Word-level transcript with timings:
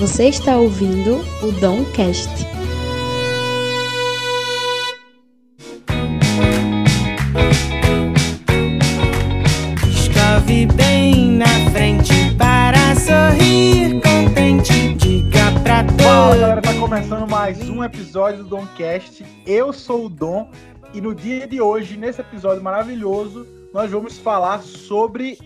Você 0.00 0.28
está 0.28 0.56
ouvindo 0.56 1.20
o 1.42 1.52
Domcast. 1.60 2.30
Escove 9.86 10.66
bem 10.74 11.32
na 11.32 11.46
frente 11.70 12.12
para 12.38 12.96
sorrir 12.96 14.00
contente. 14.00 14.94
Diga 14.94 15.52
pra 15.62 15.84
Fala 15.84 16.28
todos. 16.28 16.40
galera, 16.40 16.62
tá 16.62 16.72
começando 16.74 17.28
mais 17.28 17.68
um 17.68 17.84
episódio 17.84 18.42
do 18.44 18.48
Domcast. 18.48 19.22
Eu 19.44 19.70
sou 19.70 20.06
o 20.06 20.08
Dom 20.08 20.50
e 20.94 21.00
no 21.02 21.14
dia 21.14 21.46
de 21.46 21.60
hoje, 21.60 21.98
nesse 21.98 22.22
episódio 22.22 22.62
maravilhoso, 22.62 23.46
nós 23.72 23.90
vamos 23.90 24.18
falar 24.18 24.62
sobre 24.62 25.38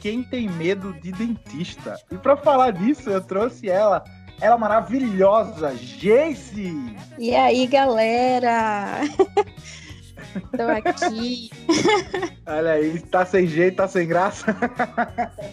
quem 0.00 0.22
tem 0.22 0.48
medo 0.48 0.92
de 0.94 1.12
dentista. 1.12 1.96
E 2.10 2.16
pra 2.16 2.36
falar 2.36 2.72
disso, 2.72 3.10
eu 3.10 3.20
trouxe 3.20 3.68
ela, 3.68 4.02
ela 4.40 4.56
maravilhosa, 4.56 5.74
Jace. 5.74 6.74
E 7.18 7.34
aí, 7.34 7.66
galera? 7.66 9.00
Tô 10.56 10.62
aqui. 10.62 11.50
Olha 12.46 12.72
aí, 12.72 13.00
tá 13.00 13.26
sem 13.26 13.46
jeito, 13.46 13.76
tá 13.76 13.88
sem 13.88 14.06
graça. 14.06 14.56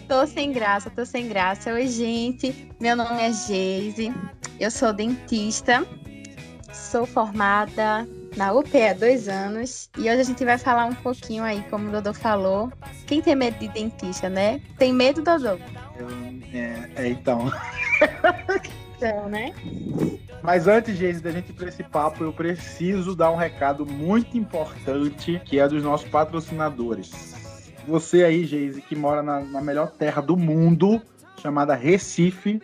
Tô 0.08 0.26
sem 0.26 0.52
graça, 0.52 0.90
tô 0.90 1.04
sem 1.04 1.28
graça. 1.28 1.72
Oi, 1.72 1.86
gente. 1.86 2.70
Meu 2.80 2.96
nome 2.96 3.20
é 3.20 3.32
Geise. 3.32 4.12
Eu 4.58 4.70
sou 4.70 4.92
dentista. 4.92 5.86
Sou 6.72 7.04
formada 7.04 8.06
na 8.36 8.52
UP 8.52 8.74
há 8.80 8.92
dois 8.92 9.28
anos. 9.28 9.90
E 9.96 10.02
hoje 10.02 10.20
a 10.20 10.24
gente 10.24 10.44
vai 10.44 10.58
falar 10.58 10.86
um 10.86 10.94
pouquinho 10.94 11.42
aí, 11.44 11.62
como 11.70 11.88
o 11.88 11.92
Dodô 11.92 12.12
falou. 12.12 12.72
Quem 13.06 13.20
tem 13.20 13.34
medo 13.34 13.58
de 13.58 13.68
dentista, 13.68 14.28
né? 14.28 14.60
Tem 14.78 14.92
medo, 14.92 15.22
Dodô? 15.22 15.58
É, 16.52 16.90
é, 16.96 17.08
então. 17.08 17.50
Então, 19.00 19.30
né? 19.30 19.54
Mas 20.42 20.68
antes, 20.68 20.94
Geise, 20.94 21.22
da 21.22 21.30
gente 21.30 21.48
ir 21.48 21.52
pra 21.54 21.68
esse 21.68 21.82
papo, 21.82 22.22
eu 22.22 22.34
preciso 22.34 23.16
dar 23.16 23.30
um 23.30 23.36
recado 23.36 23.86
muito 23.86 24.36
importante, 24.36 25.40
que 25.46 25.58
é 25.58 25.66
dos 25.66 25.82
nossos 25.82 26.06
patrocinadores. 26.10 27.10
Você 27.88 28.24
aí, 28.24 28.44
Geise, 28.44 28.82
que 28.82 28.94
mora 28.94 29.22
na, 29.22 29.40
na 29.40 29.62
melhor 29.62 29.90
terra 29.90 30.20
do 30.20 30.36
mundo, 30.36 31.00
chamada 31.40 31.74
Recife, 31.74 32.60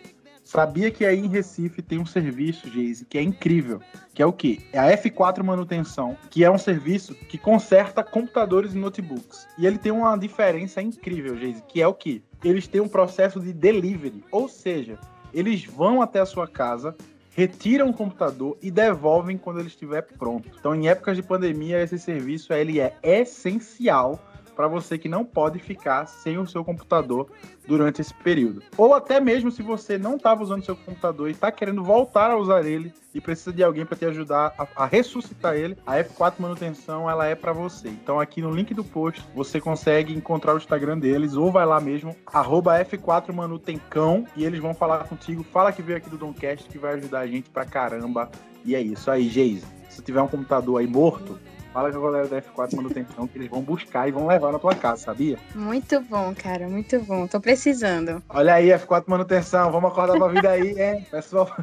sabia 0.47 0.89
que 0.89 1.05
aí 1.05 1.19
em 1.19 1.27
Recife 1.27 1.81
tem 1.81 1.99
um 1.99 2.05
serviço, 2.05 2.71
Geise, 2.71 3.03
que 3.03 3.17
é 3.17 3.21
incrível, 3.21 3.81
que 4.13 4.21
é 4.21 4.25
o 4.25 4.31
quê? 4.31 4.59
É 4.71 4.79
a 4.79 4.97
F4 4.97 5.43
Manutenção, 5.43 6.15
que 6.29 6.41
é 6.41 6.49
um 6.49 6.57
serviço 6.57 7.13
que 7.13 7.37
conserta 7.37 8.01
computadores 8.01 8.73
e 8.73 8.77
notebooks. 8.77 9.45
E 9.57 9.67
ele 9.67 9.77
tem 9.77 9.91
uma 9.91 10.15
diferença 10.15 10.81
incrível, 10.81 11.37
Geise, 11.37 11.61
que 11.67 11.81
é 11.81 11.87
o 11.87 11.93
quê? 11.93 12.21
Eles 12.45 12.65
têm 12.65 12.79
um 12.79 12.87
processo 12.87 13.41
de 13.41 13.51
delivery, 13.51 14.23
ou 14.31 14.47
seja, 14.47 14.97
eles 15.33 15.65
vão 15.65 16.01
até 16.01 16.21
a 16.21 16.25
sua 16.25 16.47
casa, 16.47 16.95
retiram 17.35 17.89
o 17.89 17.93
computador 17.93 18.57
e 18.61 18.71
devolvem 18.71 19.37
quando 19.37 19.59
ele 19.59 19.67
estiver 19.67 20.01
pronto. 20.01 20.49
Então, 20.57 20.73
em 20.73 20.87
épocas 20.87 21.17
de 21.17 21.23
pandemia, 21.23 21.83
esse 21.83 21.99
serviço 21.99 22.53
ele 22.53 22.79
é 22.79 22.95
essencial 23.03 24.17
para 24.57 24.67
você 24.67 24.97
que 24.97 25.07
não 25.07 25.23
pode 25.23 25.59
ficar 25.59 26.07
sem 26.07 26.39
o 26.39 26.47
seu 26.47 26.65
computador 26.65 27.29
durante 27.67 28.01
esse 28.01 28.13
período. 28.13 28.63
Ou 28.75 28.95
até 28.95 29.19
mesmo 29.19 29.51
se 29.51 29.61
você 29.61 29.99
não 29.99 30.15
estava 30.15 30.41
usando 30.41 30.65
seu 30.65 30.75
computador 30.75 31.27
e 31.27 31.31
está 31.31 31.51
querendo 31.51 31.83
voltar 31.83 32.31
a 32.31 32.37
usar 32.37 32.65
ele 32.65 32.91
e 33.13 33.21
precisa 33.21 33.53
de 33.53 33.63
alguém 33.63 33.85
para 33.85 33.95
te 33.95 34.05
ajudar 34.05 34.55
a, 34.57 34.83
a 34.83 34.85
ressuscitar 34.87 35.55
ele, 35.55 35.77
a 35.85 35.97
F4 35.97 36.33
Manutenção 36.39 37.07
ela 37.07 37.27
é 37.27 37.35
para 37.35 37.53
você. 37.53 37.87
Então 37.87 38.19
aqui 38.19 38.41
no 38.41 38.49
link 38.49 38.73
do 38.73 38.83
post 38.83 39.23
você 39.35 39.61
consegue 39.61 40.15
encontrar 40.15 40.55
o 40.55 40.57
Instagram 40.57 40.97
deles 40.97 41.35
ou 41.35 41.51
vai 41.51 41.65
lá 41.65 41.79
mesmo 41.79 42.15
arroba 42.25 42.83
F4 42.83 43.31
Manutencão 43.31 44.25
e 44.35 44.43
eles 44.43 44.59
vão 44.59 44.73
falar 44.73 45.03
contigo. 45.03 45.43
Fala 45.43 45.71
que 45.71 45.83
veio 45.83 45.99
aqui 45.99 46.09
do 46.09 46.17
Domcast 46.17 46.67
que 46.67 46.79
vai 46.79 46.95
ajudar 46.95 47.19
a 47.19 47.27
gente 47.27 47.47
pra 47.51 47.63
caramba. 47.63 48.31
E 48.65 48.73
é 48.73 48.81
isso 48.81 49.11
aí, 49.11 49.29
Geise. 49.29 49.67
Se 49.87 50.01
tiver 50.01 50.21
um 50.21 50.27
computador 50.27 50.79
aí 50.79 50.87
morto, 50.87 51.39
fala 51.77 51.91
com 51.91 51.99
a 51.99 52.11
galera 52.11 52.27
da 52.27 52.41
F4 52.41 52.75
Manutenção 52.75 53.27
que 53.27 53.37
eles 53.37 53.47
vão 53.51 53.61
buscar 53.61 54.07
e 54.07 54.11
vão 54.11 54.25
levar 54.25 54.51
na 54.51 54.57
tua 54.57 54.73
casa, 54.73 55.03
sabia? 55.03 55.37
Muito 55.53 56.01
bom, 56.01 56.33
cara. 56.33 56.67
Muito 56.67 56.99
bom. 57.01 57.27
Tô 57.27 57.39
precisando. 57.39 58.23
Olha 58.29 58.55
aí, 58.55 58.69
F4 58.69 59.03
Manutenção, 59.05 59.71
vamos 59.71 59.91
acordar 59.91 60.17
pra 60.17 60.27
vida 60.27 60.49
aí, 60.49 60.69
hein, 60.71 61.05
pessoal? 61.11 61.55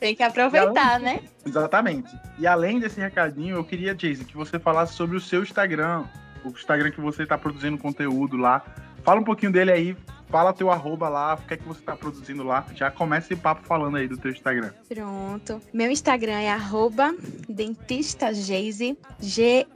Tem 0.00 0.16
que 0.16 0.24
aproveitar, 0.24 0.98
né? 0.98 1.20
Exatamente. 1.46 2.10
E 2.36 2.48
além 2.48 2.80
desse 2.80 3.00
recadinho, 3.00 3.54
eu 3.54 3.64
queria, 3.64 3.94
Jason, 3.94 4.24
que 4.24 4.36
você 4.36 4.58
falasse 4.58 4.94
sobre 4.94 5.16
o 5.16 5.20
seu 5.20 5.44
Instagram, 5.44 6.02
o 6.44 6.48
Instagram 6.48 6.90
que 6.90 7.00
você 7.00 7.22
está 7.22 7.38
produzindo 7.38 7.78
conteúdo 7.78 8.36
lá. 8.36 8.64
Fala 9.04 9.20
um 9.20 9.24
pouquinho 9.24 9.52
dele 9.52 9.70
aí, 9.70 9.96
fala 10.30 10.52
teu 10.52 10.70
arroba 10.70 11.08
lá, 11.08 11.34
o 11.34 11.46
que 11.46 11.54
é 11.54 11.56
que 11.56 11.64
você 11.64 11.80
está 11.80 11.96
produzindo 11.96 12.42
lá. 12.42 12.66
Já 12.74 12.90
começa 12.90 13.32
esse 13.32 13.40
papo 13.40 13.66
falando 13.66 13.96
aí 13.96 14.06
do 14.06 14.16
teu 14.16 14.30
Instagram. 14.30 14.70
Pronto. 14.88 15.60
Meu 15.72 15.90
Instagram 15.90 16.40
é 16.40 16.50
arroba 16.50 17.14
dentistageise, 17.48 18.98
G-E-Y-S-E. 19.20 19.72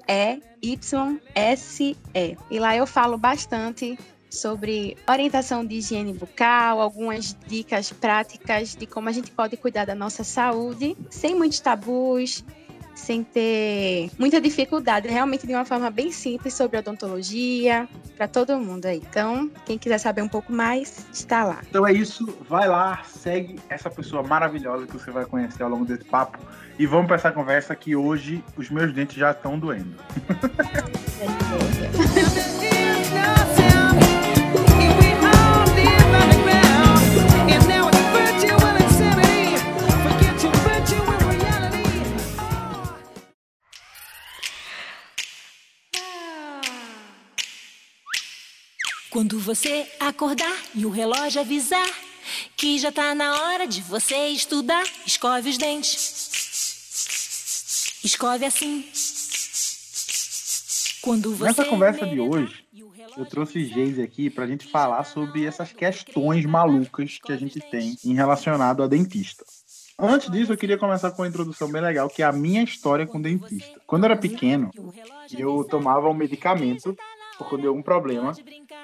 E 2.51 2.59
lá 2.59 2.77
eu 2.77 2.87
falo 2.87 3.17
bastante 3.19 3.99
sobre 4.33 4.97
orientação 5.07 5.65
de 5.65 5.77
higiene 5.77 6.15
bucal, 6.15 6.81
algumas 6.81 7.37
dicas 7.47 7.93
práticas 7.93 8.75
de 8.75 8.87
como 8.87 9.09
a 9.09 9.13
gente 9.13 9.31
pode 9.31 9.59
cuidar 9.59 9.85
da 9.85 9.95
nossa 9.95 10.25
saúde, 10.25 10.97
sem 11.11 11.35
muitos 11.35 11.61
tabus, 11.61 12.43
sem 12.95 13.25
ter 13.25 14.11
muita 14.19 14.41
dificuldade, 14.41 15.09
realmente 15.09 15.47
de 15.47 15.55
uma 15.55 15.65
forma 15.65 15.91
bem 15.91 16.13
simples 16.13 16.55
sobre 16.55 16.79
odontologia, 16.79 17.89
para 18.17 18.29
todo 18.29 18.59
mundo 18.59 18.87
aí. 18.87 19.03
Então, 19.09 19.51
quem 19.65 19.79
quiser 19.79 19.99
saber 19.99 20.23
um 20.23 20.29
pouco 20.29 20.53
mais, 20.53 21.07
está 21.13 21.45
lá. 21.45 21.61
Então 21.69 21.87
é 21.87 21.93
isso, 21.93 22.27
vai 22.49 22.69
lá, 22.69 23.03
segue 23.05 23.59
essa 23.69 23.91
pessoa 23.91 24.23
maravilhosa 24.23 24.87
que 24.87 24.93
você 24.93 25.11
vai 25.11 25.25
conhecer 25.25 25.63
ao 25.63 25.71
longo 25.71 25.85
desse 25.85 26.05
papo. 26.05 26.39
E 26.79 26.87
vamos 26.87 27.07
para 27.07 27.17
essa 27.17 27.31
conversa 27.31 27.75
que 27.75 27.95
hoje 27.95 28.43
os 28.57 28.71
meus 28.71 28.93
dentes 28.93 29.17
já 29.17 29.31
estão 29.31 29.59
doendo. 29.59 29.95
Quando 49.23 49.39
você 49.39 49.87
acordar 50.01 50.53
e 50.75 50.85
o 50.85 50.91
relógio 50.91 51.41
avisar 51.41 51.89
que 52.57 52.77
já 52.77 52.91
tá 52.91 53.15
na 53.15 53.41
hora 53.41 53.69
de 53.69 53.81
você 53.81 54.17
estudar, 54.31 54.83
escove 55.07 55.49
os 55.49 55.57
dentes. 55.57 56.41
Escove 58.03 58.45
assim. 58.45 58.85
Quando 61.03 61.37
você 61.37 61.45
Nessa 61.45 61.65
conversa 61.65 62.05
de 62.05 62.19
hoje, 62.19 62.65
Eu 63.17 63.25
trouxe 63.25 63.65
Geise 63.65 64.03
aqui 64.03 64.29
pra 64.29 64.45
gente 64.45 64.67
falar 64.67 65.05
sobre 65.05 65.47
essas 65.47 65.73
questões 65.73 66.45
malucas 66.45 67.21
que 67.25 67.31
a 67.31 67.37
gente 67.37 67.61
tem 67.61 67.97
em 68.05 68.15
relacionado 68.15 68.83
a 68.83 68.89
dentista. 68.89 69.45
Antes 69.97 70.33
disso, 70.33 70.53
eu 70.53 70.57
queria 70.57 70.77
começar 70.77 71.13
com 71.13 71.23
uma 71.23 71.29
introdução 71.29 71.71
bem 71.71 71.81
legal, 71.81 72.09
que 72.09 72.23
é 72.23 72.27
a 72.27 72.33
minha 72.33 72.65
história 72.65 73.07
com 73.07 73.23
dentista. 73.23 73.81
Quando 73.87 74.03
eu 74.03 74.11
era 74.11 74.21
pequeno, 74.21 74.73
eu 75.31 75.63
tomava 75.63 76.09
um 76.09 76.15
medicamento 76.15 76.97
por 77.43 77.51
conta 77.51 77.63
de 77.63 77.69
algum 77.69 77.83
problema 77.83 78.33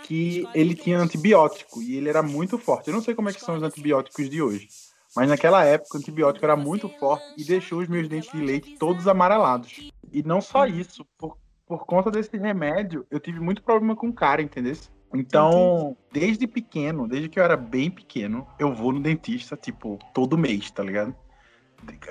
que 0.05 0.47
ele 0.55 0.75
tinha 0.75 0.99
antibiótico 0.99 1.83
e 1.83 1.97
ele 1.97 2.09
era 2.09 2.23
muito 2.23 2.59
forte. 2.59 2.89
Eu 2.89 2.95
não 2.95 3.03
sei 3.03 3.15
como 3.15 3.29
é 3.29 3.33
que 3.33 3.41
são 3.41 3.57
os 3.57 3.63
antibióticos 3.63 4.29
de 4.29 4.43
hoje, 4.43 4.69
mas 5.15 5.29
naquela 5.29 5.65
época 5.65 5.97
o 5.97 6.01
antibiótico 6.01 6.45
era 6.45 6.57
muito 6.57 6.89
forte 6.89 7.25
e 7.37 7.45
deixou 7.45 7.81
os 7.81 7.89
meus 7.89 8.09
dentes 8.09 8.31
de 8.31 8.41
leite 8.41 8.77
todos 8.79 9.07
amarelados. 9.07 9.91
E 10.13 10.23
não 10.23 10.41
só 10.41 10.67
isso, 10.67 11.05
por, 11.17 11.37
por 11.67 11.87
conta 11.87 12.11
desse 12.11 12.37
remédio, 12.37 13.07
eu 13.11 13.21
tive 13.21 13.41
muito 13.41 13.63
problema 13.63 13.95
com 13.95 14.13
cara, 14.13 14.43
entendeu? 14.43 14.77
Então, 15.15 15.97
desde 16.13 16.47
pequeno, 16.47 17.09
desde 17.09 17.29
que 17.29 17.41
eu 17.41 17.45
era 17.45 17.57
bem 17.57 17.91
pequeno, 17.91 18.47
eu 18.59 18.75
vou 18.75 18.93
no 18.93 19.01
dentista, 19.01 19.57
tipo, 19.57 19.99
todo 20.13 20.37
mês, 20.37 20.71
tá 20.71 20.83
ligado? 20.83 21.15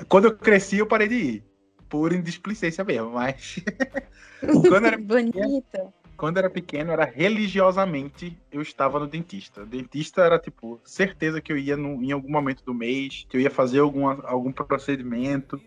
Quando 0.08 0.26
eu 0.26 0.38
cresci, 0.38 0.78
eu 0.78 0.88
parei 0.88 1.08
de 1.08 1.16
ir. 1.16 1.44
Por 1.90 2.12
indisplicência 2.12 2.84
mesmo, 2.84 3.12
mas. 3.12 3.60
quando, 4.68 4.88
era 4.88 4.98
Bonito. 4.98 5.94
Quando 6.18 6.40
era 6.40 6.50
pequeno, 6.50 6.92
era 6.92 7.06
religiosamente 7.06 8.36
eu 8.52 8.62
estava 8.62 9.00
no 9.00 9.08
dentista. 9.08 9.64
Dentista 9.66 10.22
era 10.24 10.40
tipo, 10.40 10.81
certeza 10.84 11.40
que 11.40 11.52
eu 11.52 11.58
ia 11.58 11.78
no- 11.78 12.02
em 12.04 12.12
algum 12.12 12.31
momento 12.31 12.64
do 12.66 12.74
mês, 12.74 13.25
que 13.30 13.38
eu 13.38 13.42
ia 13.42 13.52
fazer 13.52 13.80
alguma, 13.80 14.19
algum 14.25 14.52
procedimento. 14.52 15.62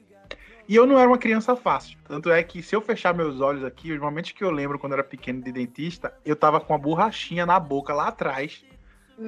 E 0.69 0.76
eu 0.76 0.87
não 0.87 0.99
era 0.99 1.08
uma 1.08 1.19
criança 1.19 1.56
fácil. 1.56 1.97
Tanto 2.05 2.31
é 2.31 2.43
que 2.43 2.62
se 2.62 2.75
eu 2.76 2.81
fechar 2.81 3.14
meus 3.14 3.41
olhos 3.41 3.64
aqui, 3.64 3.93
os 3.93 4.00
momentos 4.00 4.32
que 4.32 4.43
eu 4.43 4.50
lembro 4.50 4.79
quando 4.79 4.93
eu 4.93 4.99
era 4.99 5.06
pequeno 5.06 5.43
de 5.43 5.52
dentista, 5.52 6.12
eu 6.25 6.35
tava 6.37 6.61
com 6.61 6.73
uma 6.73 6.79
borrachinha 6.79 7.47
na 7.47 7.58
boca 7.58 7.94
lá 7.94 8.08
atrás, 8.08 8.64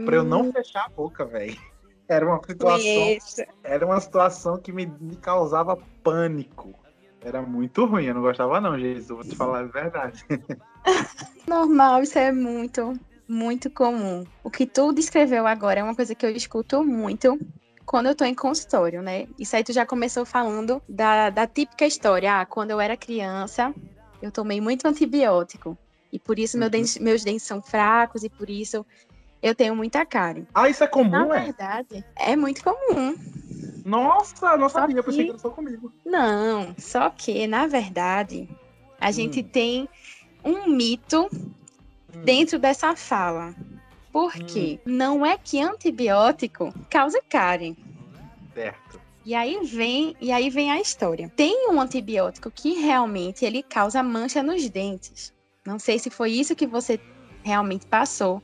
pra 0.04 0.16
eu 0.16 0.24
não 0.24 0.52
fechar 0.52 0.86
a 0.86 0.88
boca, 0.88 1.24
velho. 1.24 1.56
Era 2.08 2.26
uma 2.26 2.40
situação 2.44 3.16
era 3.64 3.86
uma 3.86 4.00
situação 4.00 4.60
que 4.60 4.72
me, 4.72 4.84
me 4.84 5.16
causava 5.16 5.78
pânico. 6.02 6.74
Era 7.20 7.40
muito 7.40 7.86
ruim, 7.86 8.04
eu 8.06 8.14
não 8.14 8.20
gostava 8.20 8.60
não, 8.60 8.78
Jesus, 8.78 9.08
eu 9.08 9.16
vou 9.16 9.24
te 9.24 9.34
falar 9.36 9.60
a 9.60 9.62
verdade. 9.62 10.22
Normal, 11.46 12.02
isso 12.02 12.18
é 12.18 12.32
muito, 12.32 12.92
muito 13.28 13.70
comum. 13.70 14.24
O 14.44 14.50
que 14.50 14.66
tu 14.66 14.92
descreveu 14.92 15.46
agora 15.46 15.80
é 15.80 15.82
uma 15.82 15.94
coisa 15.94 16.14
que 16.14 16.24
eu 16.24 16.30
escuto 16.30 16.84
muito 16.84 17.38
quando 17.84 18.06
eu 18.06 18.14
tô 18.14 18.24
em 18.24 18.34
consultório, 18.34 19.02
né? 19.02 19.26
Isso 19.38 19.54
aí 19.56 19.64
tu 19.64 19.72
já 19.72 19.84
começou 19.84 20.24
falando 20.24 20.80
da, 20.88 21.30
da 21.30 21.46
típica 21.46 21.86
história. 21.86 22.40
Ah, 22.40 22.46
quando 22.46 22.70
eu 22.70 22.80
era 22.80 22.96
criança, 22.96 23.74
eu 24.20 24.30
tomei 24.30 24.60
muito 24.60 24.86
antibiótico. 24.86 25.76
E 26.12 26.18
por 26.18 26.38
isso 26.38 26.56
meu 26.58 26.66
Uhum. 26.66 26.70
dente- 26.70 27.02
meus 27.02 27.24
dentes 27.24 27.42
são 27.46 27.60
fracos 27.62 28.22
e 28.22 28.30
por 28.30 28.48
isso 28.48 28.86
eu 29.42 29.54
tenho 29.54 29.74
muita 29.74 30.06
cárie. 30.06 30.46
Ah, 30.54 30.68
isso 30.68 30.84
é 30.84 30.86
Na 30.86 30.92
comum, 30.92 31.34
é? 31.34 31.44
verdade, 31.44 32.04
é 32.16 32.36
muito 32.36 32.62
comum. 32.62 33.16
Nossa, 33.84 34.56
não 34.56 34.68
Só 34.68 34.80
sabia, 34.80 34.98
eu 34.98 35.04
pensei 35.04 35.20
que- 35.20 35.24
que 35.24 35.30
era 35.30 35.38
só 35.38 35.50
comigo. 35.50 35.92
Não, 36.04 36.74
só 36.78 37.10
que, 37.10 37.46
na 37.48 37.66
verdade, 37.66 38.48
a 39.00 39.10
gente 39.10 39.40
Hum. 39.40 39.48
tem 39.50 39.88
um 40.44 40.68
mito 40.68 41.28
dentro 42.24 42.58
dessa 42.58 42.94
fala. 42.96 43.54
Por 44.12 44.32
quê? 44.34 44.78
Não 44.84 45.24
é 45.24 45.38
que 45.38 45.60
antibiótico 45.60 46.72
causa 46.90 47.20
cárie. 47.28 47.76
Certo. 48.54 49.00
E 49.24 49.34
aí 49.34 49.64
vem, 49.64 50.16
e 50.20 50.32
aí 50.32 50.50
vem 50.50 50.70
a 50.70 50.80
história. 50.80 51.30
Tem 51.34 51.70
um 51.70 51.80
antibiótico 51.80 52.50
que 52.50 52.72
realmente 52.72 53.44
ele 53.44 53.62
causa 53.62 54.02
mancha 54.02 54.42
nos 54.42 54.68
dentes. 54.68 55.32
Não 55.64 55.78
sei 55.78 55.98
se 55.98 56.10
foi 56.10 56.32
isso 56.32 56.56
que 56.56 56.66
você 56.66 57.00
realmente 57.42 57.86
passou, 57.86 58.42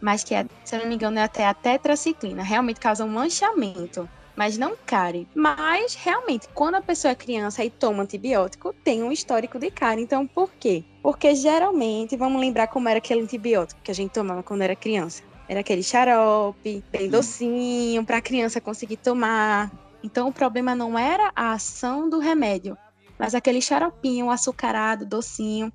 mas 0.00 0.22
que 0.22 0.34
é, 0.34 0.46
se 0.64 0.76
eu 0.76 0.80
não 0.80 0.88
me 0.88 0.94
engano 0.94 1.18
é 1.18 1.22
até 1.22 1.46
a 1.46 1.54
tetraciclina, 1.54 2.42
realmente 2.42 2.78
causa 2.78 3.04
um 3.04 3.08
manchamento, 3.08 4.08
mas 4.36 4.58
não 4.58 4.76
cárie. 4.86 5.26
Mas 5.34 5.94
realmente, 5.94 6.46
quando 6.54 6.76
a 6.76 6.82
pessoa 6.82 7.12
é 7.12 7.14
criança 7.14 7.64
e 7.64 7.70
toma 7.70 8.02
antibiótico, 8.02 8.74
tem 8.84 9.02
um 9.02 9.10
histórico 9.10 9.58
de 9.58 9.70
cárie. 9.70 10.04
Então, 10.04 10.26
por 10.26 10.52
quê? 10.60 10.84
Porque 11.08 11.34
geralmente, 11.34 12.18
vamos 12.18 12.38
lembrar 12.38 12.66
como 12.66 12.86
era 12.86 12.98
aquele 12.98 13.22
antibiótico 13.22 13.80
que 13.82 13.90
a 13.90 13.94
gente 13.94 14.10
tomava 14.10 14.42
quando 14.42 14.60
era 14.60 14.76
criança. 14.76 15.22
Era 15.48 15.60
aquele 15.60 15.82
xarope, 15.82 16.84
bem 16.92 17.08
docinho, 17.08 18.04
para 18.04 18.18
a 18.18 18.20
criança 18.20 18.60
conseguir 18.60 18.98
tomar. 18.98 19.72
Então 20.04 20.28
o 20.28 20.32
problema 20.34 20.74
não 20.74 20.98
era 20.98 21.32
a 21.34 21.52
ação 21.52 22.10
do 22.10 22.18
remédio, 22.18 22.76
mas 23.18 23.34
aquele 23.34 23.62
xaropinho 23.62 24.28
açucarado, 24.28 25.06
docinho, 25.06 25.72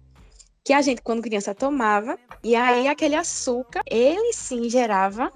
que 0.63 0.71
a 0.71 0.83
gente, 0.83 1.01
quando 1.01 1.23
criança, 1.23 1.55
tomava. 1.55 2.15
E 2.43 2.55
aí 2.55 2.87
aquele 2.87 3.15
açúcar, 3.15 3.81
ele 3.87 4.33
sim 4.33 4.69
gerava 4.69 5.31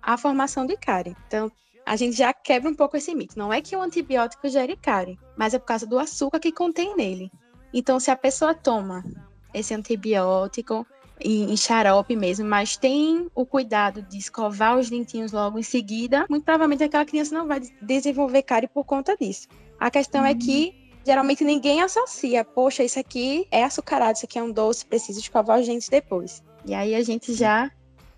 a 0.00 0.16
formação 0.16 0.64
de 0.64 0.74
cárie. 0.74 1.14
Então 1.26 1.52
a 1.84 1.96
gente 1.96 2.16
já 2.16 2.32
quebra 2.32 2.70
um 2.70 2.74
pouco 2.74 2.96
esse 2.96 3.14
mito. 3.14 3.38
Não 3.38 3.52
é 3.52 3.60
que 3.60 3.76
o 3.76 3.82
antibiótico 3.82 4.48
gere 4.48 4.74
cárie, 4.74 5.18
mas 5.36 5.52
é 5.52 5.58
por 5.58 5.66
causa 5.66 5.86
do 5.86 5.98
açúcar 5.98 6.40
que 6.40 6.50
contém 6.50 6.96
nele. 6.96 7.30
Então 7.72 7.98
se 8.00 8.10
a 8.10 8.16
pessoa 8.16 8.54
toma 8.54 9.04
esse 9.52 9.74
antibiótico 9.74 10.86
em, 11.20 11.52
em 11.52 11.56
xarope 11.56 12.14
mesmo, 12.14 12.46
mas 12.46 12.76
tem 12.76 13.28
o 13.34 13.44
cuidado 13.44 14.02
de 14.02 14.18
escovar 14.18 14.78
os 14.78 14.88
dentinhos 14.88 15.32
logo 15.32 15.58
em 15.58 15.62
seguida, 15.62 16.26
muito 16.28 16.44
provavelmente 16.44 16.84
aquela 16.84 17.04
criança 17.04 17.34
não 17.34 17.46
vai 17.46 17.60
desenvolver 17.82 18.42
cárie 18.42 18.68
por 18.68 18.84
conta 18.84 19.16
disso. 19.16 19.48
A 19.78 19.90
questão 19.90 20.24
é 20.24 20.34
que 20.34 20.74
geralmente 21.04 21.44
ninguém 21.44 21.80
associa, 21.80 22.44
poxa, 22.44 22.84
isso 22.84 22.98
aqui 22.98 23.46
é 23.50 23.64
açucarado, 23.64 24.16
isso 24.16 24.26
aqui 24.26 24.38
é 24.38 24.42
um 24.42 24.52
doce, 24.52 24.84
preciso 24.84 25.18
escovar 25.18 25.58
os 25.58 25.66
dentes 25.66 25.88
depois. 25.88 26.42
E 26.66 26.74
aí 26.74 26.94
a 26.94 27.02
gente 27.02 27.32
já 27.32 27.70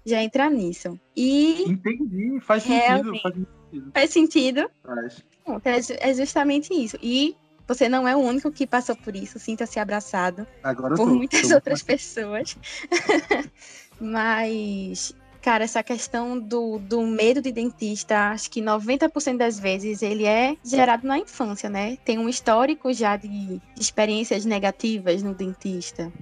já 0.05 0.23
entra 0.23 0.49
nisso. 0.49 0.99
E 1.15 1.65
Entendi, 1.71 2.41
faz 2.41 2.63
sentido. 2.63 3.13
Faz 3.21 3.35
sentido. 3.35 3.93
faz 3.93 4.11
sentido, 4.11 4.71
Faz. 4.83 5.91
É 5.91 6.11
é 6.11 6.15
justamente 6.15 6.73
isso. 6.73 6.99
E 7.03 7.37
você 7.73 7.89
não 7.89 8.07
é 8.09 8.17
o 8.17 8.19
único 8.19 8.51
que 8.51 8.67
passou 8.67 8.97
por 8.97 9.15
isso, 9.15 9.39
sinta-se 9.39 9.79
abraçado 9.79 10.45
Agora 10.61 10.97
por 10.97 11.07
tô. 11.09 11.15
muitas 11.15 11.43
tô- 11.49 11.55
outras 11.55 11.83
pessoas. 11.83 12.57
Mas, 14.01 15.13
cara, 15.41 15.63
essa 15.65 15.83
questão 15.83 16.39
do, 16.39 16.79
do 16.79 17.07
medo 17.07 17.41
de 17.41 17.53
dentista, 17.53 18.31
acho 18.31 18.51
que 18.51 18.61
90% 18.61 19.37
das 19.37 19.59
vezes 19.59 20.03
ele 20.03 20.25
é 20.25 20.57
gerado 20.65 21.07
na 21.07 21.19
infância, 21.19 21.69
né? 21.71 21.97
Tem 22.05 22.19
um 22.19 22.29
histórico 22.29 22.93
já 22.93 23.17
de, 23.17 23.61
experiências 23.79 24.45
negativas 24.45 25.23
no 25.23 25.35
dentista. 25.35 26.13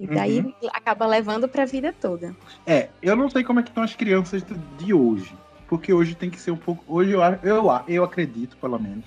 E 0.00 0.06
daí 0.06 0.40
Uhum. 0.40 0.52
acaba 0.72 1.06
levando 1.06 1.48
para 1.48 1.62
a 1.62 1.66
vida 1.66 1.92
toda. 1.92 2.34
É, 2.66 2.88
eu 3.02 3.14
não 3.14 3.28
sei 3.30 3.44
como 3.44 3.60
é 3.60 3.62
que 3.62 3.68
estão 3.70 3.82
as 3.84 3.94
crianças 3.94 4.42
de- 4.78 4.94
hoje. 4.94 5.34
Porque 5.68 5.92
hoje 5.92 6.14
tem 6.14 6.30
que 6.30 6.40
ser 6.40 6.50
um 6.50 6.56
pouco. 6.56 6.84
Hoje 6.86 7.12
eu, 7.12 7.20
eu, 7.42 7.64
eu 7.88 8.04
acredito, 8.04 8.56
pelo 8.58 8.78
menos, 8.78 9.04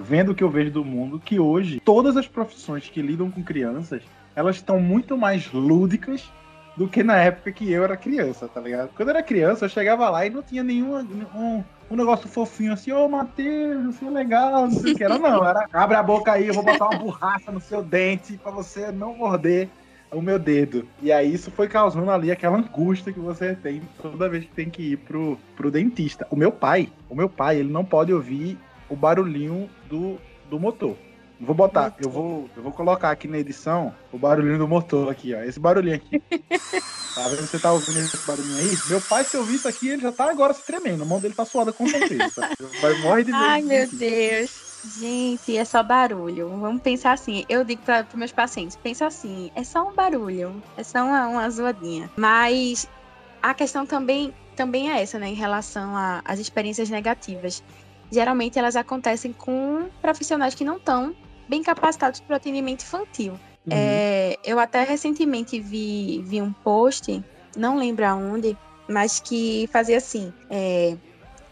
vendo 0.00 0.32
o 0.32 0.34
que 0.34 0.42
eu 0.42 0.50
vejo 0.50 0.70
do 0.70 0.84
mundo, 0.84 1.20
que 1.20 1.38
hoje 1.38 1.80
todas 1.84 2.16
as 2.16 2.26
profissões 2.26 2.88
que 2.88 3.02
lidam 3.02 3.30
com 3.30 3.42
crianças, 3.42 4.02
elas 4.34 4.56
estão 4.56 4.80
muito 4.80 5.16
mais 5.16 5.52
lúdicas 5.52 6.30
do 6.76 6.88
que 6.88 7.02
na 7.02 7.16
época 7.16 7.52
que 7.52 7.70
eu 7.70 7.84
era 7.84 7.96
criança, 7.96 8.48
tá 8.48 8.60
ligado? 8.60 8.90
Quando 8.96 9.10
eu 9.10 9.14
era 9.14 9.22
criança, 9.22 9.66
eu 9.66 9.68
chegava 9.68 10.08
lá 10.08 10.24
e 10.24 10.30
não 10.30 10.42
tinha 10.42 10.62
nenhum 10.62 10.96
um, 11.34 11.64
um 11.90 11.96
negócio 11.96 12.28
fofinho 12.28 12.72
assim, 12.72 12.92
ô 12.92 13.08
Matheus, 13.08 13.84
você 13.84 14.06
é 14.06 14.10
legal, 14.10 14.62
não 14.62 14.70
sei 14.70 14.92
o 14.92 14.96
que 14.96 15.04
era, 15.04 15.18
não. 15.18 15.46
Era 15.46 15.66
abre 15.72 15.96
a 15.96 16.02
boca 16.02 16.32
aí, 16.32 16.46
eu 16.46 16.54
vou 16.54 16.62
botar 16.62 16.88
uma 16.88 16.98
borracha 16.98 17.52
no 17.52 17.60
seu 17.60 17.82
dente 17.82 18.38
pra 18.38 18.50
você 18.50 18.90
não 18.90 19.14
morder 19.14 19.68
o 20.10 20.22
meu 20.22 20.38
dedo. 20.38 20.88
E 21.02 21.12
aí 21.12 21.32
isso 21.32 21.50
foi 21.50 21.68
causando 21.68 22.10
ali 22.10 22.30
aquela 22.30 22.56
angústia 22.56 23.12
que 23.12 23.20
você 23.20 23.54
tem 23.54 23.82
toda 24.00 24.28
vez 24.28 24.44
que 24.44 24.50
tem 24.50 24.70
que 24.70 24.92
ir 24.92 24.96
pro, 24.96 25.38
pro 25.56 25.70
dentista. 25.70 26.26
O 26.30 26.36
meu 26.36 26.50
pai, 26.50 26.88
o 27.08 27.14
meu 27.14 27.28
pai, 27.28 27.58
ele 27.58 27.70
não 27.70 27.84
pode 27.84 28.12
ouvir 28.12 28.58
o 28.90 28.96
barulhinho 28.96 29.70
do, 29.88 30.18
do 30.50 30.58
motor. 30.58 30.96
Vou 31.40 31.54
botar, 31.54 31.94
eu 31.98 32.10
vou, 32.10 32.50
eu 32.54 32.62
vou 32.62 32.70
colocar 32.70 33.10
aqui 33.10 33.26
na 33.26 33.38
edição 33.38 33.94
o 34.12 34.18
barulhinho 34.18 34.58
do 34.58 34.68
motor 34.68 35.10
aqui, 35.10 35.34
ó. 35.34 35.42
Esse 35.42 35.58
barulhinho 35.58 35.96
aqui. 35.96 36.22
Tá 37.14 37.26
vendo? 37.26 37.44
Você 37.44 37.58
tá 37.58 37.72
ouvindo 37.72 37.98
esse 37.98 38.16
barulhinho 38.18 38.56
aí? 38.56 38.78
Meu 38.88 39.00
pai, 39.00 39.24
se 39.24 39.36
ouvir 39.36 39.56
isso 39.56 39.66
aqui, 39.66 39.88
ele 39.88 40.02
já 40.02 40.12
tá 40.12 40.30
agora 40.30 40.54
se 40.54 40.62
tremendo. 40.62 41.02
A 41.02 41.04
mão 41.04 41.18
dele 41.18 41.34
tá 41.34 41.44
suada 41.44 41.72
com 41.72 41.84
certeza. 41.86 42.30
Tá? 42.30 42.48
Vai 42.80 42.98
morrer 43.00 43.24
de 43.24 43.32
medo 43.32 43.44
Ai, 43.44 43.62
meu 43.62 43.84
disso. 43.84 43.96
Deus. 43.96 44.70
Gente, 44.98 45.56
é 45.56 45.64
só 45.64 45.82
barulho. 45.82 46.48
Vamos 46.60 46.80
pensar 46.80 47.12
assim. 47.12 47.44
Eu 47.48 47.64
digo 47.64 47.82
para 47.82 48.06
os 48.08 48.14
meus 48.14 48.32
pacientes: 48.32 48.76
pensa 48.76 49.06
assim, 49.06 49.50
é 49.56 49.64
só 49.64 49.88
um 49.88 49.92
barulho, 49.92 50.62
é 50.76 50.84
só 50.84 51.04
uma, 51.04 51.26
uma 51.26 51.50
zoadinha. 51.50 52.08
Mas 52.16 52.88
a 53.42 53.52
questão 53.54 53.84
também, 53.84 54.32
também 54.54 54.90
é 54.90 55.02
essa, 55.02 55.18
né, 55.18 55.28
em 55.28 55.34
relação 55.34 55.92
às 56.24 56.38
experiências 56.38 56.88
negativas. 56.88 57.62
Geralmente 58.10 58.58
elas 58.58 58.76
acontecem 58.76 59.32
com 59.32 59.88
profissionais 60.00 60.54
que 60.54 60.64
não 60.64 60.76
estão 60.76 61.14
bem 61.48 61.62
capacitados 61.62 62.20
para 62.20 62.34
o 62.34 62.36
atendimento 62.36 62.82
infantil. 62.82 63.32
Uhum. 63.32 63.72
É, 63.72 64.36
eu 64.44 64.58
até 64.58 64.82
recentemente 64.82 65.60
vi, 65.60 66.22
vi 66.24 66.40
um 66.40 66.52
post, 66.52 67.22
não 67.56 67.76
lembro 67.76 68.06
aonde, 68.06 68.56
mas 68.88 69.20
que 69.20 69.68
fazia 69.72 69.98
assim: 69.98 70.32
é, 70.48 70.96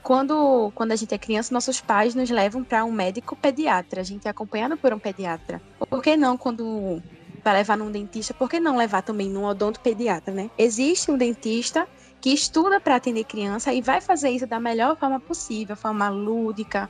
quando, 0.03 0.73
quando 0.75 0.93
a 0.93 0.97
gente 0.97 1.15
é 1.15 1.19
criança, 1.19 1.53
nossos 1.53 1.81
pais 1.81 2.15
nos 2.15 2.31
levam 2.31 2.65
para 2.65 2.85
um 2.85 2.91
médico 2.91 3.37
pediatra, 3.37 4.01
a 4.01 4.05
gente 4.05 4.27
é 4.27 4.31
acompanhado 4.31 4.77
por 4.77 4.93
um 4.93 4.99
pediatra. 4.99 5.61
Por 5.89 6.03
que 6.03 6.17
não 6.17 6.37
quando 6.37 7.03
vai 7.45 7.55
levar 7.55 7.77
num 7.77 7.91
dentista, 7.91 8.35
por 8.35 8.49
que 8.49 8.59
não 8.59 8.77
levar 8.77 9.03
também 9.03 9.29
num 9.29 9.45
odontopediatra, 9.45 10.33
né? 10.33 10.51
Existe 10.57 11.11
um 11.11 11.17
dentista 11.17 11.87
que 12.21 12.31
estuda 12.31 12.81
para 12.81 12.97
atender 12.97 13.25
criança 13.25 13.73
e 13.73 13.83
vai 13.83 14.01
fazer 14.01 14.31
isso 14.31 14.47
da 14.47 14.61
melhor 14.61 14.97
forma 14.99 15.21
possível, 15.21 15.77
forma 15.77 16.09
lúdica, 16.09 16.89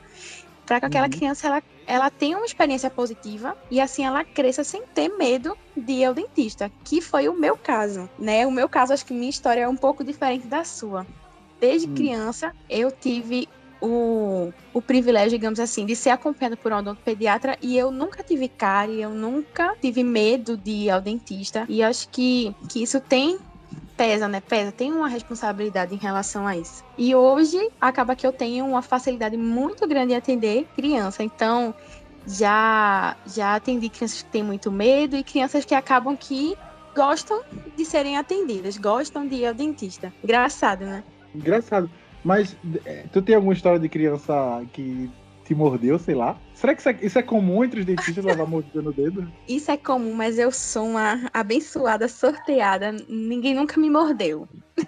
para 0.65 0.79
que 0.79 0.85
aquela 0.85 1.09
Uhum. 1.09 1.09
criança 1.09 1.47
ela, 1.47 1.61
ela 1.87 2.11
tenha 2.11 2.37
uma 2.37 2.45
experiência 2.45 2.91
positiva 2.91 3.55
e 3.69 3.79
assim 3.81 4.05
ela 4.05 4.23
cresça 4.33 4.63
sem 4.63 4.83
ter 4.93 5.09
medo 5.17 5.55
de 5.75 5.93
ir 5.93 6.05
ao 6.05 6.13
dentista, 6.13 6.71
que 6.85 7.01
foi 7.01 7.29
o 7.29 7.37
meu 7.39 7.57
caso, 7.57 8.07
né? 8.17 8.45
O 8.47 8.51
meu 8.51 8.69
caso, 8.69 8.93
acho 8.93 9.05
que 9.05 9.13
minha 9.13 9.29
história 9.29 9.61
é 9.61 9.67
um 9.69 9.77
pouco 9.77 10.03
diferente 10.03 10.47
da 10.47 10.63
sua. 10.63 11.07
Desde 11.59 11.87
Hum. 11.87 11.89
criança, 11.89 12.51
eu 12.69 12.89
tive 12.91 13.47
o, 13.81 14.51
o 14.73 14.81
privilégio, 14.81 15.31
digamos 15.37 15.59
assim, 15.59 15.85
de 15.85 15.95
ser 15.95 16.09
acompanhada 16.11 16.57
por 16.57 16.71
um 16.71 16.77
odontopediatra 16.77 17.55
e 17.61 17.77
eu 17.77 17.91
nunca 17.91 18.23
tive 18.23 18.49
cárie, 18.49 19.01
eu 19.01 19.13
nunca 19.13 19.75
tive 19.81 20.03
medo 20.03 20.57
de 20.57 20.71
ir 20.85 20.89
ao 20.89 21.01
dentista. 21.01 21.65
E 21.69 21.83
acho 21.83 22.07
que, 22.11 22.53
que 22.69 22.83
isso 22.83 22.99
tem 23.01 23.37
pesa, 23.99 24.29
né? 24.29 24.39
Pesa, 24.39 24.71
tem 24.71 24.93
uma 24.93 25.09
responsabilidade 25.09 25.93
em 25.93 25.97
relação 25.97 26.47
a 26.47 26.55
isso. 26.55 26.85
E 26.97 27.13
hoje 27.13 27.69
acaba 27.81 28.15
que 28.15 28.25
eu 28.25 28.31
tenho 28.31 28.65
uma 28.65 28.81
facilidade 28.81 29.35
muito 29.35 29.85
grande 29.85 30.13
em 30.13 30.15
atender 30.15 30.65
criança. 30.73 31.21
Então, 31.21 31.75
já 32.25 33.17
já 33.27 33.55
atendi 33.55 33.89
crianças 33.89 34.21
que 34.21 34.29
têm 34.29 34.41
muito 34.41 34.71
medo 34.71 35.17
e 35.17 35.23
crianças 35.23 35.65
que 35.65 35.75
acabam 35.75 36.15
que 36.15 36.55
gostam 36.95 37.41
de 37.75 37.83
serem 37.83 38.15
atendidas, 38.17 38.77
gostam 38.77 39.27
de 39.27 39.35
ir 39.35 39.47
ao 39.47 39.53
dentista. 39.53 40.13
Engraçado, 40.23 40.85
né? 40.85 41.03
Engraçado. 41.35 41.89
Mas 42.23 42.55
é, 42.85 43.03
tu 43.11 43.21
tem 43.21 43.35
alguma 43.35 43.53
história 43.53 43.79
de 43.79 43.89
criança 43.89 44.33
que 44.71 45.11
te 45.49 45.55
mordeu, 45.55 45.97
sei 45.97 46.13
lá? 46.13 46.39
Será 46.53 46.75
que 46.75 46.79
isso 46.79 46.89
é, 46.89 46.99
isso 47.01 47.17
é 47.17 47.23
comum 47.23 47.63
entre 47.63 47.79
os 47.79 47.85
dentistas 47.85 48.23
levar 48.23 48.45
mordida 48.45 48.83
no 48.83 48.93
dedo? 48.93 49.27
Isso 49.47 49.71
é 49.71 49.77
comum, 49.77 50.13
mas 50.13 50.37
eu 50.37 50.51
sou 50.51 50.89
uma 50.89 51.27
abençoada, 51.33 52.07
sorteada. 52.07 52.91
Ninguém 53.09 53.55
nunca 53.55 53.79
me 53.79 53.89
mordeu. 53.89 54.47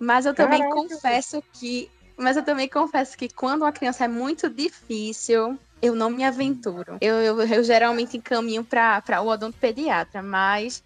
Mas 0.00 0.26
eu 0.26 0.32
também 0.32 0.60
Caraca. 0.60 0.76
confesso 0.76 1.42
que. 1.52 1.90
Mas 2.16 2.36
eu 2.36 2.44
também 2.44 2.68
confesso 2.68 3.18
que 3.18 3.28
quando 3.28 3.62
uma 3.62 3.72
criança 3.72 4.04
é 4.04 4.08
muito 4.08 4.48
difícil, 4.48 5.58
eu 5.82 5.94
não 5.96 6.08
me 6.08 6.22
aventuro. 6.22 6.98
Eu, 7.00 7.16
eu, 7.16 7.40
eu 7.42 7.64
geralmente 7.64 8.16
encaminho 8.16 8.62
para 8.64 9.20
o 9.20 9.26
odontopediatra, 9.26 10.22
mas. 10.22 10.84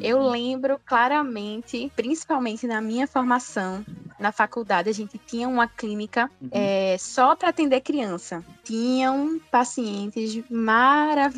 Eu 0.00 0.20
lembro 0.28 0.80
claramente, 0.86 1.90
principalmente 1.96 2.66
na 2.66 2.80
minha 2.80 3.06
formação, 3.06 3.84
na 4.18 4.32
faculdade, 4.32 4.88
a 4.88 4.92
gente 4.92 5.18
tinha 5.18 5.46
uma 5.48 5.66
clínica 5.68 6.30
Uhum. 6.40 6.48
é, 6.52 6.96
só 6.98 7.34
para 7.36 7.48
atender 7.50 7.80
criança. 7.82 8.42
Tinham 8.64 9.38
pacientes 9.50 10.42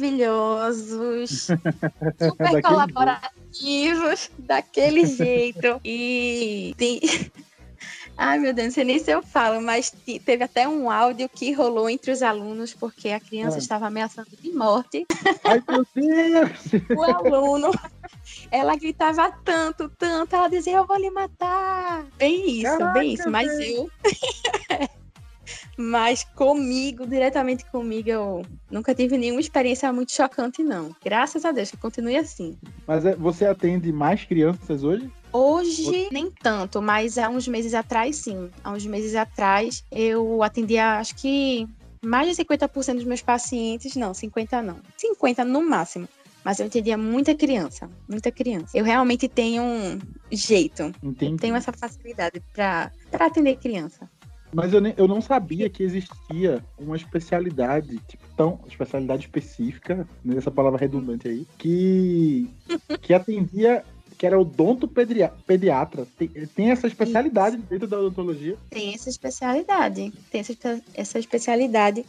maravilhosos, 0.09 1.49
super 2.18 2.62
colaborativos, 2.62 4.30
daquele 4.38 5.04
jeito. 5.11 5.80
E. 5.85 6.75
Ai, 8.21 8.37
meu 8.40 8.52
Deus, 8.52 8.66
não 8.68 8.75
sei 8.75 8.83
nem 8.85 8.99
se 8.99 9.12
eu 9.12 9.23
falo, 9.23 9.61
mas 9.62 9.92
te- 9.92 10.18
teve 10.18 10.42
até 10.42 10.66
um 10.66 10.90
áudio 10.90 11.28
que 11.28 11.52
rolou 11.52 11.88
entre 11.88 12.11
os 12.11 12.21
alunos, 12.21 12.75
porque 12.75 13.11
a 13.11 13.21
criança 13.21 13.57
Ah. 13.57 13.61
estava 13.61 13.87
ameaçando 13.87 14.28
de 14.42 14.50
morte 14.52 15.07
Ai, 15.45 15.62
meu 15.68 15.87
Deus! 15.95 16.50
o 16.97 17.02
aluno. 17.04 17.71
Ela 18.50 18.76
gritava 18.76 19.31
tanto, 19.45 19.88
tanto, 19.90 20.35
ela 20.35 20.49
dizia, 20.49 20.76
eu 20.76 20.87
vou 20.87 20.97
lhe 20.97 21.11
matar. 21.11 22.07
Bem 22.19 22.61
isso, 22.61 22.78
Caraca, 22.78 22.93
bem 22.93 23.14
isso. 23.14 23.31
Mas 23.31 23.49
eu. 23.61 23.90
Mas 25.76 26.25
comigo, 26.35 27.07
diretamente 27.07 27.64
comigo, 27.67 28.11
eu 28.11 28.43
nunca 28.69 28.95
tive 28.95 29.17
nenhuma 29.17 29.40
experiência 29.40 29.93
muito 29.93 30.12
chocante, 30.12 30.62
não. 30.62 30.95
Graças 31.02 31.45
a 31.45 31.52
Deus, 31.52 31.71
que 31.71 31.76
continue 31.76 32.17
assim. 32.17 32.59
Mas 32.87 33.07
é, 33.07 33.14
você 33.14 33.47
atende 33.47 33.93
mais 33.93 34.25
crianças 34.25 34.83
hoje? 34.83 35.09
Hoje, 35.33 36.09
nem 36.11 36.31
tanto, 36.31 36.83
mas 36.83 37.17
há 37.17 37.28
uns 37.28 37.47
meses 37.47 37.75
atrás, 37.75 38.17
sim. 38.17 38.50
Há 38.64 38.73
uns 38.73 38.85
meses 38.87 39.14
atrás, 39.14 39.85
eu 39.93 40.43
atendia, 40.43 40.99
acho 40.99 41.14
que 41.14 41.69
mais 42.02 42.28
de 42.28 42.43
50% 42.43 42.95
dos 42.95 43.05
meus 43.05 43.23
pacientes, 43.23 43.95
não, 43.95 44.14
50 44.14 44.62
não. 44.62 44.78
50 44.97 45.45
no 45.45 45.62
máximo. 45.62 46.09
Mas 46.45 46.61
eu 46.61 46.66
atendia 46.66 46.97
muita 46.97 47.35
criança, 47.35 47.90
muita 48.09 48.30
criança. 48.30 48.76
Eu 48.76 48.85
realmente 48.85 49.28
tenho 49.28 49.62
um 49.62 49.99
jeito, 50.30 50.92
Entendi. 51.02 51.37
tenho 51.37 51.57
essa 51.57 51.73
facilidade 51.73 52.42
para 52.54 52.90
atender 53.12 53.57
criança. 53.57 54.09
Mas 54.52 54.73
eu, 54.73 54.80
nem- 54.80 54.95
eu 54.97 55.07
não 55.07 55.21
sabia 55.21 55.68
que 55.68 55.83
existia 55.83 56.64
uma 56.78 56.97
especialidade, 56.97 57.99
tipo, 58.09 58.25
tão, 58.37 58.61
especialidade 58.66 59.26
específica, 59.26 60.09
nessa 60.25 60.50
palavra 60.50 60.78
redundante 60.78 61.28
aí, 61.28 61.47
que, 61.59 62.49
que 63.02 63.12
atendia, 63.12 63.85
que 64.16 64.26
era 64.26 64.40
odonto 64.40 64.88
pediatra. 64.88 66.07
Tem, 66.16 66.28
tem 66.28 66.71
essa 66.71 66.87
especialidade 66.87 67.59
dentro 67.59 67.87
da 67.87 67.99
odontologia. 67.99 68.57
Tem 68.71 68.95
essa 68.95 69.11
especialidade, 69.11 70.12
tem 70.30 70.40
essa, 70.40 70.83
essa 70.95 71.18
especialidade. 71.18 72.04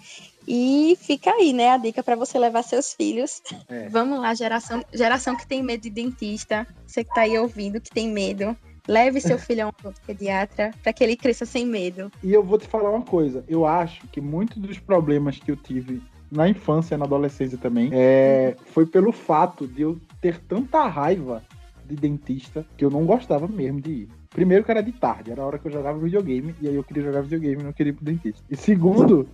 E 0.51 0.97
fica 0.99 1.31
aí, 1.31 1.53
né, 1.53 1.69
a 1.69 1.77
dica 1.77 2.01
para 2.01 2.15
você 2.15 2.39
levar 2.39 2.63
seus 2.63 2.91
filhos. 2.91 3.39
É. 3.67 3.87
Vamos 3.89 4.19
lá, 4.19 4.33
geração, 4.33 4.83
geração 4.91 5.37
que 5.37 5.47
tem 5.47 5.61
medo 5.61 5.81
de 5.81 5.91
dentista, 5.91 6.65
você 6.87 7.03
que 7.03 7.13
tá 7.13 7.21
aí 7.21 7.37
ouvindo 7.37 7.79
que 7.79 7.91
tem 7.91 8.09
medo, 8.09 8.57
leve 8.87 9.21
seu 9.21 9.37
filho 9.37 9.65
a 9.65 9.67
um 9.67 9.93
pediatra 10.07 10.71
para 10.81 10.91
que 10.91 11.03
ele 11.03 11.15
cresça 11.15 11.45
sem 11.45 11.67
medo. 11.67 12.11
E 12.23 12.33
eu 12.33 12.43
vou 12.43 12.57
te 12.57 12.67
falar 12.67 12.89
uma 12.89 13.03
coisa, 13.03 13.43
eu 13.47 13.63
acho 13.63 14.07
que 14.07 14.19
muitos 14.19 14.57
dos 14.57 14.79
problemas 14.79 15.37
que 15.37 15.51
eu 15.51 15.55
tive 15.55 16.01
na 16.31 16.49
infância 16.49 16.95
e 16.95 16.97
na 16.97 17.05
adolescência 17.05 17.57
também 17.57 17.91
é, 17.93 18.55
foi 18.73 18.87
pelo 18.87 19.11
fato 19.11 19.67
de 19.67 19.83
eu 19.83 19.99
ter 20.19 20.39
tanta 20.39 20.87
raiva 20.87 21.43
de 21.85 21.95
dentista 21.95 22.65
que 22.75 22.83
eu 22.83 22.89
não 22.89 23.05
gostava 23.05 23.47
mesmo 23.47 23.79
de 23.79 23.91
ir. 23.91 24.09
Primeiro 24.29 24.63
que 24.63 24.71
era 24.71 24.81
de 24.81 24.91
tarde, 24.91 25.31
era 25.31 25.41
a 25.41 25.45
hora 25.45 25.57
que 25.57 25.67
eu 25.67 25.71
jogava 25.71 25.97
videogame, 25.97 26.53
e 26.61 26.67
aí 26.67 26.75
eu 26.75 26.83
queria 26.83 27.03
jogar 27.03 27.21
videogame 27.21 27.61
e 27.61 27.65
não 27.65 27.73
queria 27.73 27.91
ir 27.91 27.95
pro 27.95 28.05
dentista. 28.05 28.43
E 28.49 28.55
segundo, 28.55 29.27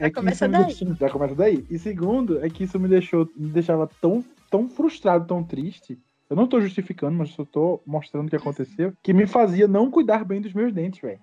Já 0.00 0.06
é 0.06 0.10
começa 0.10 0.48
daí. 0.48 0.64
deixou- 0.64 0.94
já 0.94 1.10
começa 1.10 1.34
daí. 1.34 1.64
E 1.70 1.78
segundo, 1.78 2.42
é 2.44 2.48
que 2.48 2.64
isso 2.64 2.80
me 2.80 2.88
deixou, 2.88 3.28
me 3.36 3.50
deixava 3.50 3.88
tão, 4.00 4.24
tão 4.50 4.68
frustrado, 4.68 5.26
tão 5.26 5.44
triste. 5.44 5.98
Eu 6.28 6.36
não 6.36 6.46
tô 6.46 6.60
justificando, 6.60 7.16
mas 7.18 7.30
só 7.30 7.44
tô 7.44 7.82
mostrando 7.86 8.26
o 8.26 8.30
que 8.30 8.36
aconteceu, 8.36 8.92
que 9.02 9.12
me 9.12 9.26
fazia 9.26 9.68
não 9.68 9.90
cuidar 9.90 10.24
bem 10.24 10.40
dos 10.40 10.52
meus 10.54 10.72
dentes, 10.72 11.00
velho. 11.00 11.18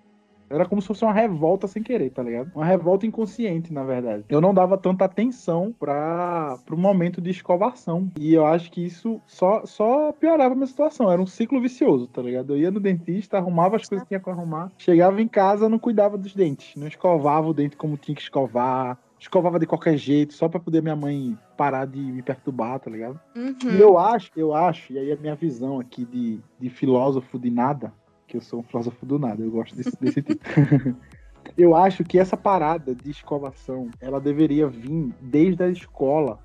Era 0.50 0.66
como 0.66 0.80
se 0.80 0.88
fosse 0.88 1.04
uma 1.04 1.12
revolta 1.12 1.66
sem 1.66 1.82
querer, 1.82 2.10
tá 2.10 2.22
ligado? 2.22 2.50
Uma 2.54 2.64
revolta 2.64 3.06
inconsciente, 3.06 3.72
na 3.72 3.84
verdade. 3.84 4.24
Eu 4.28 4.40
não 4.40 4.54
dava 4.54 4.78
tanta 4.78 5.04
atenção 5.04 5.74
para 5.78 6.58
pro 6.64 6.76
momento 6.76 7.20
de 7.20 7.30
escovação. 7.30 8.10
E 8.18 8.34
eu 8.34 8.46
acho 8.46 8.70
que 8.70 8.84
isso 8.84 9.20
só, 9.26 9.64
só 9.64 10.12
piorava 10.12 10.52
a 10.52 10.56
minha 10.56 10.66
situação. 10.66 11.10
Era 11.10 11.20
um 11.20 11.26
ciclo 11.26 11.60
vicioso, 11.60 12.06
tá 12.06 12.22
ligado? 12.22 12.54
Eu 12.54 12.58
ia 12.58 12.70
no 12.70 12.80
dentista, 12.80 13.38
arrumava 13.38 13.76
as 13.76 13.88
coisas 13.88 14.04
que 14.04 14.08
tinha 14.08 14.20
que 14.20 14.30
arrumar. 14.30 14.72
Chegava 14.78 15.20
em 15.20 15.28
casa, 15.28 15.68
não 15.68 15.78
cuidava 15.78 16.16
dos 16.16 16.34
dentes. 16.34 16.74
Não 16.76 16.86
escovava 16.86 17.48
o 17.48 17.54
dente 17.54 17.76
como 17.76 17.96
tinha 17.96 18.14
que 18.14 18.22
escovar. 18.22 18.98
Escovava 19.18 19.58
de 19.58 19.66
qualquer 19.66 19.96
jeito, 19.96 20.32
só 20.32 20.48
pra 20.48 20.60
poder 20.60 20.80
minha 20.80 20.94
mãe 20.94 21.36
parar 21.56 21.86
de 21.86 21.98
me 21.98 22.22
perturbar, 22.22 22.78
tá 22.78 22.88
ligado? 22.88 23.18
Uhum. 23.36 23.72
E 23.76 23.80
eu 23.80 23.98
acho, 23.98 24.30
eu 24.36 24.54
acho, 24.54 24.92
e 24.92 24.98
aí 24.98 25.10
a 25.10 25.16
minha 25.16 25.34
visão 25.34 25.80
aqui 25.80 26.04
de, 26.04 26.38
de 26.60 26.70
filósofo 26.70 27.36
de 27.36 27.50
nada, 27.50 27.92
que 28.28 28.36
eu 28.36 28.40
sou 28.42 28.60
um 28.60 28.62
filósofo 28.62 29.04
do 29.06 29.18
nada, 29.18 29.42
eu 29.42 29.50
gosto 29.50 29.74
desse, 29.74 29.96
desse 29.98 30.22
tipo. 30.22 30.44
eu 31.56 31.74
acho 31.74 32.04
que 32.04 32.18
essa 32.18 32.36
parada 32.36 32.94
de 32.94 33.10
escovação, 33.10 33.90
ela 34.00 34.20
deveria 34.20 34.68
vir 34.68 35.12
desde 35.20 35.62
a 35.62 35.68
escola, 35.68 36.38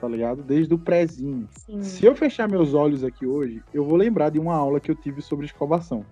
tá 0.00 0.08
ligado? 0.08 0.42
Desde 0.42 0.74
o 0.74 0.78
prézinho. 0.78 1.48
Sim. 1.52 1.82
Se 1.82 2.04
eu 2.04 2.14
fechar 2.14 2.48
meus 2.48 2.74
olhos 2.74 3.04
aqui 3.04 3.24
hoje, 3.24 3.62
eu 3.72 3.84
vou 3.84 3.96
lembrar 3.96 4.30
de 4.30 4.40
uma 4.40 4.54
aula 4.54 4.80
que 4.80 4.90
eu 4.90 4.96
tive 4.96 5.22
sobre 5.22 5.46
escovação 5.46 6.04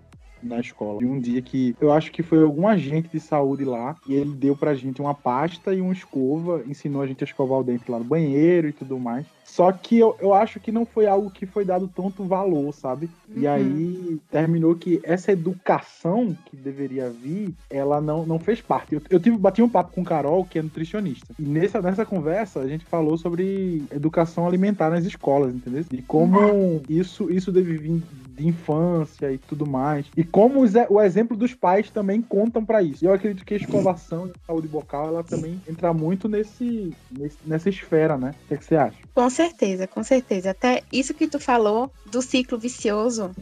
na 0.42 0.60
escola. 0.60 1.00
De 1.00 1.06
um 1.06 1.20
dia 1.20 1.42
que 1.42 1.76
eu 1.80 1.92
acho 1.92 2.10
que 2.12 2.22
foi 2.22 2.42
algum 2.42 2.66
agente 2.66 3.08
de 3.08 3.20
saúde 3.20 3.64
lá 3.64 3.96
e 4.06 4.14
ele 4.14 4.34
deu 4.34 4.56
pra 4.56 4.74
gente 4.74 5.00
uma 5.00 5.14
pasta 5.14 5.74
e 5.74 5.80
uma 5.80 5.92
escova, 5.92 6.62
ensinou 6.66 7.02
a 7.02 7.06
gente 7.06 7.22
a 7.22 7.26
escovar 7.26 7.58
o 7.58 7.64
dente 7.64 7.90
lá 7.90 7.98
no 7.98 8.04
banheiro 8.04 8.68
e 8.68 8.72
tudo 8.72 8.98
mais. 8.98 9.26
Só 9.50 9.72
que 9.72 9.98
eu, 9.98 10.16
eu 10.20 10.32
acho 10.32 10.60
que 10.60 10.70
não 10.70 10.86
foi 10.86 11.06
algo 11.06 11.28
que 11.30 11.44
foi 11.44 11.64
dado 11.64 11.88
tanto 11.88 12.24
valor, 12.24 12.72
sabe? 12.72 13.10
E 13.34 13.46
Uhum. 13.46 13.52
aí 13.52 14.20
terminou 14.30 14.74
que 14.76 15.00
essa 15.02 15.32
educação 15.32 16.36
que 16.46 16.56
deveria 16.56 17.10
vir, 17.10 17.54
ela 17.68 18.00
não, 18.00 18.24
não 18.24 18.38
fez 18.38 18.60
parte. 18.60 18.94
Eu, 18.94 19.02
eu 19.10 19.18
tive, 19.20 19.36
bati 19.36 19.60
um 19.62 19.68
papo 19.68 19.92
com 19.92 20.02
o 20.02 20.04
Carol, 20.04 20.44
que 20.44 20.58
é 20.58 20.62
nutricionista. 20.62 21.34
E 21.38 21.42
nessa, 21.42 21.82
nessa 21.82 22.06
conversa 22.06 22.60
a 22.60 22.68
gente 22.68 22.84
falou 22.86 23.16
sobre 23.18 23.84
educação 23.90 24.46
alimentar 24.46 24.88
nas 24.90 25.04
escolas, 25.04 25.54
entendeu? 25.54 25.84
E 25.92 26.02
como 26.02 26.82
isso, 26.88 27.30
isso 27.30 27.50
deve 27.52 27.76
vir 27.76 28.02
de 28.36 28.46
infância 28.46 29.32
e 29.32 29.38
tudo 29.38 29.66
mais. 29.66 30.06
E 30.16 30.24
como 30.24 30.64
e- 30.64 30.86
o 30.88 31.00
exemplo 31.00 31.36
dos 31.36 31.54
pais 31.54 31.90
também 31.90 32.22
contam 32.22 32.64
pra 32.64 32.82
isso. 32.82 33.04
E 33.04 33.08
eu 33.08 33.12
acredito 33.12 33.44
que 33.44 33.54
a 33.54 33.56
escovação 33.56 34.26
e 34.26 34.30
a 34.30 34.46
saúde 34.46 34.68
bucal, 34.68 35.08
ela 35.08 35.22
também 35.22 35.60
entra 35.68 35.92
muito 35.92 36.28
nesse, 36.28 36.90
nesse- 37.10 37.38
nessa 37.44 37.68
esfera, 37.68 38.16
né? 38.16 38.30
O 38.44 38.48
que, 38.48 38.54
é 38.54 38.56
que 38.56 38.64
você 38.64 38.76
acha? 38.76 38.98
Com 39.14 39.28
certeza, 39.48 39.86
com 39.88 40.02
certeza. 40.02 40.50
Até 40.50 40.82
isso 40.92 41.14
que 41.14 41.28
tu 41.28 41.38
falou 41.40 41.90
do 42.06 42.20
ciclo 42.22 42.58
vicioso 42.58 43.34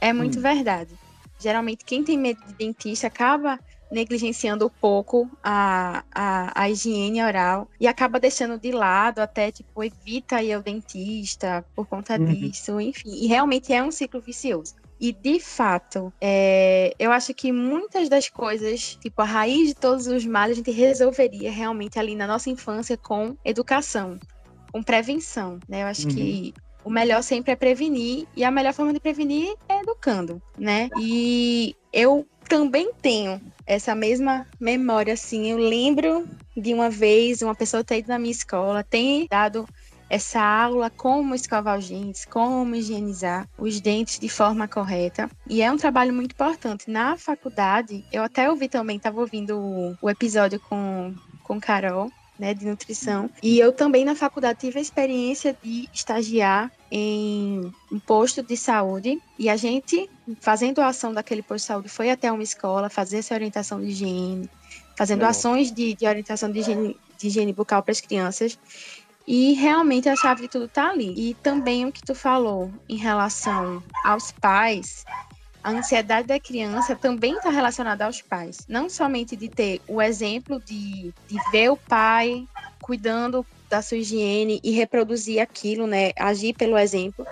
é 0.00 0.12
muito 0.12 0.38
Hum. 0.38 0.42
verdade. 0.42 0.96
Geralmente, 1.40 1.84
quem 1.84 2.04
tem 2.04 2.18
medo 2.18 2.40
de 2.46 2.54
dentista 2.54 3.08
acaba 3.08 3.58
negligenciando 3.90 4.66
um 4.66 4.70
pouco 4.80 5.28
a, 5.42 6.04
a, 6.14 6.62
a 6.62 6.70
higiene 6.70 7.22
oral 7.22 7.68
e 7.78 7.86
acaba 7.86 8.18
deixando 8.18 8.58
de 8.58 8.72
lado, 8.72 9.18
até 9.20 9.52
tipo, 9.52 9.84
evita 9.84 10.42
ir 10.42 10.52
ao 10.54 10.62
dentista 10.62 11.64
por 11.74 11.86
conta 11.86 12.18
Uhum. 12.18 12.34
disso, 12.40 12.80
enfim. 12.80 13.10
E 13.22 13.26
realmente 13.26 13.72
é 13.72 13.82
um 13.82 13.90
ciclo 13.90 14.20
vicioso. 14.22 14.72
E 14.98 15.12
de 15.12 15.40
fato, 15.40 16.12
é, 16.22 16.94
eu 16.98 17.10
acho 17.12 17.34
que 17.34 17.52
muitas 17.52 18.08
das 18.08 18.28
coisas, 18.30 18.96
tipo, 19.00 19.20
a 19.20 19.24
raiz 19.24 19.68
de 19.68 19.74
todos 19.74 20.06
os 20.06 20.24
males, 20.24 20.54
a 20.56 20.58
gente 20.58 20.70
resolveria 20.70 21.50
realmente 21.50 21.98
ali 21.98 22.14
na 22.14 22.26
nossa 22.26 22.48
infância 22.50 22.96
com 22.96 23.36
educação 23.44 24.18
com 24.72 24.82
prevenção, 24.82 25.58
né? 25.68 25.82
Eu 25.82 25.86
acho 25.86 26.06
Uhum. 26.06 26.14
que 26.14 26.54
o 26.84 26.90
melhor 26.90 27.22
sempre 27.22 27.52
é 27.52 27.56
prevenir 27.56 28.26
e 28.36 28.42
a 28.44 28.50
melhor 28.50 28.72
forma 28.72 28.92
de 28.92 29.00
prevenir 29.00 29.54
é 29.68 29.80
educando, 29.80 30.42
né? 30.58 30.88
E 30.98 31.74
eu 31.92 32.26
também 32.48 32.90
tenho 33.00 33.40
essa 33.66 33.94
mesma 33.94 34.46
memória, 34.60 35.14
assim. 35.14 35.50
Eu 35.50 35.58
lembro 35.58 36.26
de 36.56 36.74
uma 36.74 36.90
vez 36.90 37.40
uma 37.42 37.54
pessoa 37.54 37.84
ter 37.84 37.98
ido 37.98 38.08
na 38.08 38.18
minha 38.18 38.32
escola, 38.32 38.82
tem 38.82 39.26
dado 39.30 39.66
essa 40.10 40.42
aula 40.42 40.90
como 40.90 41.34
escovar 41.34 41.78
os 41.78 41.88
dentes, 41.88 42.26
como 42.26 42.74
higienizar 42.74 43.48
os 43.56 43.80
dentes 43.80 44.18
de 44.18 44.28
forma 44.28 44.68
correta. 44.68 45.30
E 45.48 45.62
é 45.62 45.72
um 45.72 45.78
trabalho 45.78 46.12
muito 46.12 46.32
importante. 46.32 46.90
Na 46.90 47.16
faculdade, 47.16 48.04
eu 48.12 48.22
até 48.22 48.50
ouvi 48.50 48.68
também, 48.68 48.98
estava 48.98 49.20
ouvindo 49.20 49.58
o, 49.58 49.94
o 50.02 50.10
episódio 50.10 50.60
com, 50.60 51.14
com 51.42 51.58
Carol, 51.58 52.10
né, 52.42 52.52
de 52.52 52.66
nutrição. 52.66 53.30
E 53.40 53.60
eu 53.60 53.72
também 53.72 54.04
na 54.04 54.16
faculdade 54.16 54.58
tive 54.58 54.80
a 54.80 54.82
experiência 54.82 55.56
de 55.62 55.88
estagiar 55.94 56.72
em 56.90 57.72
um 57.90 58.00
posto 58.00 58.42
de 58.42 58.56
saúde 58.56 59.22
e 59.38 59.48
a 59.48 59.56
gente, 59.56 60.10
fazendo 60.40 60.80
a 60.80 60.88
ação 60.88 61.14
daquele 61.14 61.40
posto 61.40 61.62
de 61.62 61.66
saúde, 61.68 61.88
foi 61.88 62.10
até 62.10 62.32
uma 62.32 62.42
escola 62.42 62.90
fazer 62.90 63.18
essa 63.18 63.32
orientação 63.32 63.80
de 63.80 63.86
higiene, 63.86 64.50
fazendo 64.96 65.18
Legal. 65.18 65.30
ações 65.30 65.70
de, 65.70 65.94
de 65.94 66.04
orientação 66.04 66.50
de 66.50 66.58
higiene, 66.58 66.96
de 67.16 67.26
higiene 67.28 67.52
bucal 67.52 67.80
para 67.80 67.92
as 67.92 68.00
crianças. 68.00 68.58
E 69.24 69.52
realmente 69.52 70.08
a 70.08 70.16
chave 70.16 70.42
de 70.42 70.48
tudo 70.48 70.66
tá 70.66 70.90
ali. 70.90 71.14
E 71.16 71.34
também 71.34 71.86
o 71.86 71.92
que 71.92 72.02
tu 72.02 72.12
falou 72.12 72.72
em 72.88 72.96
relação 72.96 73.80
aos 74.02 74.32
pais, 74.32 75.04
a 75.62 75.70
ansiedade 75.70 76.26
da 76.28 76.40
criança 76.40 76.96
também 76.96 77.36
está 77.36 77.50
relacionada 77.50 78.04
aos 78.06 78.22
pais. 78.22 78.64
Não 78.68 78.88
somente 78.88 79.36
de 79.36 79.48
ter 79.48 79.80
o 79.86 80.00
exemplo 80.02 80.60
de, 80.62 81.14
de 81.28 81.38
ver 81.52 81.70
o 81.70 81.78
pai 81.88 82.46
cuidando 82.80 83.46
da 83.70 83.80
sua 83.82 83.98
higiene 83.98 84.60
e 84.62 84.70
reproduzir 84.72 85.40
aquilo, 85.40 85.86
né? 85.86 86.10
Agir 86.18 86.54
pelo 86.54 86.76
exemplo. 86.78 87.26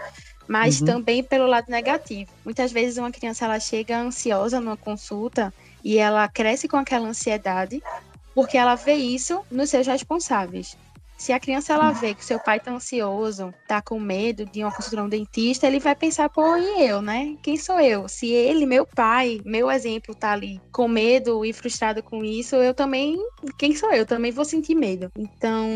mas 0.49 0.80
Uhum. 0.80 0.84
também 0.84 1.22
pelo 1.26 1.46
lado 1.46 1.66
negativo. 1.68 2.30
Muitas 2.44 2.72
vezes 2.72 2.99
uma 2.99 3.10
criança 3.12 3.44
ela 3.44 3.60
chega 3.60 3.99
ansiosa 3.99 4.60
numa 4.60 4.76
consulta 4.76 5.54
e 5.82 5.99
ela 5.99 6.28
cresce 6.28 6.68
com 6.68 6.76
aquela 6.76 7.08
ansiedade 7.08 7.82
porque 8.34 8.56
ela 8.58 8.75
vê 8.76 8.94
isso 8.94 9.44
nos 9.50 9.70
seus 9.70 9.87
responsáveis. 9.87 10.76
Se 11.21 11.35
a 11.35 11.39
criança 11.39 11.75
ela 11.75 11.93
vê 11.93 12.15
que 12.15 12.25
seu 12.25 12.41
pai 12.41 12.59
tá 12.59 12.73
ansioso, 12.73 13.53
tá 13.69 13.83
com 13.83 14.00
medo 14.00 14.47
de 14.47 14.65
uma 14.65 14.75
consulta 14.75 15.03
no 15.03 15.11
dentista, 15.11 15.67
ele 15.67 15.79
vai 15.79 15.95
pensar, 15.95 16.31
pô, 16.31 16.57
e 16.57 16.89
eu, 16.89 17.03
né? 17.03 17.37
Quem 17.43 17.59
sou 17.59 17.79
eu? 17.79 18.09
Se 18.09 18.27
ele, 18.31 18.65
meu 18.65 18.87
pai, 18.87 19.39
meu 19.45 19.71
exemplo, 19.71 20.15
tá 20.15 20.33
ali 20.33 20.59
com 20.73 20.89
medo 20.89 21.45
e 21.45 21.53
frustrado 21.53 22.03
com 22.03 22.25
isso, 22.25 22.57
eu 22.57 22.73
também, 22.73 23.19
quem 23.59 23.77
sou 23.77 23.93
eu? 23.93 24.07
Também 24.07 24.33
vou 24.33 24.47
sentir 24.47 24.75
medo. 24.75 25.12
Então, 25.15 25.69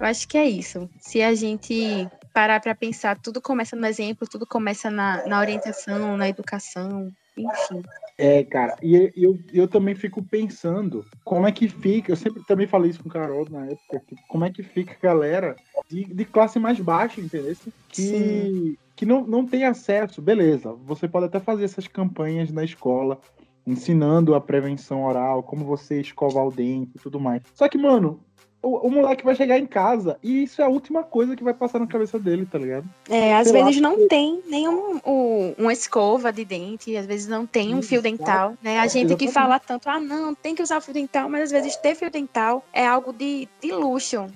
eu 0.00 0.06
acho 0.06 0.26
que 0.26 0.36
é 0.36 0.48
isso. 0.48 0.90
Se 0.98 1.22
a 1.22 1.32
gente 1.32 2.08
parar 2.34 2.58
para 2.58 2.74
pensar, 2.74 3.16
tudo 3.20 3.40
começa 3.40 3.76
no 3.76 3.86
exemplo, 3.86 4.26
tudo 4.28 4.44
começa 4.44 4.90
na, 4.90 5.24
na 5.28 5.38
orientação, 5.38 6.16
na 6.16 6.28
educação, 6.28 7.12
enfim. 7.36 7.82
É, 8.18 8.42
cara, 8.44 8.76
e 8.82 9.12
eu, 9.14 9.38
eu 9.52 9.68
também 9.68 9.94
fico 9.94 10.22
pensando 10.22 11.04
como 11.22 11.46
é 11.46 11.52
que 11.52 11.68
fica, 11.68 12.10
eu 12.10 12.16
sempre 12.16 12.42
também 12.44 12.66
falei 12.66 12.90
isso 12.90 13.02
com 13.02 13.10
o 13.10 13.12
Carol 13.12 13.46
na 13.50 13.66
época, 13.66 14.02
como 14.26 14.44
é 14.44 14.50
que 14.50 14.62
fica 14.62 14.94
a 14.94 15.06
galera 15.12 15.54
de, 15.86 16.04
de 16.04 16.24
classe 16.24 16.58
mais 16.58 16.80
baixa, 16.80 17.20
entendeu? 17.20 17.54
Que, 17.88 18.00
Sim. 18.00 18.76
que 18.96 19.04
não, 19.04 19.26
não 19.26 19.44
tem 19.44 19.64
acesso, 19.64 20.22
beleza, 20.22 20.72
você 20.72 21.06
pode 21.06 21.26
até 21.26 21.38
fazer 21.38 21.64
essas 21.64 21.86
campanhas 21.86 22.50
na 22.50 22.64
escola, 22.64 23.20
ensinando 23.66 24.34
a 24.34 24.40
prevenção 24.40 25.04
oral, 25.04 25.42
como 25.42 25.66
você 25.66 26.00
escovar 26.00 26.46
o 26.46 26.52
dente 26.52 26.92
e 26.94 26.98
tudo 26.98 27.20
mais. 27.20 27.42
Só 27.52 27.68
que, 27.68 27.76
mano, 27.76 28.24
o, 28.66 28.88
o 28.88 28.90
moleque 28.90 29.24
vai 29.24 29.34
chegar 29.36 29.58
em 29.58 29.66
casa 29.66 30.18
e 30.22 30.42
isso 30.42 30.60
é 30.60 30.64
a 30.64 30.68
última 30.68 31.04
coisa 31.04 31.36
que 31.36 31.44
vai 31.44 31.54
passar 31.54 31.78
na 31.78 31.86
cabeça 31.86 32.18
dele, 32.18 32.44
tá 32.44 32.58
ligado? 32.58 32.84
É, 33.08 33.36
às 33.36 33.48
Sei 33.48 33.60
lá, 33.60 33.66
vezes 33.66 33.80
não 33.80 34.08
tem 34.08 34.42
nenhum 34.48 35.00
um, 35.06 35.54
uma 35.56 35.72
escova 35.72 36.32
de 36.32 36.44
dente, 36.44 36.96
às 36.96 37.06
vezes 37.06 37.28
não 37.28 37.46
tem 37.46 37.74
um 37.74 37.82
fio 37.82 38.02
dental, 38.02 38.54
né? 38.60 38.80
A 38.80 38.88
gente 38.88 39.14
que 39.14 39.28
fala 39.28 39.60
tanto, 39.60 39.88
ah, 39.88 40.00
não, 40.00 40.34
tem 40.34 40.54
que 40.54 40.62
usar 40.62 40.80
fio 40.80 40.92
dental, 40.92 41.28
mas 41.28 41.42
às 41.42 41.50
vezes 41.52 41.76
ter 41.76 41.94
fio 41.94 42.10
dental 42.10 42.64
é 42.72 42.84
algo 42.84 43.12
de, 43.12 43.48
de 43.62 43.72
luxo. 43.72 44.26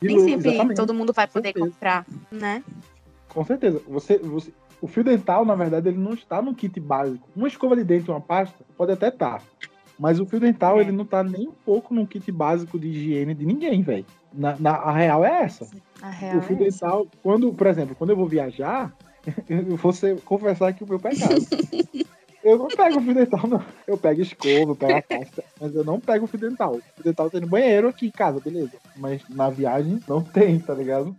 De 0.00 0.06
Nem 0.06 0.16
novo, 0.16 0.28
sempre 0.28 0.48
exatamente. 0.50 0.76
todo 0.76 0.94
mundo 0.94 1.12
vai 1.12 1.26
poder 1.26 1.48
certeza. 1.48 1.66
comprar, 1.66 2.06
né? 2.30 2.62
Com 3.28 3.44
certeza. 3.44 3.82
Você, 3.88 4.18
você, 4.18 4.52
o 4.80 4.86
fio 4.86 5.02
dental, 5.02 5.44
na 5.44 5.54
verdade, 5.54 5.88
ele 5.88 5.98
não 5.98 6.14
está 6.14 6.40
no 6.40 6.54
kit 6.54 6.78
básico. 6.78 7.26
Uma 7.34 7.48
escova 7.48 7.74
de 7.74 7.82
dente, 7.82 8.10
uma 8.10 8.20
pasta, 8.20 8.56
pode 8.76 8.92
até 8.92 9.08
estar. 9.08 9.42
Mas 10.00 10.18
o 10.18 10.24
fio 10.24 10.40
dental, 10.40 10.78
É. 10.78 10.80
ele 10.80 10.92
não 10.92 11.04
tá 11.04 11.22
nem 11.22 11.46
um 11.46 11.52
pouco 11.52 11.92
no 11.94 12.06
kit 12.06 12.32
básico 12.32 12.78
de 12.78 12.88
higiene 12.88 13.34
de 13.34 13.44
ninguém, 13.44 13.82
velho. 13.82 14.06
Na, 14.32 14.56
na- 14.58 14.76
a 14.76 14.92
real 14.92 15.22
é 15.24 15.42
essa. 15.42 15.68
Real 16.02 16.38
o 16.38 16.40
fio 16.42 16.56
é 16.58 16.66
essa. 16.68 16.86
dental, 16.86 17.06
quando, 17.22 17.52
por 17.52 17.66
exemplo, 17.66 17.94
quando 17.94 18.08
eu 18.10 18.16
vou 18.16 18.26
viajar, 18.26 18.90
eu 19.46 19.76
vou 19.76 19.92
ser, 19.92 20.18
confessar 20.22 20.68
aqui 20.68 20.82
o 20.82 20.88
meu 20.88 20.98
pecado. 20.98 21.34
Eu 22.42 22.56
não 22.56 22.68
pego 22.68 22.98
o 22.98 23.02
fio 23.02 23.14
dental, 23.14 23.46
não. 23.46 23.62
Eu 23.86 23.98
pego 23.98 24.22
escova, 24.22 24.70
eu 24.72 24.74
pego 24.74 24.92
a 24.98 25.02
pasta, 25.02 25.44
mas 25.60 25.74
eu 25.74 25.84
não 25.84 26.00
pego 26.00 26.24
o 26.24 26.28
fio 26.28 26.40
dental. 26.40 26.76
O 26.76 26.80
fio 26.80 27.04
dental 27.04 27.28
tem 27.28 27.42
no 27.42 27.46
banheiro 27.46 27.86
aqui 27.88 28.06
em 28.06 28.10
casa, 28.10 28.40
beleza. 28.40 28.72
Mas 28.96 29.20
na 29.28 29.50
viagem 29.50 30.00
não 30.08 30.22
tem, 30.22 30.58
tá 30.58 30.72
ligado? 30.72 31.14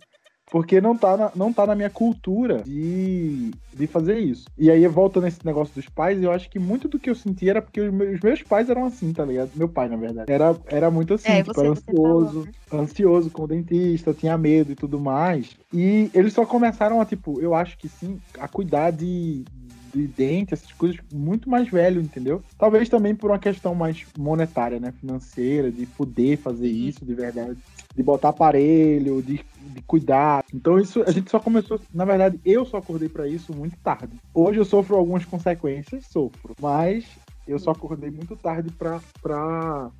Porque 0.52 0.82
não 0.82 0.94
tá 0.94 1.16
na, 1.16 1.32
não 1.34 1.50
tá 1.50 1.66
na 1.66 1.74
minha 1.74 1.88
cultura 1.88 2.62
de, 2.62 3.50
de 3.72 3.86
fazer 3.86 4.18
isso. 4.18 4.44
E 4.58 4.70
aí, 4.70 4.86
voltando 4.86 5.24
nesse 5.24 5.42
negócio 5.46 5.74
dos 5.74 5.88
pais, 5.88 6.22
eu 6.22 6.30
acho 6.30 6.50
que 6.50 6.58
muito 6.58 6.88
do 6.88 7.00
que 7.00 7.08
eu 7.08 7.14
senti 7.14 7.48
era 7.48 7.62
porque 7.62 7.80
os 7.80 7.90
meus, 7.90 8.16
os 8.16 8.20
meus 8.20 8.42
pais 8.42 8.68
eram 8.68 8.84
assim, 8.84 9.14
tá 9.14 9.24
ligado? 9.24 9.52
Meu 9.54 9.66
pai, 9.66 9.88
na 9.88 9.96
verdade. 9.96 10.30
Era, 10.30 10.54
era 10.66 10.90
muito 10.90 11.14
assim, 11.14 11.32
É, 11.32 11.42
tipo, 11.42 11.54
você, 11.54 11.66
era 11.66 11.74
falou, 11.74 12.20
ansioso 12.20 12.44
né? 12.44 12.52
ansioso 12.70 13.30
com 13.30 13.44
o 13.44 13.46
dentista, 13.48 14.12
tinha 14.12 14.36
medo 14.36 14.72
e 14.72 14.76
tudo 14.76 15.00
mais. 15.00 15.56
E 15.72 16.10
eles 16.12 16.34
só 16.34 16.44
começaram 16.44 17.00
a, 17.00 17.06
tipo, 17.06 17.40
eu 17.40 17.54
acho 17.54 17.78
que 17.78 17.88
sim, 17.88 18.20
a 18.38 18.46
cuidar 18.46 18.90
de, 18.90 19.44
de 19.92 20.06
dente, 20.08 20.54
essas 20.54 20.72
coisas, 20.72 20.98
muito 21.12 21.48
mais 21.50 21.68
velho, 21.68 22.00
entendeu? 22.00 22.42
Talvez 22.58 22.88
também 22.88 23.14
por 23.14 23.30
uma 23.30 23.38
questão 23.38 23.74
mais 23.74 24.04
monetária, 24.16 24.80
né? 24.80 24.92
Financeira, 24.92 25.70
de 25.70 25.86
poder 25.86 26.36
fazer 26.38 26.66
Uhum. 26.68 26.88
isso 26.88 27.04
de 27.04 27.14
verdade. 27.14 27.58
De 27.94 28.02
botar 28.02 28.30
aparelho, 28.30 29.20
de, 29.22 29.40
de 29.60 29.82
cuidar. 29.86 30.44
Então, 30.52 30.78
isso 30.78 31.02
a 31.02 31.10
gente 31.10 31.30
só 31.30 31.38
começou. 31.38 31.78
Na 31.92 32.04
verdade, 32.04 32.40
eu 32.44 32.64
só 32.64 32.78
acordei 32.78 33.08
pra 33.08 33.28
isso 33.28 33.54
muito 33.54 33.76
tarde. 33.78 34.16
Hoje 34.34 34.58
eu 34.58 34.64
sofro 34.64 34.96
algumas 34.96 35.24
consequências, 35.26 36.06
sofro. 36.06 36.54
Mas 36.60 37.04
eu 37.46 37.58
só 37.58 37.72
acordei 37.72 38.10
muito 38.10 38.34
tarde 38.36 38.70
pra, 38.70 39.00
pra, 39.20 39.90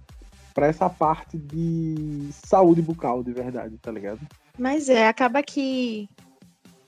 pra 0.54 0.66
essa 0.66 0.88
parte 0.88 1.36
de 1.36 2.28
saúde 2.46 2.80
bucal, 2.80 3.22
de 3.22 3.32
verdade, 3.32 3.76
tá 3.78 3.90
ligado? 3.92 4.20
Mas 4.58 4.88
é, 4.88 5.06
acaba 5.08 5.42
que, 5.42 6.08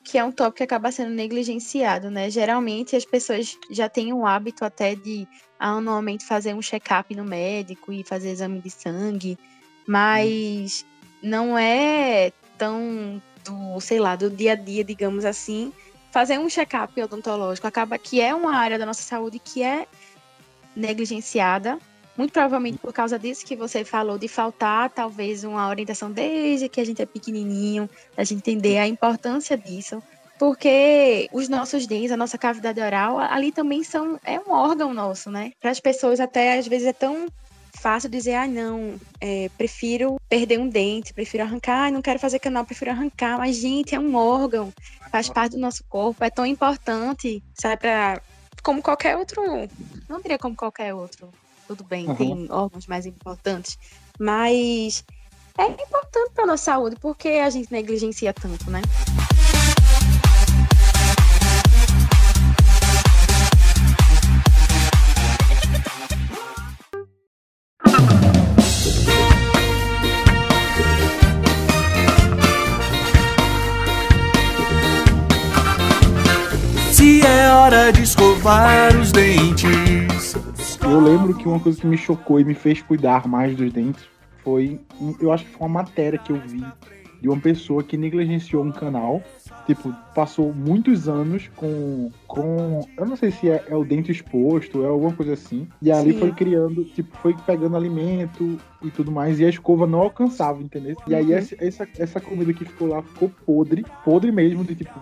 que 0.04 0.18
é 0.18 0.24
um 0.24 0.30
tópico 0.30 0.58
que 0.58 0.62
acaba 0.62 0.92
sendo 0.92 1.10
negligenciado, 1.10 2.10
né? 2.10 2.28
Geralmente 2.28 2.94
as 2.94 3.04
pessoas 3.04 3.58
já 3.70 3.88
têm 3.88 4.12
o 4.12 4.26
hábito 4.26 4.64
até 4.64 4.94
de 4.94 5.26
anualmente 5.58 6.26
fazer 6.26 6.54
um 6.54 6.60
check-up 6.60 7.14
no 7.16 7.24
médico 7.24 7.90
e 7.90 8.04
fazer 8.04 8.30
exame 8.30 8.60
de 8.60 8.70
sangue, 8.70 9.38
mas 9.86 10.84
não 11.22 11.56
é 11.58 12.32
tão 12.58 13.20
do, 13.42 13.80
sei 13.80 13.98
lá, 13.98 14.14
do 14.14 14.28
dia 14.28 14.52
a 14.52 14.56
dia, 14.56 14.84
digamos 14.84 15.24
assim, 15.24 15.72
fazer 16.12 16.38
um 16.38 16.50
check-up 16.50 17.00
odontológico. 17.00 17.66
Acaba 17.66 17.98
que 17.98 18.20
é 18.20 18.34
uma 18.34 18.56
área 18.56 18.78
da 18.78 18.84
nossa 18.84 19.02
saúde 19.02 19.38
que 19.38 19.62
é 19.62 19.86
negligenciada, 20.76 21.78
muito 22.16 22.32
provavelmente 22.32 22.78
por 22.78 22.92
causa 22.92 23.18
disso 23.18 23.44
que 23.44 23.56
você 23.56 23.84
falou, 23.84 24.18
de 24.18 24.28
faltar 24.28 24.90
talvez 24.90 25.44
uma 25.44 25.68
orientação 25.68 26.10
desde 26.10 26.68
que 26.68 26.80
a 26.80 26.84
gente 26.84 27.02
é 27.02 27.06
pequenininho, 27.06 27.88
a 28.16 28.24
gente 28.24 28.38
entender 28.38 28.78
a 28.78 28.86
importância 28.86 29.56
disso. 29.56 30.02
Porque 30.38 31.28
os 31.32 31.48
nossos 31.48 31.86
dentes, 31.86 32.10
a 32.10 32.16
nossa 32.16 32.36
cavidade 32.36 32.80
oral, 32.80 33.18
ali 33.18 33.52
também 33.52 33.84
são 33.84 34.18
é 34.24 34.38
um 34.40 34.50
órgão 34.50 34.92
nosso, 34.92 35.30
né? 35.30 35.52
Para 35.60 35.70
as 35.70 35.78
pessoas 35.78 36.18
até 36.18 36.58
às 36.58 36.66
vezes 36.66 36.88
é 36.88 36.92
tão 36.92 37.28
fácil 37.72 38.08
dizer, 38.08 38.34
ah, 38.34 38.46
não, 38.46 38.94
é, 39.20 39.48
prefiro 39.58 40.16
perder 40.28 40.58
um 40.58 40.68
dente, 40.68 41.12
prefiro 41.12 41.42
arrancar, 41.42 41.92
não 41.92 42.02
quero 42.02 42.18
fazer 42.18 42.38
canal, 42.38 42.64
prefiro 42.64 42.90
arrancar. 42.90 43.38
Mas, 43.38 43.56
gente, 43.56 43.94
é 43.94 44.00
um 44.00 44.14
órgão, 44.14 44.72
faz 45.10 45.28
parte 45.28 45.52
do 45.52 45.58
nosso 45.58 45.84
corpo, 45.84 46.24
é 46.24 46.30
tão 46.30 46.46
importante, 46.46 47.42
sabe, 47.54 47.76
para 47.82 48.20
como 48.62 48.82
qualquer 48.82 49.16
outro, 49.16 49.42
não 50.08 50.20
diria 50.20 50.38
como 50.38 50.56
qualquer 50.56 50.94
outro, 50.94 51.30
tudo 51.66 51.84
bem, 51.84 52.08
Uhum. 52.08 52.14
tem 52.16 52.46
órgãos 52.50 52.86
mais 52.86 53.06
importantes, 53.06 53.78
mas 54.18 55.04
é 55.58 55.66
importante 55.66 56.30
para 56.34 56.46
nossa 56.46 56.64
saúde, 56.64 56.96
porque 57.00 57.28
a 57.28 57.50
gente 57.50 57.70
negligencia 57.72 58.32
tanto, 58.32 58.70
né? 58.70 58.80
Se 76.92 77.22
é 77.26 77.48
hora 77.52 77.92
de 77.92 78.02
escovar 78.02 78.96
os 78.96 79.10
dentes. 79.12 79.43
Eu 80.94 81.00
lembro 81.00 81.34
que 81.34 81.48
uma 81.48 81.58
coisa 81.58 81.80
que 81.80 81.88
me 81.88 81.96
chocou 81.96 82.38
e 82.38 82.44
me 82.44 82.54
fez 82.54 82.80
cuidar 82.80 83.26
mais 83.26 83.56
dos 83.56 83.72
dentes 83.72 84.04
foi, 84.44 84.78
eu 85.20 85.32
acho 85.32 85.44
que 85.44 85.50
foi 85.50 85.66
uma 85.66 85.82
matéria 85.82 86.16
que 86.16 86.30
eu 86.30 86.36
vi 86.36 86.64
de 87.20 87.28
uma 87.28 87.36
pessoa 87.40 87.82
que 87.82 87.96
negligenciou 87.96 88.62
um 88.62 88.70
canal, 88.70 89.20
tipo, 89.66 89.92
passou 90.14 90.54
muitos 90.54 91.08
anos 91.08 91.50
com, 91.56 92.12
com 92.28 92.86
eu 92.96 93.06
não 93.06 93.16
sei 93.16 93.32
se 93.32 93.50
é, 93.50 93.64
é 93.66 93.74
o 93.74 93.84
dente 93.84 94.12
exposto, 94.12 94.84
é 94.84 94.86
alguma 94.86 95.12
coisa 95.12 95.32
assim, 95.32 95.66
e 95.82 95.90
ali 95.90 96.12
Sim. 96.12 96.20
foi 96.20 96.32
criando, 96.32 96.84
tipo, 96.84 97.16
foi 97.16 97.34
pegando 97.44 97.76
alimento 97.76 98.56
e 98.80 98.88
tudo 98.88 99.10
mais, 99.10 99.40
e 99.40 99.44
a 99.44 99.48
escova 99.48 99.88
não 99.88 99.98
alcançava, 99.98 100.62
entendeu? 100.62 100.96
E 101.08 101.14
aí 101.14 101.32
Uhum. 101.32 101.38
essa, 101.38 101.56
essa, 101.58 101.88
essa 101.98 102.20
comida 102.20 102.52
que 102.52 102.64
ficou 102.64 102.86
lá 102.86 103.02
ficou 103.02 103.32
podre, 103.44 103.84
podre 104.04 104.30
mesmo, 104.30 104.62
de 104.62 104.76
tipo, 104.76 104.94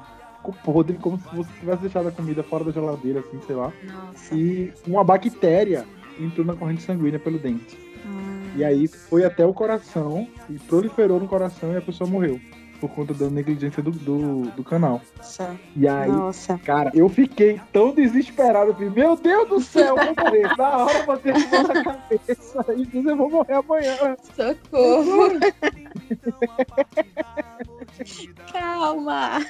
ficou 0.43 0.55
podre, 0.65 0.99
como 0.99 1.17
se 1.19 1.25
você 1.35 1.51
tivesse 1.61 1.83
deixado 1.83 2.09
a 2.09 2.13
comida 2.13 2.43
fora 2.43 2.65
da 2.65 2.73
geladeira, 2.73 3.21
assim, 3.21 3.41
sei 3.47 3.55
lá 3.55 3.73
Nossa. 3.85 4.35
e 4.35 4.73
uma 4.87 5.05
bactéria 5.05 5.87
entrou 6.19 6.45
na 6.45 6.55
corrente 6.55 6.83
sanguínea 6.83 7.21
pelo 7.21 7.39
dente. 7.39 7.79
Hum. 8.05 8.51
E 8.57 8.65
aí 8.65 8.89
foi 8.89 9.25
até 9.25 9.47
o 9.47 9.55
coração 9.55 10.27
e 10.51 10.59
proliferou 10.59 11.21
no 11.21 11.29
coração 11.29 11.73
e 11.73 11.77
a 11.77 11.81
pessoa 11.81 12.11
morreu. 12.11 12.41
Por 12.81 12.91
conta 12.91 13.15
da 13.15 13.31
negligência 13.31 13.81
do, 13.81 13.93
do, 13.93 14.43
do 14.57 14.65
canal. 14.65 15.01
Nossa. 15.17 15.55
E 15.77 15.87
aí, 15.87 16.11
Nossa. 16.11 16.59
cara, 16.59 16.91
eu 16.93 17.09
fiquei 17.09 17.61
tão 17.73 17.95
desesperado. 17.95 18.71
Eu 18.71 18.75
falei, 18.75 18.91
meu 18.91 19.15
Deus 19.15 19.49
do 19.49 19.61
céu, 19.61 19.97
eu 19.97 20.05
vou 20.05 20.25
morrer. 20.25 20.57
Na 20.59 20.79
hora 20.79 20.99
eu 20.99 21.07
botei 21.07 21.33
a 21.33 21.63
na 21.63 21.85
cabeça 21.85 22.73
e 22.77 22.85
disse, 22.85 23.09
eu 23.09 23.17
vou 23.17 23.31
morrer 23.31 23.55
amanhã. 23.55 24.17
Socorro. 24.35 25.39
Calma. 28.53 29.41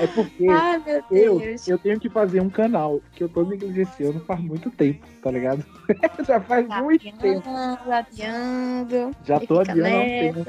É 0.00 0.06
porque 0.06 0.46
Ai, 0.48 0.78
meu 0.78 1.02
eu, 1.10 1.38
Deus. 1.38 1.68
eu 1.68 1.78
tenho 1.78 1.98
que 1.98 2.08
fazer 2.08 2.40
um 2.40 2.50
canal 2.50 3.00
que 3.14 3.24
eu 3.24 3.28
tô 3.28 3.42
negligenciando 3.42 4.20
faz 4.20 4.40
muito 4.40 4.70
tempo, 4.70 5.06
tá 5.22 5.30
ligado? 5.30 5.64
Já 6.26 6.40
faz 6.40 6.66
muito 6.82 7.02
tempo. 7.18 7.48
Adiando, 7.48 7.92
adiando. 7.92 9.16
Já 9.24 9.40
tô 9.40 9.60
adiando 9.60 9.96
há 9.96 10.00
um 10.00 10.04
tempo. 10.06 10.44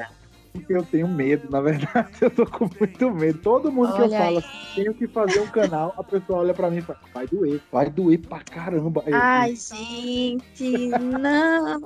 porque 0.54 0.74
eu 0.74 0.84
tenho 0.84 1.08
medo, 1.08 1.50
na 1.50 1.62
verdade, 1.62 2.10
eu 2.22 2.30
tô 2.30 2.46
com 2.46 2.70
muito 2.80 3.12
medo. 3.12 3.40
Todo 3.40 3.72
mundo 3.72 3.94
que 3.94 4.02
eu 4.02 4.06
Olha 4.06 4.18
falo, 4.18 4.44
tenho 4.76 4.94
que 4.94 5.08
fazer 5.08 5.40
um 5.40 5.48
canal, 5.48 5.94
a 5.98 6.04
pessoa 6.04 6.40
olha 6.40 6.54
pra 6.54 6.70
mim 6.70 6.78
e 6.78 6.82
fala, 6.82 7.00
vai 7.14 7.28
doer, 7.28 7.62
vai 7.72 7.90
doer 7.90 8.20
pra 8.20 8.40
caramba. 8.42 9.04
Eu 9.06 9.18
Ai, 9.18 9.56
gente, 9.56 10.90
não. 11.00 11.80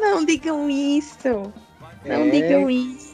Não 0.00 0.24
digam 0.24 0.68
isso. 0.68 1.16
Não 2.04 2.22
É. 2.22 2.30
digam 2.30 2.68
isso. 2.70 3.11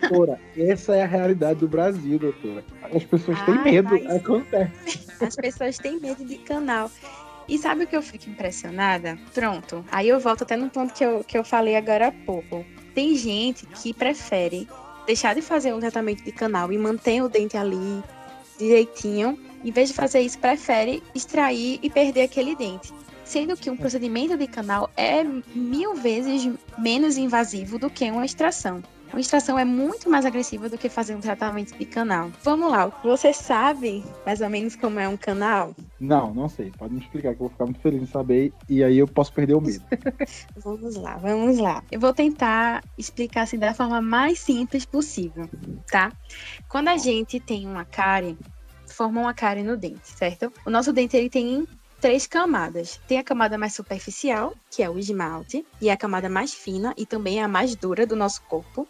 Doutora, 0.00 0.38
essa 0.56 0.94
é 0.96 1.02
a 1.02 1.06
realidade 1.06 1.60
do 1.60 1.68
Brasil, 1.68 2.18
doutora. 2.18 2.64
As 2.94 3.04
pessoas 3.04 3.40
têm 3.42 3.54
Ai, 3.54 3.64
medo, 3.64 3.90
mas- 3.90 4.16
acontece. 4.16 5.06
As 5.20 5.36
pessoas 5.36 5.78
têm 5.78 5.98
medo 6.00 6.24
de 6.24 6.36
canal. 6.38 6.90
E 7.48 7.58
sabe 7.58 7.84
o 7.84 7.86
que 7.86 7.96
eu 7.96 8.02
fico 8.02 8.30
impressionada? 8.30 9.18
Pronto. 9.34 9.84
Aí 9.90 10.08
eu 10.08 10.20
volto 10.20 10.42
até 10.42 10.56
no 10.56 10.70
ponto 10.70 10.94
que 10.94 11.04
eu, 11.04 11.24
que 11.24 11.36
eu 11.36 11.44
falei 11.44 11.74
agora 11.76 12.08
há 12.08 12.12
pouco. 12.12 12.64
Tem 12.94 13.16
gente 13.16 13.66
que 13.66 13.92
prefere 13.92 14.68
deixar 15.06 15.34
de 15.34 15.42
fazer 15.42 15.72
um 15.74 15.80
tratamento 15.80 16.22
de 16.22 16.30
canal 16.30 16.72
e 16.72 16.78
manter 16.78 17.22
o 17.22 17.28
dente 17.28 17.56
ali 17.56 18.02
direitinho. 18.58 19.38
Em 19.64 19.70
vez 19.72 19.88
de 19.88 19.94
fazer 19.94 20.20
isso, 20.20 20.38
prefere 20.38 21.02
extrair 21.14 21.78
e 21.82 21.90
perder 21.90 22.22
aquele 22.22 22.54
dente. 22.54 22.92
Sendo 23.24 23.56
que 23.56 23.70
um 23.70 23.76
procedimento 23.76 24.36
de 24.36 24.46
canal 24.46 24.90
é 24.96 25.24
mil 25.54 25.94
vezes 25.94 26.48
menos 26.78 27.16
invasivo 27.16 27.78
do 27.78 27.88
que 27.88 28.10
uma 28.10 28.24
extração. 28.26 28.82
Uma 29.12 29.20
extração 29.20 29.58
é 29.58 29.64
muito 29.64 30.08
mais 30.08 30.24
agressiva 30.24 30.70
do 30.70 30.78
que 30.78 30.88
fazer 30.88 31.14
um 31.14 31.20
tratamento 31.20 31.76
de 31.76 31.84
canal. 31.84 32.32
Vamos 32.42 32.70
lá, 32.70 32.86
você 33.04 33.30
sabe 33.30 34.02
mais 34.24 34.40
ou 34.40 34.48
menos 34.48 34.74
como 34.74 34.98
é 34.98 35.06
um 35.06 35.18
canal? 35.18 35.76
Não, 36.00 36.32
não 36.32 36.48
sei. 36.48 36.72
Pode 36.78 36.94
me 36.94 37.00
explicar 37.00 37.34
que 37.34 37.42
eu 37.42 37.46
vou 37.46 37.50
ficar 37.50 37.66
muito 37.66 37.80
feliz 37.80 38.02
em 38.02 38.06
saber 38.06 38.54
e 38.66 38.82
aí 38.82 38.96
eu 38.96 39.06
posso 39.06 39.30
perder 39.30 39.54
o 39.54 39.60
medo. 39.60 39.84
Vamos 40.56 40.96
lá, 40.96 41.18
vamos 41.18 41.58
lá. 41.58 41.82
Eu 41.90 42.00
vou 42.00 42.14
tentar 42.14 42.82
explicar 42.96 43.42
assim 43.42 43.58
da 43.58 43.74
forma 43.74 44.00
mais 44.00 44.38
simples 44.38 44.86
possível, 44.86 45.48
tá? 45.90 46.12
Quando 46.68 46.88
a 46.88 46.96
gente 46.96 47.40
tem 47.40 47.66
uma 47.66 47.84
cárie, 47.84 48.38
forma 48.86 49.20
uma 49.20 49.34
cárie 49.34 49.62
no 49.62 49.76
dente, 49.76 50.06
certo? 50.06 50.52
O 50.64 50.70
nosso 50.70 50.92
dente 50.92 51.16
ele 51.16 51.28
tem 51.28 51.66
três 52.00 52.26
camadas. 52.26 53.00
Tem 53.06 53.18
a 53.18 53.22
camada 53.22 53.56
mais 53.56 53.74
superficial, 53.74 54.54
que 54.70 54.82
é 54.82 54.90
o 54.90 54.98
esmalte, 54.98 55.64
e 55.80 55.88
a 55.88 55.96
camada 55.96 56.28
mais 56.28 56.52
fina 56.52 56.92
e 56.96 57.06
também 57.06 57.40
a 57.40 57.46
mais 57.46 57.76
dura 57.76 58.06
do 58.06 58.16
nosso 58.16 58.42
corpo. 58.42 58.88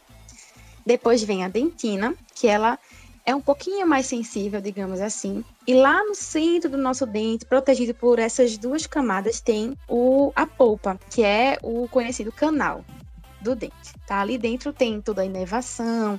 Depois 0.85 1.23
vem 1.23 1.45
a 1.45 1.49
dentina, 1.49 2.15
que 2.35 2.47
ela 2.47 2.79
é 3.25 3.35
um 3.35 3.41
pouquinho 3.41 3.87
mais 3.87 4.07
sensível, 4.07 4.61
digamos 4.61 5.01
assim. 5.01 5.45
E 5.67 5.75
lá 5.75 6.03
no 6.05 6.15
centro 6.15 6.71
do 6.71 6.77
nosso 6.77 7.07
dente, 7.07 7.47
protegido 7.47 7.95
por 7.95 8.19
essas 8.19 8.59
duas 8.59 8.87
camadas, 8.87 9.41
tem 9.41 9.77
o, 9.89 10.33
a 10.35 10.47
polpa, 10.47 10.99
que 11.11 11.23
é 11.23 11.57
o 11.63 11.89
conhecido 11.89 12.33
canal 12.33 12.85
do 13.43 13.55
dente. 13.55 13.73
Tá? 14.07 14.21
Ali 14.21 14.39
dentro 14.39 14.73
tem 14.73 15.01
toda 15.01 15.23
a 15.23 15.25
inervação, 15.25 16.19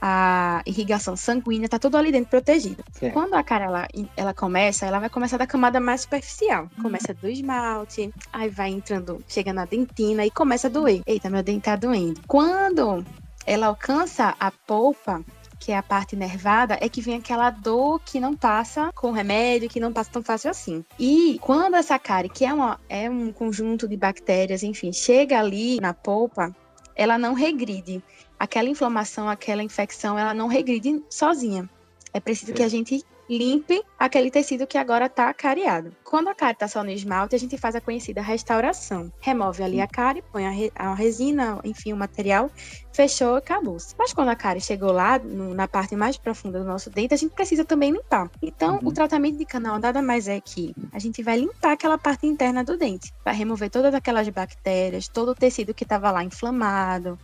a 0.00 0.62
irrigação 0.66 1.16
sanguínea, 1.16 1.68
tá 1.68 1.78
tudo 1.78 1.96
ali 1.96 2.10
dentro 2.10 2.30
protegido. 2.30 2.82
Certo. 2.92 3.12
Quando 3.12 3.34
a 3.34 3.42
cara 3.42 3.66
ela, 3.66 3.88
ela 4.16 4.34
começa, 4.34 4.86
ela 4.86 4.98
vai 4.98 5.10
começar 5.10 5.36
da 5.36 5.46
camada 5.46 5.78
mais 5.80 6.02
superficial. 6.02 6.68
Começa 6.80 7.14
do 7.14 7.28
esmalte, 7.28 8.12
aí 8.32 8.48
vai 8.48 8.70
entrando, 8.70 9.22
chega 9.28 9.52
na 9.52 9.64
dentina 9.64 10.24
e 10.24 10.30
começa 10.30 10.68
a 10.68 10.70
doer. 10.70 11.02
Eita, 11.06 11.30
meu 11.30 11.42
dente 11.42 11.64
tá 11.64 11.76
doendo. 11.76 12.20
Quando 12.26 13.04
ela 13.46 13.66
alcança 13.66 14.34
a 14.38 14.50
polpa, 14.50 15.24
que 15.58 15.70
é 15.70 15.76
a 15.76 15.82
parte 15.82 16.16
nervada, 16.16 16.76
é 16.80 16.88
que 16.88 17.00
vem 17.00 17.16
aquela 17.16 17.50
dor 17.50 18.00
que 18.00 18.18
não 18.18 18.34
passa 18.34 18.92
com 18.94 19.12
remédio, 19.12 19.68
que 19.68 19.78
não 19.78 19.92
passa 19.92 20.10
tão 20.10 20.22
fácil 20.22 20.50
assim. 20.50 20.84
E 20.98 21.38
quando 21.40 21.76
essa 21.76 21.98
cárie, 21.98 22.28
que 22.28 22.44
é, 22.44 22.52
uma, 22.52 22.80
é 22.88 23.08
um 23.08 23.32
conjunto 23.32 23.86
de 23.86 23.96
bactérias, 23.96 24.62
enfim, 24.62 24.92
chega 24.92 25.38
ali 25.38 25.80
na 25.80 25.94
polpa, 25.94 26.54
ela 26.96 27.16
não 27.16 27.32
regride. 27.32 28.02
Aquela 28.38 28.68
inflamação, 28.68 29.28
aquela 29.28 29.62
infecção, 29.62 30.18
ela 30.18 30.34
não 30.34 30.48
regride 30.48 31.02
sozinha. 31.08 31.70
É 32.12 32.20
preciso 32.20 32.52
que 32.52 32.62
a 32.62 32.68
gente 32.68 33.04
limpe 33.38 33.82
aquele 33.98 34.30
tecido 34.30 34.66
que 34.66 34.76
agora 34.78 35.06
está 35.06 35.32
cariado. 35.32 35.94
Quando 36.04 36.28
a 36.28 36.34
cárie 36.34 36.54
está 36.54 36.68
só 36.68 36.82
no 36.84 36.90
esmalte, 36.90 37.34
a 37.34 37.38
gente 37.38 37.56
faz 37.56 37.74
a 37.74 37.80
conhecida 37.80 38.20
restauração. 38.20 39.10
Remove 39.20 39.62
ali 39.62 39.80
a 39.80 39.86
cárie, 39.86 40.22
põe 40.32 40.46
a, 40.46 40.50
re- 40.50 40.72
a 40.74 40.94
resina, 40.94 41.58
enfim, 41.64 41.92
o 41.92 41.96
material, 41.96 42.50
fechou 42.92 43.36
e 43.36 43.38
acabou. 43.38 43.76
Mas 43.98 44.12
quando 44.12 44.28
a 44.28 44.36
cárie 44.36 44.60
chegou 44.60 44.92
lá, 44.92 45.18
no- 45.18 45.54
na 45.54 45.66
parte 45.66 45.96
mais 45.96 46.16
profunda 46.16 46.58
do 46.58 46.64
nosso 46.64 46.90
dente, 46.90 47.14
a 47.14 47.16
gente 47.16 47.34
precisa 47.34 47.64
também 47.64 47.90
limpar. 47.92 48.30
Então, 48.42 48.74
Uhum. 48.82 48.88
o 48.88 48.92
tratamento 48.92 49.38
de 49.38 49.46
canal 49.46 49.78
nada 49.78 50.02
mais 50.02 50.28
é 50.28 50.40
que 50.40 50.74
a 50.92 50.98
gente 50.98 51.22
vai 51.22 51.38
limpar 51.38 51.72
aquela 51.72 51.96
parte 51.96 52.26
interna 52.26 52.62
do 52.62 52.76
dente. 52.76 53.12
Vai 53.24 53.34
remover 53.34 53.70
todas 53.70 53.94
aquelas 53.94 54.28
bactérias, 54.28 55.08
todo 55.08 55.30
o 55.30 55.34
tecido 55.34 55.72
que 55.72 55.84
estava 55.84 56.10
lá 56.10 56.22
inflamado, 56.22 57.18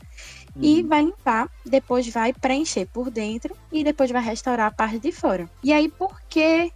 e 0.56 0.82
vai 0.82 1.04
limpar, 1.04 1.48
depois 1.64 2.08
vai 2.08 2.32
preencher 2.32 2.86
por 2.86 3.10
dentro 3.10 3.56
e 3.70 3.84
depois 3.84 4.10
vai 4.10 4.22
restaurar 4.22 4.66
a 4.66 4.70
parte 4.70 4.98
de 4.98 5.12
fora. 5.12 5.48
E 5.62 5.72
aí, 5.72 5.88
por 5.88 6.20
que 6.28 6.72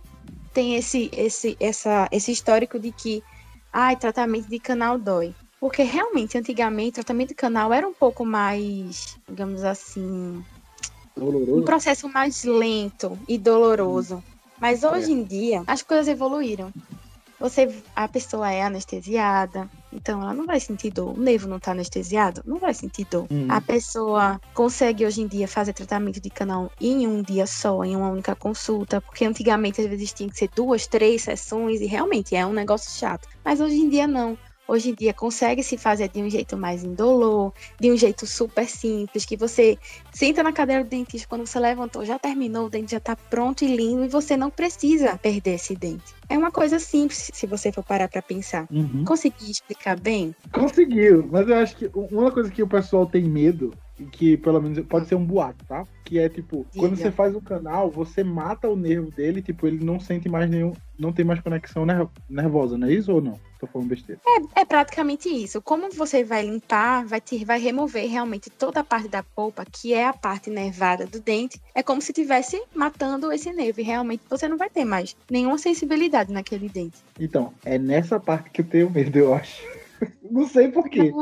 tem 0.52 0.76
esse, 0.76 1.11
esse, 1.12 1.56
essa, 1.58 2.08
esse 2.12 2.30
histórico 2.30 2.78
de 2.78 2.92
que 2.92 3.22
ai, 3.72 3.96
tratamento 3.96 4.48
de 4.48 4.58
canal 4.58 4.98
dói? 4.98 5.35
Porque 5.58 5.82
realmente, 5.82 6.37
antigamente, 6.37 6.92
tratamento 6.92 7.28
de 7.28 7.35
canal 7.35 7.72
era 7.72 7.87
um 7.87 7.94
pouco 7.94 8.24
mais, 8.24 9.16
digamos 9.28 9.62
assim, 9.64 10.44
um 11.16 11.20
Doloroso. 11.20 11.62
processo 11.62 12.08
mais 12.08 12.42
lento 12.44 13.18
e 13.28 13.38
doloroso. 13.38 14.22
Mas 14.61 14.82
hoje 14.82 15.12
em 15.12 15.22
dia, 15.24 15.62
as 15.66 15.82
coisas 15.82 16.08
evoluíram. 16.08 16.72
Você, 17.38 17.82
a 17.94 18.06
pessoa 18.06 18.50
é 18.52 18.62
anestesiada, 18.62 19.68
então 20.02 20.20
ela 20.20 20.34
não 20.34 20.44
vai 20.44 20.58
sentir 20.58 20.90
dor. 20.90 21.16
O 21.16 21.20
nervo 21.20 21.48
não 21.48 21.58
está 21.58 21.70
anestesiado, 21.70 22.42
não 22.44 22.58
vai 22.58 22.74
sentir 22.74 23.06
dor. 23.08 23.26
Uhum. 23.30 23.46
A 23.48 23.60
pessoa 23.60 24.40
consegue 24.52 25.06
hoje 25.06 25.22
em 25.22 25.28
dia 25.28 25.46
fazer 25.46 25.72
tratamento 25.72 26.20
de 26.20 26.28
canal 26.28 26.70
em 26.80 27.06
um 27.06 27.22
dia 27.22 27.46
só, 27.46 27.84
em 27.84 27.94
uma 27.94 28.10
única 28.10 28.34
consulta, 28.34 29.00
porque 29.00 29.24
antigamente 29.24 29.80
às 29.80 29.86
vezes 29.86 30.12
tinha 30.12 30.28
que 30.28 30.36
ser 30.36 30.50
duas, 30.54 30.88
três 30.88 31.22
sessões 31.22 31.80
e 31.80 31.86
realmente 31.86 32.34
é 32.34 32.44
um 32.44 32.52
negócio 32.52 32.90
chato. 32.90 33.28
Mas 33.44 33.60
hoje 33.60 33.76
em 33.76 33.88
dia 33.88 34.08
não. 34.08 34.36
Hoje 34.66 34.90
em 34.90 34.94
dia 34.94 35.12
consegue 35.12 35.62
se 35.62 35.77
fazer 35.77 36.09
de 36.09 36.22
um 36.22 36.31
jeito 36.31 36.57
mais 36.57 36.85
indolor, 36.85 37.53
de 37.81 37.90
um 37.90 37.96
jeito 37.96 38.27
super 38.27 38.66
simples, 38.68 39.25
que 39.25 39.37
você 39.37 39.77
senta 40.12 40.42
na 40.42 40.53
cadeira 40.53 40.85
do 40.85 40.90
dentista, 40.90 41.29
quando 41.29 41.46
você 41.46 41.59
levantou, 41.59 42.05
já 42.05 42.18
terminou, 42.18 42.66
o 42.66 42.70
dente 42.70 42.92
já 42.92 43.01
tá 43.01 43.16
pronto 43.16 43.64
e 43.64 43.77
lindo 43.77 44.05
e 44.05 44.09
você 44.09 44.37
não 44.37 44.51
precisa 44.51 45.18
perder 45.18 45.55
esse 45.55 45.75
dente. 45.75 46.14
É 46.29 46.38
uma 46.38 46.51
coisa 46.51 46.79
simples, 46.79 47.31
se 47.33 47.46
você 47.46 47.72
for 47.72 47.85
parar 47.85 48.09
pra 48.09 48.22
pensar. 48.22 48.66
Uhum. 48.70 49.05
Consegui 49.05 49.51
explicar 49.51 49.98
bem? 49.98 50.35
Conseguiu, 50.53 51.29
mas 51.31 51.48
eu 51.48 51.57
acho 51.57 51.77
que 51.77 51.90
uma 51.94 52.31
coisa 52.31 52.51
que 52.51 52.62
o 52.62 52.68
pessoal 52.68 53.05
tem 53.05 53.25
medo, 53.25 53.75
que 54.06 54.36
pelo 54.36 54.60
menos 54.60 54.80
pode 54.86 55.06
ser 55.06 55.14
um 55.14 55.24
boato, 55.24 55.64
tá? 55.66 55.86
Que 56.04 56.18
é 56.18 56.28
tipo, 56.28 56.66
quando 56.76 56.96
Diga. 56.96 57.04
você 57.04 57.10
faz 57.10 57.34
o 57.34 57.40
canal, 57.40 57.90
você 57.90 58.22
mata 58.22 58.68
o 58.68 58.76
nervo 58.76 59.10
dele, 59.10 59.42
tipo, 59.42 59.66
ele 59.66 59.84
não 59.84 59.98
sente 60.00 60.28
mais 60.28 60.50
nenhum. 60.50 60.72
Não 60.98 61.12
tem 61.12 61.24
mais 61.24 61.40
conexão 61.40 61.84
ner- 61.84 62.06
nervosa, 62.28 62.78
não 62.78 62.86
é 62.86 62.92
isso 62.92 63.12
ou 63.12 63.20
não? 63.20 63.38
Tô 63.58 63.66
falando 63.66 63.88
besteira. 63.88 64.20
É 64.54 64.64
praticamente 64.64 65.28
isso. 65.28 65.60
Como 65.62 65.90
você 65.90 66.22
vai 66.22 66.44
limpar, 66.44 67.04
vai, 67.04 67.20
te, 67.20 67.44
vai 67.44 67.58
remover 67.58 68.08
realmente 68.08 68.50
toda 68.50 68.80
a 68.80 68.84
parte 68.84 69.08
da 69.08 69.22
polpa, 69.22 69.64
que 69.64 69.92
é 69.94 70.06
a 70.06 70.12
parte 70.12 70.50
nervada 70.50 71.06
do 71.06 71.20
dente, 71.20 71.60
é 71.74 71.82
como 71.82 72.00
se 72.00 72.12
estivesse 72.12 72.62
matando 72.74 73.32
esse 73.32 73.52
nervo. 73.52 73.80
E 73.80 73.84
realmente 73.84 74.22
você 74.28 74.48
não 74.48 74.56
vai 74.56 74.68
ter 74.68 74.84
mais 74.84 75.16
nenhuma 75.30 75.58
sensibilidade 75.58 76.32
naquele 76.32 76.68
dente. 76.68 76.98
Então, 77.18 77.52
é 77.64 77.78
nessa 77.78 78.20
parte 78.20 78.50
que 78.50 78.60
eu 78.60 78.66
tenho 78.66 78.90
medo, 78.90 79.18
eu 79.18 79.34
acho. 79.34 79.62
Não 80.30 80.48
sei 80.48 80.68
porquê. 80.68 81.12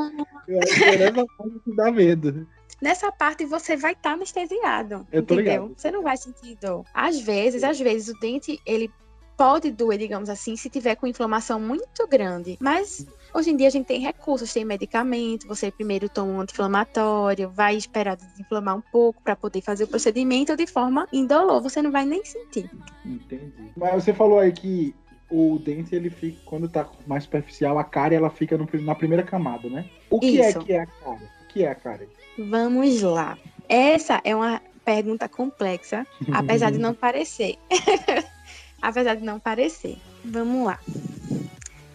Eu 0.49 0.59
acho 0.61 0.75
que 0.75 0.85
é 0.85 0.99
nessa 0.99 1.27
parte 1.37 1.61
que 1.65 1.77
dá 1.77 1.91
medo. 1.91 2.47
Nessa 2.81 3.13
parte 3.13 3.45
você 3.45 3.77
vai 3.77 3.93
estar 3.93 4.13
anestesiado. 4.13 5.07
Eu 5.13 5.23
tô 5.23 5.35
entendeu? 5.35 5.65
ligado. 5.65 5.75
Você 5.77 5.91
não 5.91 6.03
vai 6.03 6.17
sentir 6.17 6.57
dor. 6.57 6.85
Às 6.95 7.21
vezes, 7.21 7.63
às 7.63 7.79
vezes 7.79 8.15
o 8.15 8.19
dente 8.21 8.59
ele 8.67 8.91
pode 9.37 9.71
doer, 9.71 9.99
digamos 9.99 10.29
assim, 10.29 10.55
se 10.55 10.69
tiver 10.69 10.97
com 10.97 11.07
inflamação 11.07 11.59
muito 11.59 12.07
grande. 12.07 12.59
Mas 12.61 13.07
hoje 13.35 13.51
em 13.51 13.57
dia 13.57 13.69
a 13.69 13.71
gente 13.71 13.87
tem 13.87 13.99
recursos, 13.99 14.53
tem 14.53 14.65
medicamento. 14.67 15.47
Você 15.49 15.71
primeiro 15.71 16.09
toma 16.11 16.33
um 16.33 16.41
anti-inflamatório, 16.41 17.49
vai 17.51 17.75
esperar 17.75 18.17
desinflamar 18.17 18.77
um 18.77 18.83
pouco 18.93 19.23
para 19.23 19.35
poder 19.35 19.63
fazer 19.63 19.85
o 19.85 19.89
procedimento 19.89 20.55
de 20.57 20.67
forma 20.67 21.09
indolor. 21.11 21.63
Você 21.63 21.81
não 21.81 21.91
vai 21.91 22.05
nem 22.05 22.23
sentir. 22.25 22.71
Entendi. 23.05 23.73
Mas 23.77 24.05
você 24.05 24.13
falou 24.13 24.39
aí 24.39 24.53
que 24.53 24.95
o 25.31 25.59
dente, 25.59 25.95
ele 25.95 26.11
fica, 26.11 26.39
quando 26.45 26.69
tá 26.69 26.91
mais 27.07 27.25
superficial, 27.25 27.79
a 27.79 27.85
cárie, 27.85 28.17
ela 28.17 28.31
fica 28.31 28.59
no- 28.59 28.69
na 28.83 28.95
primeira 28.95 29.23
camada, 29.23 29.69
né? 29.71 29.89
O 30.11 30.19
que 30.21 30.41
é 30.41 30.51
Isso. 30.51 30.59
que 30.61 30.73
é 30.73 30.81
a 30.81 30.87
cárie? 30.87 31.29
Que 31.53 31.65
é 31.65 31.75
cárie? 31.75 32.09
Vamos 32.39 33.03
lá. 33.03 33.37
Essa 33.69 34.21
é 34.25 34.35
uma 34.35 34.61
pergunta 34.85 35.29
complexa, 35.29 36.07
apesar 36.33 36.71
de 36.71 36.79
não 36.79 36.95
parecer. 36.95 37.57
apesar 38.81 39.17
de 39.17 39.25
não 39.25 39.39
parecer. 39.39 39.99
Vamos 40.25 40.67
lá. 40.67 40.79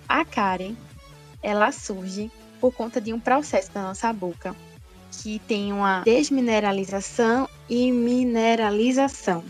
A 0.07 0.23
cárie, 0.25 0.77
ela 1.41 1.71
surge 1.71 2.31
por 2.59 2.73
conta 2.73 2.99
de 2.99 3.13
um 3.13 3.19
processo 3.19 3.71
da 3.71 3.81
nossa 3.81 4.11
boca 4.11 4.55
que 5.11 5.39
tem 5.39 5.71
uma 5.71 6.01
desmineralização 6.01 7.47
e 7.69 7.91
mineralização. 7.91 9.43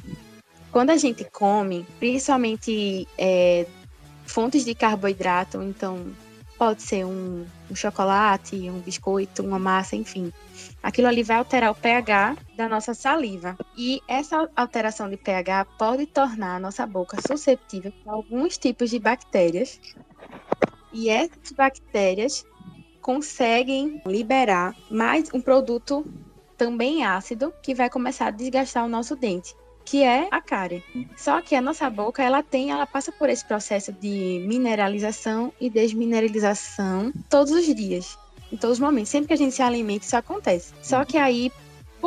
Quando 0.72 0.92
a 0.92 0.98
gente 0.98 1.24
come, 1.26 1.86
principalmente 2.00 3.08
é, 3.18 3.66
fontes 4.26 4.66
de 4.66 4.76
carboidrato, 4.76 5.62
então 5.62 6.12
pode 6.58 6.82
ser 6.82 7.06
um, 7.06 7.46
um 7.70 7.76
chocolate, 7.76 8.70
um 8.70 8.80
biscoito, 8.80 9.44
uma 9.44 9.60
massa, 9.60 9.96
enfim. 9.96 10.32
Aquilo 10.82 11.08
ali 11.08 11.24
vai 11.24 11.38
alterar 11.38 11.72
o 11.72 11.76
pH 11.76 12.38
da 12.56 12.70
nossa 12.70 12.94
saliva. 12.94 13.58
E 13.78 14.02
essa 14.08 14.50
alteração 14.56 15.10
de 15.10 15.18
pH 15.18 15.66
pode 15.78 16.06
tornar 16.06 16.56
a 16.56 16.60
nossa 16.60 16.86
boca 16.86 17.18
susceptível 17.28 17.92
a 18.08 18.14
alguns 18.14 18.58
tipos 18.58 18.90
de 18.90 19.00
bactérias. 19.00 19.80
E 20.94 21.10
essas 21.10 21.52
bactérias 21.52 22.46
conseguem 23.02 24.02
liberar 24.06 24.76
mais 24.90 25.32
um 25.34 25.42
produto 25.42 26.06
também 26.58 27.04
ácido 27.04 27.54
que 27.62 27.76
vai 27.76 27.90
começar 27.90 28.28
a 28.28 28.32
desgastar 28.32 28.86
o 28.86 28.90
nosso 28.90 29.16
dente 29.16 29.54
que 29.86 30.04
é 30.04 30.28
a 30.32 30.42
cárie. 30.42 30.84
Só 31.16 31.42
que 31.42 31.56
a 31.56 31.62
nossa 31.62 31.90
boca, 31.90 32.22
ela 32.24 32.42
tem, 32.42 32.72
ela 32.72 32.88
passa 32.88 33.12
por 33.12 33.30
esse 33.30 33.46
processo 33.46 33.94
de 33.94 34.44
mineralização 34.48 35.54
e 35.62 35.70
desmineralização 35.70 37.14
todos 37.30 37.52
os 37.52 37.66
dias, 37.74 38.18
em 38.52 38.58
todos 38.58 38.78
os 38.78 38.80
momentos. 38.80 39.12
Sempre 39.12 39.28
que 39.28 39.34
a 39.34 39.38
gente 39.38 39.54
se 39.54 39.62
alimenta, 39.62 40.06
isso 40.06 40.18
acontece. 40.18 40.74
Só 40.82 41.06
que 41.06 41.18
aí, 41.18 41.52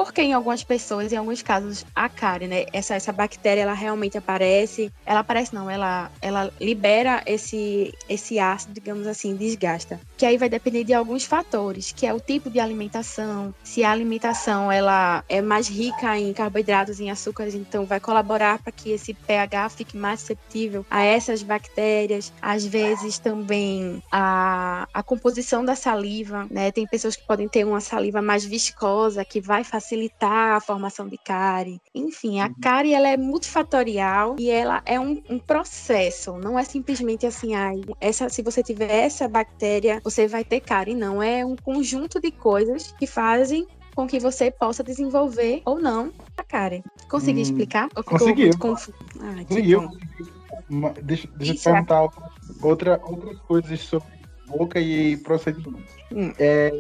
porque 0.04 0.22
em 0.22 0.32
algumas 0.32 0.62
pessoas, 0.62 1.12
em 1.12 1.16
alguns 1.16 1.42
casos, 1.42 1.84
a 1.92 2.08
cárie, 2.08 2.46
né? 2.46 2.66
Essa, 2.72 2.94
essa 2.94 3.12
bactéria, 3.12 3.62
ela 3.62 3.72
realmente 3.72 4.16
aparece. 4.16 4.92
Ela 5.04 5.20
aparece, 5.20 5.52
não, 5.52 5.68
ela, 5.68 6.08
ela 6.22 6.52
libera 6.60 7.20
esse, 7.26 7.92
esse 8.08 8.38
ácido, 8.38 8.74
digamos 8.74 9.08
assim, 9.08 9.34
desgasta. 9.34 10.00
Que 10.16 10.24
aí 10.24 10.38
vai 10.38 10.48
depender 10.48 10.84
de 10.84 10.94
alguns 10.94 11.24
fatores, 11.24 11.90
que 11.90 12.06
é 12.06 12.14
o 12.14 12.20
tipo 12.20 12.48
de 12.48 12.60
alimentação. 12.60 13.52
Se 13.64 13.82
a 13.82 13.90
alimentação 13.90 14.70
ela 14.70 15.24
é 15.28 15.42
mais 15.42 15.66
rica 15.68 16.16
em 16.16 16.32
carboidratos, 16.32 17.00
em 17.00 17.10
açúcares, 17.10 17.56
então 17.56 17.84
vai 17.84 17.98
colaborar 17.98 18.62
para 18.62 18.70
que 18.70 18.92
esse 18.92 19.12
pH 19.12 19.68
fique 19.70 19.96
mais 19.96 20.20
susceptível 20.20 20.86
a 20.88 21.02
essas 21.02 21.42
bactérias. 21.42 22.32
Às 22.40 22.64
vezes 22.64 23.18
também 23.18 24.00
a, 24.12 24.86
a 24.94 25.02
composição 25.02 25.64
da 25.64 25.74
saliva, 25.74 26.46
né? 26.48 26.70
Tem 26.70 26.86
pessoas 26.86 27.16
que 27.16 27.26
podem 27.26 27.48
ter 27.48 27.64
uma 27.64 27.80
saliva 27.80 28.22
mais 28.22 28.44
viscosa, 28.44 29.24
que 29.24 29.40
vai 29.40 29.64
facilitar 29.64 29.87
facilitar 29.88 30.56
a 30.56 30.60
formação 30.60 31.08
de 31.08 31.16
cárie. 31.16 31.80
Enfim, 31.94 32.40
a 32.40 32.46
uhum. 32.46 32.54
cárie 32.60 32.92
ela 32.92 33.08
é 33.08 33.16
multifatorial 33.16 34.36
e 34.38 34.50
ela 34.50 34.82
é 34.84 35.00
um, 35.00 35.22
um 35.30 35.38
processo, 35.38 36.36
não 36.36 36.58
é 36.58 36.64
simplesmente 36.64 37.26
assim, 37.26 37.54
ah, 37.54 37.72
essa, 38.00 38.28
se 38.28 38.42
você 38.42 38.62
tiver 38.62 38.90
essa 38.90 39.26
bactéria, 39.26 40.00
você 40.04 40.28
vai 40.28 40.44
ter 40.44 40.60
cárie. 40.60 40.94
Não, 40.94 41.22
é 41.22 41.44
um 41.44 41.56
conjunto 41.56 42.20
de 42.20 42.30
coisas 42.30 42.92
que 42.98 43.06
fazem 43.06 43.66
com 43.94 44.06
que 44.06 44.20
você 44.20 44.50
possa 44.50 44.84
desenvolver 44.84 45.62
ou 45.64 45.80
não 45.80 46.12
a 46.36 46.44
cárie. 46.44 46.84
Consegui 47.08 47.40
hum, 47.40 47.42
explicar? 47.42 47.88
Conseguiu. 48.04 48.50
Ah, 48.60 49.44
Conseguiu. 49.48 49.88
Deixa, 51.02 51.28
deixa 51.36 51.52
eu 51.52 51.56
te 51.56 51.64
perguntar 51.64 52.08
outra, 52.62 53.00
outras 53.02 53.38
coisas 53.40 53.80
sobre 53.80 54.08
boca 54.46 54.78
e 54.78 55.16
procedimentos. 55.16 55.94
Hum. 56.12 56.32
É, 56.38 56.70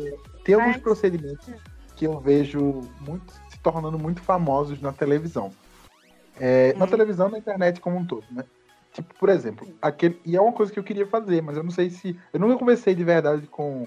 tem 0.44 0.54
alguns 0.54 0.74
Mas... 0.74 0.82
procedimentos 0.82 1.48
que 1.98 2.06
eu 2.06 2.18
vejo 2.20 2.80
muito, 3.00 3.32
se 3.48 3.58
tornando 3.58 3.98
muito 3.98 4.22
famosos 4.22 4.80
na 4.80 4.92
televisão. 4.92 5.50
É, 6.38 6.72
Na 6.74 6.84
hum. 6.84 6.88
televisão 6.88 7.28
na 7.28 7.38
internet 7.38 7.80
como 7.80 7.98
um 7.98 8.06
todo, 8.06 8.24
né? 8.30 8.44
Tipo, 8.92 9.12
por 9.16 9.28
exemplo, 9.28 9.68
aquele. 9.82 10.18
E 10.24 10.36
é 10.36 10.40
uma 10.40 10.52
coisa 10.52 10.72
que 10.72 10.78
eu 10.78 10.84
queria 10.84 11.06
fazer, 11.06 11.42
mas 11.42 11.56
eu 11.56 11.64
não 11.64 11.70
sei 11.70 11.90
se. 11.90 12.18
Eu 12.32 12.38
nunca 12.38 12.56
conversei 12.56 12.94
de 12.94 13.02
verdade 13.02 13.46
com 13.48 13.86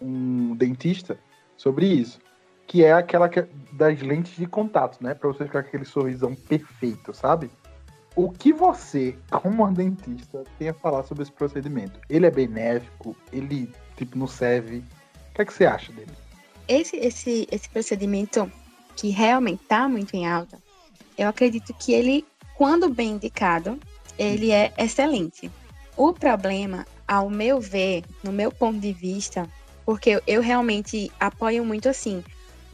um 0.00 0.54
dentista 0.54 1.18
sobre 1.56 1.86
isso. 1.86 2.20
Que 2.66 2.84
é 2.84 2.92
aquela 2.92 3.28
que, 3.28 3.42
das 3.72 4.00
lentes 4.00 4.36
de 4.36 4.46
contato, 4.46 5.02
né? 5.02 5.14
Pra 5.14 5.28
você 5.28 5.44
ficar 5.44 5.62
com 5.62 5.68
aquele 5.68 5.84
sorrisão 5.84 6.34
perfeito, 6.34 7.12
sabe? 7.12 7.50
O 8.14 8.30
que 8.30 8.52
você, 8.52 9.16
como 9.30 9.70
dentista, 9.72 10.44
tem 10.58 10.68
a 10.68 10.74
falar 10.74 11.02
sobre 11.02 11.22
esse 11.22 11.32
procedimento? 11.32 12.00
Ele 12.08 12.26
é 12.26 12.30
benéfico? 12.30 13.16
Ele, 13.32 13.72
tipo, 13.96 14.16
não 14.16 14.26
serve? 14.26 14.78
O 15.30 15.34
que 15.34 15.42
é 15.42 15.44
que 15.44 15.52
você 15.52 15.66
acha 15.66 15.92
dele? 15.92 16.12
Esse, 16.68 16.96
esse, 16.96 17.48
esse 17.50 17.68
procedimento 17.68 18.50
que 18.94 19.08
realmente 19.08 19.62
está 19.62 19.88
muito 19.88 20.14
em 20.14 20.26
alta, 20.26 20.58
eu 21.16 21.28
acredito 21.28 21.74
que 21.74 21.92
ele, 21.92 22.24
quando 22.56 22.88
bem 22.88 23.12
indicado, 23.12 23.78
ele 24.18 24.50
é 24.50 24.72
excelente. 24.76 25.50
O 25.96 26.12
problema, 26.12 26.86
ao 27.06 27.30
meu 27.30 27.60
ver, 27.60 28.04
no 28.22 28.30
meu 28.30 28.52
ponto 28.52 28.78
de 28.78 28.92
vista, 28.92 29.48
porque 29.84 30.20
eu 30.26 30.42
realmente 30.42 31.10
apoio 31.18 31.64
muito 31.64 31.88
assim, 31.88 32.22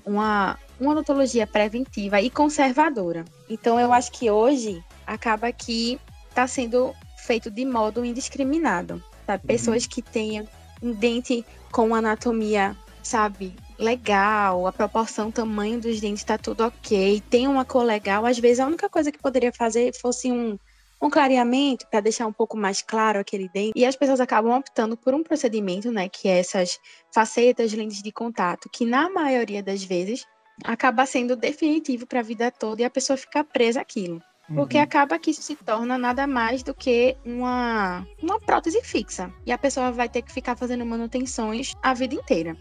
uma, 0.05 0.59
uma 0.81 0.93
odontologia 0.93 1.47
preventiva 1.47 2.21
e 2.21 2.29
conservadora. 2.29 3.25
Então 3.49 3.79
eu 3.79 3.93
acho 3.93 4.11
que 4.13 4.31
hoje 4.31 4.83
acaba 5.07 5.53
que 5.53 5.99
está 6.29 6.47
sendo 6.47 6.95
feito 7.19 7.51
de 7.51 7.65
modo 7.65 8.05
indiscriminado. 8.05 9.03
Sabe? 9.27 9.43
Uhum. 9.43 9.47
Pessoas 9.47 9.87
que 9.87 10.03
tenham 10.03 10.47
um 10.83 10.93
dente 10.93 11.45
com 11.71 11.95
anatomia, 11.95 12.77
sabe, 13.03 13.55
legal, 13.79 14.67
a 14.67 14.73
proporção, 14.73 15.31
tamanho 15.31 15.81
dos 15.81 16.01
dentes 16.01 16.21
está 16.21 16.39
tudo 16.39 16.65
ok, 16.65 17.23
tem 17.29 17.49
uma 17.49 17.65
cor 17.65 17.85
legal, 17.85 18.25
às 18.27 18.39
vezes 18.39 18.61
a 18.61 18.67
única 18.67 18.89
coisa 18.89 19.11
que 19.11 19.19
poderia 19.19 19.53
fazer 19.53 19.95
fosse 19.95 20.31
um, 20.31 20.59
um 21.01 21.11
clareamento 21.11 21.87
para 21.89 22.01
deixar 22.01 22.27
um 22.27 22.33
pouco 22.33 22.57
mais 22.57 22.81
claro 22.83 23.19
aquele 23.19 23.49
dente. 23.49 23.73
E 23.77 23.85
as 23.85 23.97
pessoas 23.97 24.21
acabam 24.21 24.57
optando 24.57 24.97
por 24.97 25.15
um 25.15 25.23
procedimento, 25.23 25.91
né, 25.91 26.09
que 26.09 26.29
é 26.29 26.39
essas 26.39 26.79
facetas, 27.13 27.73
lentes 27.73 28.03
de 28.03 28.13
contato, 28.13 28.69
que 28.71 28.85
na 28.85 29.11
maioria 29.11 29.63
das 29.63 29.83
vezes 29.83 30.25
acaba 30.63 31.05
sendo 31.05 31.35
definitivo 31.35 32.07
para 32.07 32.21
a 32.21 32.23
vida 32.23 32.51
toda 32.51 32.83
e 32.83 32.85
a 32.85 32.91
pessoa 32.91 33.17
fica 33.17 33.43
presa 33.43 33.81
àquilo. 33.81 34.23
Porque 34.55 34.77
uhum. 34.77 34.83
acaba 34.83 35.19
que 35.19 35.31
isso 35.31 35.43
se 35.43 35.57
torna 35.57 35.97
nada 35.97 36.27
mais 36.27 36.63
do 36.63 36.75
que 36.75 37.17
uma, 37.25 38.07
uma 38.23 38.39
prótese 38.39 38.83
fixa. 38.83 39.33
E 39.47 39.51
a 39.51 39.57
pessoa 39.57 39.91
vai 39.91 40.09
ter 40.09 40.21
que 40.21 40.33
ficar 40.33 40.55
fazendo 40.55 40.85
manutenções 40.85 41.73
a 41.83 41.95
vida 41.95 42.15
inteira. 42.15 42.55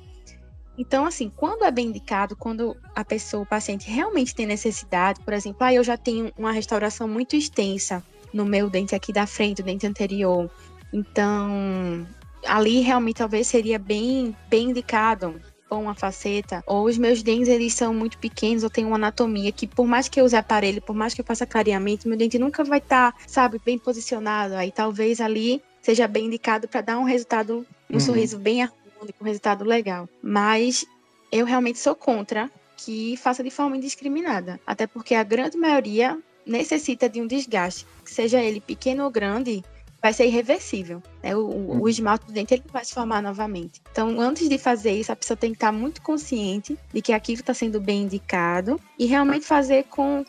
Então, 0.77 1.05
assim, 1.05 1.31
quando 1.35 1.63
é 1.63 1.71
bem 1.71 1.87
indicado, 1.87 2.35
quando 2.35 2.75
a 2.95 3.05
pessoa, 3.05 3.43
o 3.43 3.45
paciente 3.45 3.89
realmente 3.89 4.33
tem 4.33 4.45
necessidade, 4.45 5.21
por 5.21 5.33
exemplo, 5.33 5.59
ah, 5.61 5.73
eu 5.73 5.83
já 5.83 5.95
tenho 5.95 6.31
uma 6.37 6.51
restauração 6.51 7.07
muito 7.07 7.35
extensa 7.35 8.03
no 8.33 8.45
meu 8.45 8.69
dente 8.69 8.95
aqui 8.95 9.13
da 9.13 9.27
frente, 9.27 9.61
o 9.61 9.65
dente 9.65 9.85
anterior. 9.85 10.49
Então, 10.91 12.07
ali 12.47 12.81
realmente 12.81 13.17
talvez 13.17 13.47
seria 13.47 13.77
bem, 13.77 14.35
bem 14.49 14.71
indicado 14.71 15.39
uma 15.79 15.95
faceta, 15.95 16.63
ou 16.67 16.85
os 16.85 16.97
meus 16.97 17.23
dentes 17.23 17.47
eles 17.47 17.73
são 17.73 17.93
muito 17.93 18.17
pequenos, 18.17 18.63
eu 18.63 18.69
tenho 18.69 18.87
uma 18.87 18.95
anatomia 18.95 19.51
que 19.51 19.67
por 19.67 19.87
mais 19.87 20.07
que 20.07 20.19
eu 20.19 20.25
use 20.25 20.35
aparelho, 20.35 20.81
por 20.81 20.95
mais 20.95 21.13
que 21.13 21.21
eu 21.21 21.25
faça 21.25 21.45
clareamento, 21.45 22.07
meu 22.07 22.17
dente 22.17 22.37
nunca 22.37 22.63
vai 22.63 22.79
estar, 22.79 23.11
tá, 23.11 23.17
sabe, 23.27 23.59
bem 23.63 23.77
posicionado. 23.77 24.55
Aí 24.55 24.71
talvez 24.71 25.19
ali 25.19 25.61
seja 25.81 26.07
bem 26.07 26.27
indicado 26.27 26.67
para 26.67 26.81
dar 26.81 26.97
um 26.97 27.03
resultado, 27.03 27.65
um 27.89 27.93
uhum. 27.93 27.99
sorriso 27.99 28.37
bem 28.37 28.63
com 29.11 29.25
resultado 29.25 29.65
legal. 29.65 30.07
Mas 30.21 30.85
eu 31.31 31.45
realmente 31.45 31.79
sou 31.79 31.95
contra 31.95 32.49
que 32.77 33.17
faça 33.17 33.43
de 33.43 33.49
forma 33.49 33.75
indiscriminada. 33.75 34.59
Até 34.65 34.87
porque 34.87 35.15
a 35.15 35.23
grande 35.23 35.57
maioria 35.57 36.17
necessita 36.45 37.09
de 37.09 37.21
um 37.21 37.27
desgaste, 37.27 37.85
seja 38.05 38.41
ele 38.41 38.59
pequeno 38.59 39.03
ou 39.03 39.11
grande, 39.11 39.63
vai 40.01 40.11
ser 40.11 40.25
irreversível. 40.25 41.01
Né? 41.23 41.35
O, 41.35 41.39
o, 41.39 41.81
o, 41.83 41.89
esmalte 41.89 42.25
do 42.25 42.33
dente 42.33 42.53
ele 42.53 42.63
vai 42.71 42.83
se 42.83 42.93
formar 42.93 43.21
novamente. 43.21 43.81
Então, 43.89 44.19
antes 44.19 44.49
de 44.49 44.57
fazer 44.57 44.91
isso, 44.91 45.11
a 45.11 45.15
pessoa 45.15 45.37
tem 45.37 45.51
que 45.51 45.55
estar 45.55 45.71
muito 45.71 46.01
consciente 46.01 46.77
de 46.93 47.01
que 47.01 47.13
aquilo 47.13 47.39
está 47.39 47.53
sendo 47.53 47.79
bem 47.79 48.03
indicado 48.03 48.79
e 48.99 49.05
realmente 49.05 49.45
fazer 49.45 49.85
com, 49.85 50.25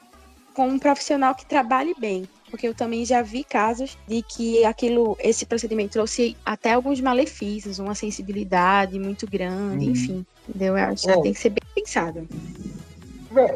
com 0.54 0.68
um 0.68 0.78
profissional 0.78 1.34
que 1.34 1.44
trabalhe 1.44 1.92
bem 1.98 2.28
porque 2.54 2.68
eu 2.68 2.74
também 2.74 3.04
já 3.04 3.20
vi 3.20 3.42
casos 3.42 3.98
de 4.06 4.22
que 4.22 4.64
aquilo, 4.64 5.18
esse 5.18 5.44
procedimento 5.44 5.90
trouxe 5.90 6.36
até 6.46 6.72
alguns 6.72 7.00
malefícios, 7.00 7.80
uma 7.80 7.96
sensibilidade 7.96 8.96
muito 8.96 9.28
grande, 9.28 9.86
uhum. 9.86 9.90
enfim. 9.90 10.26
Entendeu? 10.48 10.78
Eu 10.78 10.84
acho 10.84 11.04
que 11.04 11.20
tem 11.20 11.32
que 11.32 11.40
ser 11.40 11.50
bem 11.50 11.64
pensado. 11.74 12.28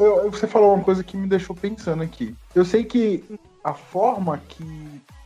Eu, 0.00 0.28
você 0.32 0.48
falou 0.48 0.74
uma 0.74 0.82
coisa 0.82 1.04
que 1.04 1.16
me 1.16 1.28
deixou 1.28 1.54
pensando 1.54 2.02
aqui. 2.02 2.34
Eu 2.52 2.64
sei 2.64 2.82
que 2.82 3.22
a 3.62 3.72
forma 3.72 4.36
que 4.48 4.64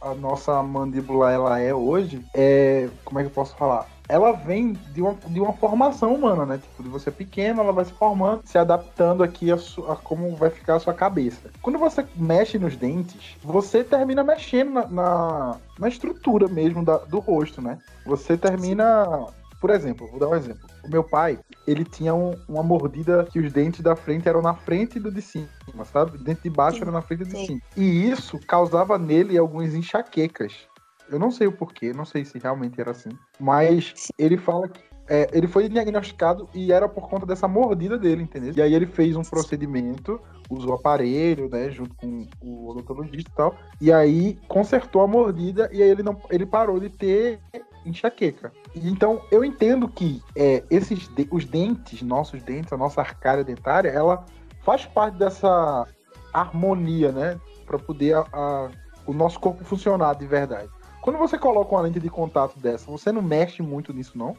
a 0.03 0.15
nossa 0.15 0.63
mandíbula 0.63 1.33
ela 1.33 1.59
é 1.59 1.73
hoje 1.73 2.23
é. 2.35 2.91
Como 3.07 3.21
é 3.21 3.23
que 3.23 3.29
eu 3.29 3.35
posso 3.35 3.57
falar? 3.57 3.89
Ela 4.09 4.33
vem 4.33 4.73
de 4.93 5.01
uma, 5.01 5.15
de 5.15 5.41
uma 5.41 5.53
formação 5.53 6.15
humana, 6.15 6.45
né? 6.45 6.59
Tipo, 6.59 6.83
de 6.83 6.89
você 6.89 7.11
pequeno, 7.11 7.61
ela 7.61 7.73
vai 7.73 7.85
se 7.85 7.93
formando, 7.93 8.43
se 8.45 8.59
adaptando 8.59 9.23
aqui 9.23 9.51
a, 9.51 9.57
a, 9.57 9.97
como 9.97 10.35
vai 10.37 10.51
ficar 10.51 10.77
a 10.77 10.81
sua 10.81 10.95
cabeça. 10.95 11.51
Quando 11.61 11.79
você 11.79 12.05
mexe 12.17 12.59
nos 12.59 12.77
dentes, 12.77 13.37
você 13.43 13.83
termina 13.85 14.23
mexendo 14.23 14.73
na, 14.73 14.87
na, 14.89 15.57
na 15.79 15.89
estrutura 15.89 16.49
mesmo 16.49 16.85
da, 16.85 16.99
do 16.99 17.19
rosto, 17.19 17.61
né? 17.61 17.79
Você 18.05 18.37
termina. 18.37 19.27
Por 19.61 19.71
exemplo, 19.71 20.09
vou 20.09 20.19
dar 20.19 20.29
um 20.29 20.35
exemplo. 20.35 20.69
O 20.85 20.91
meu 20.91 21.05
pai, 21.05 21.39
ele 21.69 21.85
tinha 21.85 22.13
um, 22.13 22.33
uma 22.49 22.65
mordida 22.65 23.25
que 23.31 23.39
os 23.39 23.53
dentes 23.53 23.81
da 23.81 23.95
frente 23.95 24.29
eram 24.29 24.43
na 24.43 24.55
frente 24.55 24.99
do 24.99 25.09
de 25.09 25.23
cima, 25.23 25.47
sabe? 25.85 26.17
O 26.17 26.19
dente 26.19 26.43
de 26.43 26.51
baixo 26.51 26.79
Sim. 26.79 26.83
era 26.83 26.91
na 26.91 27.01
frente 27.01 27.21
do 27.21 27.27
de 27.27 27.47
cima. 27.47 27.61
E 27.77 28.11
isso 28.11 28.41
causava 28.41 28.99
nele 28.99 29.39
algumas 29.39 29.73
enxaquecas. 29.73 30.67
Eu 31.13 31.19
não 31.19 31.31
sei 31.31 31.47
o 31.47 31.53
porquê, 31.53 31.93
não 31.93 32.05
sei 32.05 32.25
se 32.25 32.39
realmente 32.39 32.81
era 32.81 32.91
assim. 32.91 33.11
Mas 33.39 34.09
ele 34.19 34.37
fala 34.37 34.69
que 34.69 34.81
é, 35.09 35.29
ele 35.33 35.47
foi 35.47 35.69
diagnosticado 35.69 36.49
e 36.55 36.73
era 36.73 36.89
por 36.89 37.09
conta 37.09 37.27
dessa 37.27 37.47
mordida 37.47 37.99
dele, 37.99 38.23
entendeu? 38.23 38.55
E 38.57 38.63
aí 38.63 38.73
ele 38.73 38.87
fez 38.87 39.15
um 39.17 39.23
procedimento, 39.23 40.19
usou 40.49 40.75
aparelho, 40.75 41.49
né, 41.51 41.71
junto 41.71 41.95
com 41.97 42.27
o 42.41 42.71
odontologista 42.71 43.31
e 43.31 43.35
tal, 43.35 43.55
e 43.81 43.93
aí 43.93 44.39
consertou 44.49 45.03
a 45.03 45.07
mordida 45.07 45.69
e 45.73 45.83
aí 45.83 45.89
ele 45.91 46.03
não 46.03 46.17
ele 46.31 46.47
parou 46.47 46.79
de 46.81 46.89
ter 46.89 47.41
enxaqueca. 47.85 48.53
Então, 48.75 49.21
eu 49.31 49.45
entendo 49.45 49.89
que 49.89 50.23
é, 50.37 50.63
esses 50.71 51.11
os 51.31 51.45
dentes, 51.45 52.01
nossos 52.01 52.43
dentes, 52.43 52.73
a 52.73 52.77
nossa 52.77 53.01
arcária 53.01 53.45
dentária, 53.45 53.91
ela 53.91 54.25
faz 54.63 54.87
parte 54.87 55.19
dessa 55.19 55.87
harmonia, 56.33 57.13
né? 57.13 57.41
Para 57.67 57.79
poder 57.79 58.15
a- 58.15 58.27
a- 58.33 58.71
o 59.05 59.13
nosso 59.13 59.39
corpo 59.41 59.65
funcionar 59.65 60.15
de 60.15 60.27
verdade. 60.27 60.71
Quando 61.03 61.19
você 61.19 61.37
coloca 61.37 61.75
uma 61.75 61.83
lente 61.83 61.99
de 61.99 62.09
contato 62.09 62.59
dessa, 62.61 62.89
você 62.89 63.11
não 63.11 63.21
mexe 63.21 63.61
muito 63.61 63.93
nisso, 63.93 64.17
não? 64.17 64.37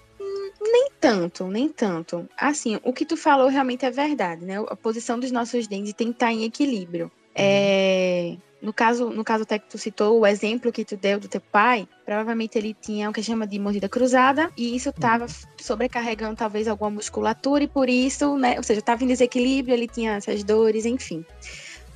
Nem 0.62 0.90
tanto, 1.00 1.46
nem 1.46 1.68
tanto. 1.68 2.28
Assim, 2.38 2.80
o 2.84 2.94
que 2.94 3.06
tu 3.06 3.18
falou 3.18 3.50
realmente 3.50 3.86
é 3.86 3.92
verdade, 3.92 4.46
né? 4.46 4.56
A 4.70 4.76
posição 4.76 5.20
dos 5.20 5.30
nossos 5.30 5.68
dentes 5.68 5.94
tem 5.94 6.08
que 6.08 6.14
estar 6.14 6.32
em 6.32 6.46
equilíbrio. 6.46 7.12
É, 7.36 8.38
no 8.62 8.72
caso, 8.72 9.10
no 9.10 9.26
caso 9.26 9.44
até 9.44 9.60
que 9.60 9.70
tu 9.70 9.78
citou, 9.78 10.22
o 10.22 10.26
exemplo 10.26 10.72
que 10.72 10.86
tu 10.86 10.96
deu 10.96 11.20
do 11.20 11.28
teu 11.28 11.42
pai, 11.42 11.86
provavelmente 12.06 12.58
ele 12.58 12.74
tinha 12.74 13.10
o 13.10 13.14
que 13.14 13.22
chama 13.22 13.46
de 13.46 13.60
mordida 13.60 13.90
cruzada 13.90 14.50
e 14.56 14.74
isso 14.74 14.88
estava 14.88 15.26
sobrecarregando 15.60 16.38
talvez 16.38 16.70
alguma 16.70 16.92
musculatura 16.92 17.66
e 17.66 17.68
por 17.68 17.90
isso, 17.90 18.38
né? 18.38 18.56
Ou 18.56 18.64
seja, 18.64 18.80
estava 18.80 19.04
em 19.04 19.08
desequilíbrio, 19.08 19.74
ele 19.74 19.88
tinha 19.88 20.14
essas 20.14 20.46
dores, 20.46 20.86
enfim. 20.86 21.26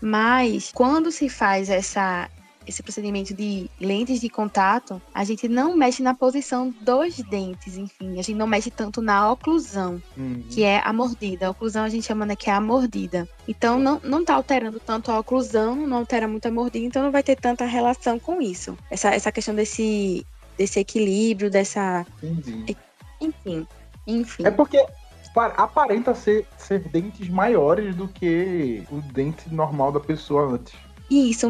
Mas 0.02 0.74
quando 0.74 1.10
se 1.10 1.30
faz 1.30 1.70
essa 1.70 2.30
esse 2.68 2.84
procedimento 2.84 3.34
de 3.34 3.70
lentes 3.80 4.20
de 4.20 4.30
contato, 4.30 5.02
a 5.14 5.24
gente 5.24 5.48
não 5.48 5.76
mexe 5.76 6.04
na 6.04 6.14
posição 6.14 6.74
dos 6.82 7.16
dentes, 7.18 7.78
enfim, 7.78 8.14
a 8.20 8.22
gente 8.22 8.36
não 8.36 8.46
mexe 8.46 8.70
tanto 8.70 9.02
na 9.02 9.32
oclusão, 9.32 10.02
que 10.50 10.64
é 10.64 10.82
a 10.84 10.92
mordida. 10.92 11.48
A 11.48 11.52
oclusão 11.52 11.84
a 11.84 11.90
gente 11.90 12.06
chama 12.06 12.26
né, 12.26 12.36
que 12.36 12.50
é 12.50 12.54
a 12.54 12.60
mordida. 12.62 13.28
Então 13.48 13.80
não, 13.80 14.02
não 14.04 14.26
tá 14.26 14.36
alterando 14.36 14.80
tanto 14.80 15.12
a 15.12 15.20
oclusão, 15.20 15.76
não 15.88 15.98
altera 15.98 16.28
muito 16.28 16.46
a 16.48 16.52
mordida, 16.52 16.86
então 16.86 17.04
não 17.04 17.12
vai 17.12 17.24
ter 17.24 17.36
tanta 17.38 17.66
relação 17.66 18.20
com 18.20 18.42
isso. 18.42 18.78
Essa, 18.92 19.10
essa 19.16 19.32
questão 19.32 19.56
desse, 19.56 20.26
desse 20.58 20.80
equilíbrio, 20.80 21.50
dessa. 21.50 22.06
Entendi. 22.22 22.76
Enfim. 23.22 23.68
Enfim. 24.06 24.46
É 24.46 24.52
porque 24.52 24.86
pa- 25.34 25.54
aparenta 25.58 26.14
ser, 26.16 26.46
ser 26.58 26.80
dentes 26.80 27.30
maiores 27.30 27.96
do 27.96 28.08
que 28.08 28.84
o 28.92 29.02
dente 29.02 29.54
normal 29.54 29.92
da 29.92 30.00
pessoa 30.00 30.52
antes. 30.54 30.74
Isso, 31.10 31.48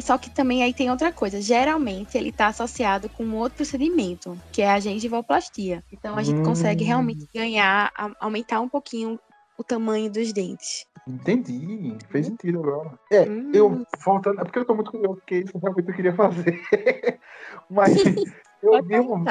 só 0.00 0.16
que 0.16 0.30
também 0.30 0.62
aí 0.62 0.72
tem 0.72 0.90
outra 0.90 1.12
coisa. 1.12 1.40
Geralmente 1.40 2.16
ele 2.16 2.28
está 2.28 2.46
associado 2.46 3.08
com 3.10 3.24
um 3.24 3.36
outro 3.36 3.56
procedimento, 3.56 4.36
que 4.52 4.62
é 4.62 4.70
a 4.70 4.78
gengivoplastia. 4.78 5.82
Então 5.92 6.16
a 6.16 6.22
gente 6.22 6.40
Hum. 6.40 6.44
consegue 6.44 6.84
realmente 6.84 7.26
ganhar, 7.34 7.92
aumentar 8.20 8.60
um 8.60 8.68
pouquinho 8.68 9.18
o 9.58 9.64
tamanho 9.64 10.10
dos 10.10 10.32
dentes. 10.32 10.86
Entendi, 11.08 11.96
fez 12.08 12.26
sentido 12.26 12.60
agora. 12.60 12.98
É, 13.10 13.28
Hum. 13.28 13.50
eu 13.52 13.84
voltando, 14.04 14.40
é 14.40 14.44
porque 14.44 14.58
eu 14.60 14.64
tô 14.64 14.74
muito 14.74 14.90
curioso, 14.90 15.16
porque 15.16 15.38
isso 15.38 15.58
realmente 15.58 15.88
eu 15.88 15.94
queria 15.94 16.14
fazer. 16.14 16.60
Mas 17.68 17.94
eu 18.62 18.82
vi, 18.84 19.00
um, 19.00 19.24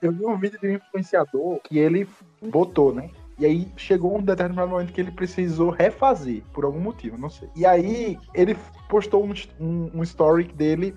eu 0.00 0.12
vi 0.12 0.26
um 0.26 0.38
vídeo 0.38 0.60
de 0.60 0.68
um 0.68 0.74
influenciador 0.74 1.60
que 1.62 1.78
ele 1.78 2.06
botou, 2.40 2.94
né? 2.94 3.10
E 3.38 3.44
aí 3.44 3.68
chegou 3.76 4.16
um 4.16 4.22
determinado 4.22 4.68
momento 4.68 4.92
que 4.92 5.00
ele 5.00 5.10
precisou 5.10 5.70
refazer, 5.70 6.42
por 6.52 6.64
algum 6.64 6.80
motivo, 6.80 7.18
não 7.18 7.28
sei. 7.28 7.48
E 7.56 7.66
aí 7.66 8.18
ele 8.32 8.56
postou 8.88 9.24
um, 9.24 9.34
um, 9.58 9.90
um 9.94 10.02
story 10.02 10.44
dele 10.44 10.94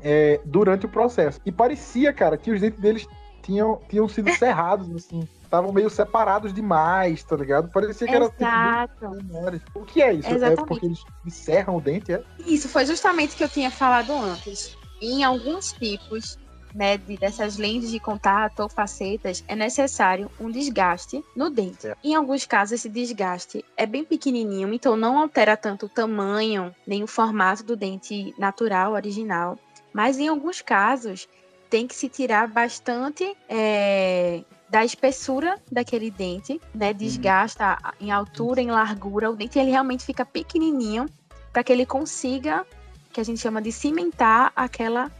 é, 0.00 0.40
durante 0.44 0.86
o 0.86 0.88
processo. 0.88 1.40
E 1.44 1.50
parecia, 1.50 2.12
cara, 2.12 2.36
que 2.36 2.50
os 2.50 2.60
dentes 2.60 2.80
deles 2.80 3.06
tinham, 3.42 3.80
tinham 3.88 4.08
sido 4.08 4.30
cerrados, 4.38 4.88
assim. 4.94 5.26
Estavam 5.42 5.72
meio 5.72 5.88
separados 5.88 6.52
demais, 6.52 7.24
tá 7.24 7.34
ligado? 7.34 7.70
Parecia 7.70 8.06
que 8.06 8.14
era 8.14 8.28
tipo, 8.28 8.42
Exato. 8.42 9.08
dentes 9.08 9.26
menores. 9.26 9.62
O 9.74 9.80
que 9.80 10.02
é 10.02 10.12
isso? 10.12 10.28
É 10.28 10.34
Exatamente. 10.34 10.68
porque 10.68 10.86
eles 10.86 11.04
encerram 11.26 11.76
o 11.76 11.80
dente, 11.80 12.12
é? 12.12 12.22
Isso 12.46 12.68
foi 12.68 12.84
justamente 12.84 13.34
o 13.34 13.36
que 13.38 13.44
eu 13.44 13.48
tinha 13.48 13.70
falado 13.70 14.12
antes. 14.12 14.76
Em 15.00 15.24
alguns 15.24 15.72
tipos 15.72 16.38
né, 16.74 16.96
de- 16.96 17.16
dessas 17.16 17.56
lentes 17.56 17.90
de 17.90 17.98
contato 17.98 18.60
ou 18.60 18.68
facetas, 18.68 19.44
é 19.48 19.56
necessário 19.56 20.30
um 20.38 20.50
desgaste 20.50 21.22
no 21.34 21.50
dente. 21.50 21.82
Certo. 21.82 21.98
Em 22.04 22.14
alguns 22.14 22.44
casos, 22.46 22.72
esse 22.72 22.88
desgaste 22.88 23.64
é 23.76 23.86
bem 23.86 24.04
pequenininho, 24.04 24.72
então 24.72 24.96
não 24.96 25.18
altera 25.18 25.56
tanto 25.56 25.86
o 25.86 25.88
tamanho 25.88 26.74
nem 26.86 27.02
o 27.02 27.06
formato 27.06 27.62
do 27.62 27.76
dente 27.76 28.34
natural, 28.38 28.92
original. 28.92 29.58
Mas 29.92 30.18
em 30.18 30.28
alguns 30.28 30.60
casos, 30.60 31.28
tem 31.70 31.86
que 31.86 31.94
se 31.94 32.08
tirar 32.08 32.48
bastante 32.48 33.36
é, 33.48 34.42
da 34.68 34.84
espessura 34.84 35.58
daquele 35.70 36.10
dente, 36.10 36.60
né? 36.74 36.92
Desgasta 36.92 37.78
em 38.00 38.10
altura, 38.10 38.60
em 38.60 38.70
largura. 38.70 39.30
O 39.30 39.36
dente 39.36 39.58
ele 39.58 39.70
realmente 39.70 40.04
fica 40.04 40.24
pequenininho 40.24 41.06
para 41.52 41.62
que 41.64 41.72
ele 41.72 41.86
consiga, 41.86 42.66
que 43.12 43.20
a 43.20 43.24
gente 43.24 43.40
chama 43.40 43.60
de 43.60 43.72
cimentar 43.72 44.52
aquela. 44.54 45.10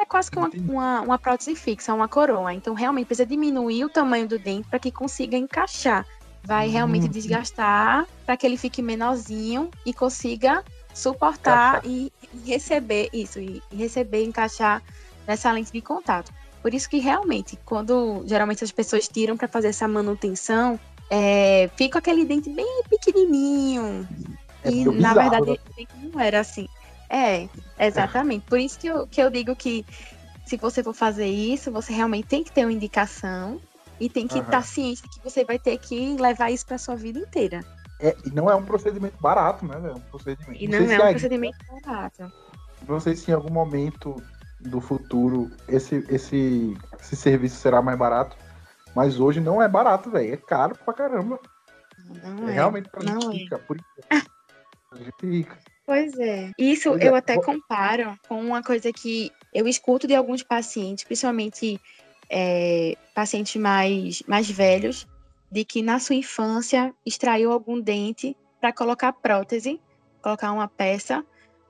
É 0.00 0.04
quase 0.06 0.30
que 0.30 0.38
uma, 0.38 0.50
uma, 0.66 1.00
uma 1.02 1.18
prótese 1.18 1.54
fixa, 1.54 1.92
uma 1.92 2.08
coroa. 2.08 2.54
Então, 2.54 2.72
realmente 2.72 3.06
precisa 3.06 3.26
diminuir 3.26 3.84
o 3.84 3.88
tamanho 3.90 4.26
do 4.26 4.38
dente 4.38 4.66
para 4.68 4.78
que 4.78 4.90
consiga 4.90 5.36
encaixar. 5.36 6.06
Vai 6.42 6.68
realmente 6.68 7.06
Hum. 7.06 7.10
desgastar 7.10 8.06
para 8.24 8.34
que 8.34 8.46
ele 8.46 8.56
fique 8.56 8.80
menorzinho 8.80 9.70
e 9.84 9.92
consiga 9.92 10.64
suportar 10.94 11.82
e, 11.84 12.10
e 12.32 12.50
receber 12.50 13.10
isso, 13.12 13.38
e, 13.38 13.62
e 13.70 13.76
receber, 13.76 14.24
encaixar 14.24 14.82
nessa 15.26 15.52
lente 15.52 15.70
de 15.70 15.82
contato. 15.82 16.32
Por 16.62 16.72
isso 16.72 16.88
que 16.88 16.98
realmente, 16.98 17.58
quando 17.64 18.22
geralmente 18.26 18.64
as 18.64 18.72
pessoas 18.72 19.06
tiram 19.06 19.36
para 19.36 19.48
fazer 19.48 19.68
essa 19.68 19.86
manutenção, 19.86 20.80
é, 21.10 21.68
fica 21.76 21.98
aquele 21.98 22.24
dente 22.24 22.48
bem 22.50 22.82
pequenininho, 22.88 24.08
É 24.64 24.70
e 24.70 24.84
na 24.84 25.12
verdade 25.14 25.50
né? 25.50 25.86
não 26.12 26.20
era 26.20 26.40
assim. 26.40 26.66
É, 27.10 27.48
exatamente. 27.78 28.46
Por 28.46 28.58
isso 28.58 28.78
que 28.78 28.86
eu, 28.86 29.06
que 29.06 29.20
eu 29.20 29.28
digo 29.30 29.54
que 29.56 29.84
se 30.46 30.56
você 30.56 30.82
for 30.82 30.94
fazer 30.94 31.26
isso, 31.26 31.70
você 31.72 31.92
realmente 31.92 32.28
tem 32.28 32.44
que 32.44 32.52
ter 32.52 32.64
uma 32.64 32.72
indicação 32.72 33.60
e 33.98 34.08
tem 34.08 34.26
que 34.26 34.38
estar 34.38 34.62
ciente 34.62 35.02
de 35.02 35.08
que 35.10 35.20
você 35.22 35.44
vai 35.44 35.58
ter 35.58 35.76
que 35.78 36.16
levar 36.16 36.50
isso 36.50 36.64
para 36.64 36.78
sua 36.78 36.96
vida 36.96 37.18
inteira. 37.18 37.60
É, 38.00 38.16
e 38.24 38.30
não 38.30 38.48
é 38.48 38.54
um 38.54 38.64
procedimento 38.64 39.20
barato, 39.20 39.66
né? 39.66 39.74
É 39.76 39.92
um 39.92 40.00
procedimento. 40.00 40.62
E 40.62 40.66
não 40.68 40.86
se 40.86 40.94
é 40.94 40.98
um 40.98 41.02
aí- 41.04 41.12
procedimento 41.14 41.58
barato. 41.84 42.32
Não 42.88 42.98
sei 43.00 43.14
se 43.14 43.30
em 43.30 43.34
algum 43.34 43.52
momento 43.52 44.16
do 44.60 44.80
futuro 44.80 45.50
esse, 45.68 45.96
esse, 46.08 46.76
esse 47.00 47.16
serviço 47.16 47.56
será 47.56 47.82
mais 47.82 47.98
barato. 47.98 48.36
Mas 48.94 49.20
hoje 49.20 49.40
não 49.40 49.60
é 49.60 49.68
barato, 49.68 50.10
velho. 50.10 50.32
É 50.32 50.36
caro 50.36 50.74
pra 50.84 50.94
caramba. 50.94 51.38
Não 52.24 52.48
É 52.48 52.52
é. 52.52 52.54
realmente 52.54 52.88
pra 52.88 53.02
não 53.04 53.20
gente 53.20 53.36
é. 53.36 53.38
rica, 53.42 53.58
por 53.58 53.76
isso. 54.10 54.26
A 54.92 54.96
gente 54.96 55.26
rica. 55.26 55.58
Pois 55.90 56.16
é. 56.20 56.52
Isso 56.56 56.90
Pois 56.90 57.02
é, 57.02 57.08
eu 57.08 57.16
até 57.16 57.34
vou- 57.34 57.42
comparo 57.42 58.16
com 58.28 58.40
uma 58.40 58.62
coisa 58.62 58.92
que 58.92 59.28
eu 59.52 59.66
escuto 59.66 60.06
de 60.06 60.14
alguns 60.14 60.40
pacientes, 60.40 61.02
principalmente 61.02 61.80
é, 62.30 62.94
pacientes 63.12 63.60
mais, 63.60 64.22
mais 64.28 64.48
velhos, 64.48 65.04
de 65.50 65.64
que 65.64 65.82
na 65.82 65.98
sua 65.98 66.14
infância 66.14 66.94
extraiu 67.04 67.50
algum 67.50 67.80
dente 67.80 68.36
para 68.60 68.72
colocar 68.72 69.12
prótese, 69.14 69.80
colocar 70.22 70.52
uma 70.52 70.68
peça, 70.68 71.24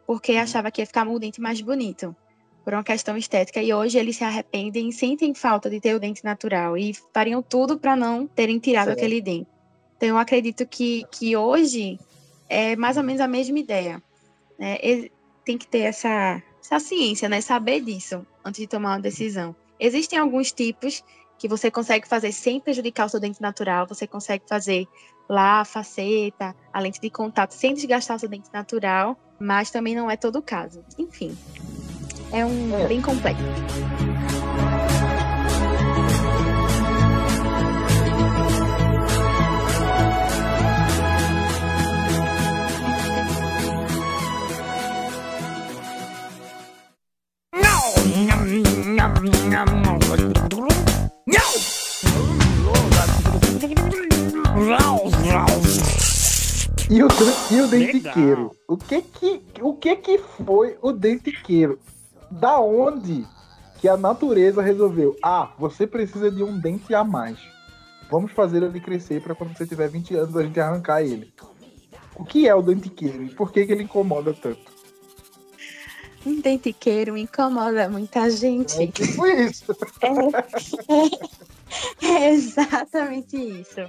porque 0.06 0.33
Uhum. 0.33 0.40
achava 0.40 0.70
que 0.70 0.83
ia 0.83 0.87
ficar 0.87 1.09
o 1.09 1.18
dente 1.18 1.40
mais 1.40 1.59
bonito, 1.62 2.14
por 2.62 2.74
uma 2.74 2.85
questão 2.85 3.16
estética. 3.16 3.62
E 3.62 3.72
hoje 3.72 3.96
eles 3.98 4.16
se 4.16 4.24
arrependem 4.24 4.90
e 4.90 4.92
sentem 4.92 5.35
falta 5.35 5.70
de 5.70 5.80
ter 5.80 5.94
o 5.94 5.98
dente 5.98 6.22
natural 6.22 6.76
e 6.76 6.92
fariam 7.14 7.42
tudo 7.42 7.78
para 7.78 7.96
não 7.96 8.26
terem 8.26 8.59
tirado 8.59 8.88
Certo. 8.88 8.98
aquele 8.98 9.22
dente. 9.22 9.48
Então 9.96 10.11
eu 10.11 10.18
acredito 10.18 10.66
que, 10.66 11.06
que 11.11 11.35
hoje 11.35 11.98
é 12.50 12.76
mais 12.76 12.98
ou 12.98 13.02
menos 13.02 13.22
a 13.22 13.28
mesma 13.28 13.59
ideia. 13.59 14.02
Né? 14.61 14.77
Tem 15.44 15.57
que 15.57 15.66
ter 15.66 15.81
essa, 15.81 16.40
essa 16.62 16.79
ciência, 16.79 17.29
né? 17.29 17.40
Saber 17.40 17.81
disso 17.81 18.25
antes 18.44 18.61
de 18.61 18.66
tomar 18.66 18.90
uma 18.90 19.01
decisão. 19.01 19.57
Existem 19.81 20.18
alguns 20.18 20.53
tipos 20.53 21.03
que 21.38 21.49
você 21.49 21.70
consegue 21.70 22.07
fazer 22.07 22.31
sem 22.33 22.61
prejudicar 22.61 23.07
o 23.07 23.09
seu 23.09 23.18
dente 23.18 23.40
natural. 23.40 23.87
Você 23.88 24.07
consegue 24.07 24.44
fazer 24.46 24.87
lá 25.27 25.61
a 25.61 25.64
faceta, 25.64 26.55
a 26.73 26.81
lente 26.81 27.01
de 27.01 27.09
contato 27.09 27.53
sem 27.53 27.73
desgastar 27.73 28.18
o 28.18 28.20
seu 28.20 28.29
dente 28.29 28.51
natural, 28.53 29.18
mas 29.40 29.70
também 29.70 29.96
não 29.96 30.11
é 30.11 30.16
todo 30.16 30.37
o 30.37 30.42
caso. 30.42 30.85
Enfim, 30.99 31.37
é 32.31 32.44
um 32.44 32.77
É. 32.77 32.87
bem 32.87 33.01
complexo. 33.01 33.42
E 56.90 57.03
o, 57.03 57.09
e 57.51 57.61
o 57.63 57.69
dentiqueiro? 57.69 58.51
O 58.69 58.77
que 58.77 59.01
que, 59.01 59.42
o 59.63 59.73
que 59.73 59.96
que 59.96 60.19
foi 60.19 60.77
o 60.83 60.92
dentiqueiro? 60.92 61.79
Da 62.31 62.61
onde 62.61 63.27
que 63.81 63.88
a 63.88 63.96
natureza 63.96 64.61
resolveu? 64.61 65.17
Ah, 65.25 65.51
você 65.59 65.87
precisa 65.87 66.31
de 66.31 66.42
um 66.42 66.59
dente 66.59 66.94
a 66.94 67.03
mais. 67.03 67.38
Vamos 68.11 68.33
fazer 68.33 68.63
ele 68.63 68.81
crescer 68.81 69.23
para 69.23 69.35
quando 69.35 69.57
você 69.57 69.67
tiver 69.67 69.88
20 69.88 70.15
anos 70.15 70.37
a 70.37 70.42
gente 70.42 70.61
arrancar 70.61 71.01
ele. 71.01 71.33
O 72.17 72.25
que 72.25 72.46
é 72.46 72.55
o 72.55 72.61
dentiqueiro 72.61 73.23
e 73.25 73.31
por 73.31 73.51
que, 73.51 73.65
que 73.65 73.73
ele 73.73 73.85
incomoda 73.85 74.35
tanto? 74.35 74.79
Um 76.25 76.40
dentiqueiro 76.40 77.16
incomoda 77.16 77.88
muita 77.88 78.31
gente. 78.31 78.83
É 78.83 78.87
tipo 78.87 79.27
isso. 79.27 79.77
É, 82.02 82.06
é 82.06 82.31
exatamente 82.31 83.37
isso. 83.37 83.81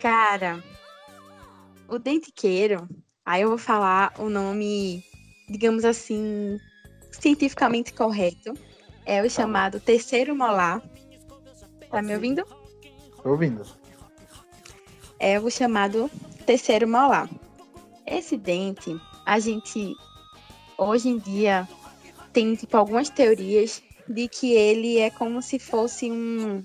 Cara, 0.00 0.62
o 1.88 1.98
dentiqueiro, 1.98 2.88
aí 3.24 3.42
eu 3.42 3.50
vou 3.50 3.58
falar 3.58 4.14
o 4.18 4.28
nome, 4.28 5.04
digamos 5.48 5.84
assim, 5.84 6.58
cientificamente 7.10 7.92
correto. 7.92 8.54
É 9.04 9.22
o 9.22 9.28
chamado 9.28 9.80
terceiro 9.80 10.34
molar. 10.34 10.82
Tá 11.90 12.00
me 12.00 12.14
ouvindo? 12.14 12.44
Tô 13.22 13.30
ouvindo. 13.30 13.62
É 15.18 15.38
o 15.38 15.50
chamado 15.50 16.10
terceiro 16.46 16.88
molar. 16.88 17.28
Esse 18.06 18.36
dente, 18.36 18.96
a 19.26 19.38
gente 19.38 19.94
hoje 20.78 21.08
em 21.08 21.18
dia 21.18 21.68
tem 22.32 22.54
tipo 22.54 22.76
algumas 22.76 23.10
teorias 23.10 23.82
de 24.08 24.28
que 24.28 24.52
ele 24.52 24.98
é 24.98 25.10
como 25.10 25.42
se 25.42 25.58
fosse 25.58 26.10
um 26.10 26.64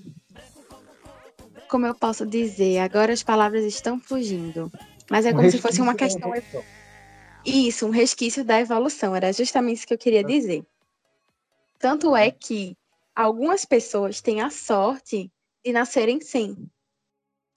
como 1.68 1.86
eu 1.86 1.94
posso 1.94 2.24
dizer, 2.24 2.78
agora 2.78 3.12
as 3.12 3.22
palavras 3.22 3.62
estão 3.64 4.00
fugindo, 4.00 4.72
mas 5.10 5.26
é 5.26 5.30
Um 5.30 5.36
como 5.36 5.50
se 5.50 5.58
fosse 5.58 5.82
uma 5.82 5.94
questão 5.94 6.32
isso, 7.44 7.86
um 7.86 7.90
resquício 7.90 8.44
da 8.44 8.60
evolução, 8.60 9.14
era 9.14 9.32
justamente 9.32 9.78
isso 9.78 9.86
que 9.86 9.94
eu 9.94 9.98
queria 9.98 10.24
dizer. 10.24 10.66
Tanto 11.78 12.14
é 12.14 12.30
que 12.30 12.76
algumas 13.14 13.64
pessoas 13.64 14.20
têm 14.20 14.40
a 14.40 14.50
sorte 14.50 15.30
de 15.64 15.72
nascerem 15.72 16.20
sem. 16.20 16.68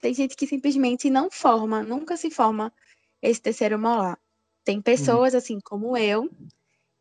Tem 0.00 0.14
gente 0.14 0.36
que 0.36 0.46
simplesmente 0.46 1.10
não 1.10 1.30
forma, 1.30 1.82
nunca 1.82 2.16
se 2.16 2.30
forma 2.30 2.72
esse 3.20 3.40
terceiro 3.40 3.78
molar. 3.78 4.18
Tem 4.64 4.80
pessoas, 4.80 5.34
assim 5.34 5.58
como 5.60 5.96
eu, 5.96 6.30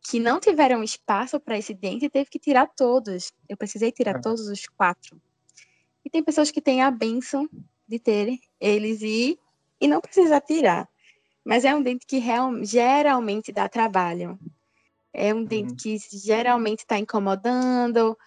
que 0.04 0.20
não 0.20 0.40
tiveram 0.40 0.84
espaço 0.84 1.40
para 1.40 1.58
esse 1.58 1.74
dente 1.74 2.06
e 2.06 2.10
teve 2.10 2.30
que 2.30 2.40
tirar 2.40 2.68
todos. 2.68 3.32
Eu 3.48 3.56
precisei 3.56 3.92
tirar 3.92 4.16
É. 4.16 4.22
todos 4.22 4.48
os 4.48 4.68
quatro. 4.68 5.22
E 6.04 6.10
tem 6.10 6.24
pessoas 6.24 6.50
que 6.50 6.62
têm 6.62 6.82
a 6.82 6.90
benção 6.90 7.48
de 7.88 8.00
ter 8.00 8.40
eles 8.60 9.02
e, 9.02 9.38
e 9.80 9.88
não 9.88 10.02
precisar 10.02 10.42
tirar. 10.42 10.90
Mas 11.44 11.66
é 11.66 11.76
um 11.76 11.82
dente 11.82 12.06
que 12.06 12.18
real, 12.18 12.64
geralmente 12.64 13.52
dá 13.52 13.70
trabalho. 13.70 14.40
É 15.14 15.34
um 15.34 15.44
dente 15.44 15.72
Uhum. 15.72 15.78
que 15.78 15.98
geralmente 16.18 16.80
está 16.80 16.98
incomodando, 16.98 18.18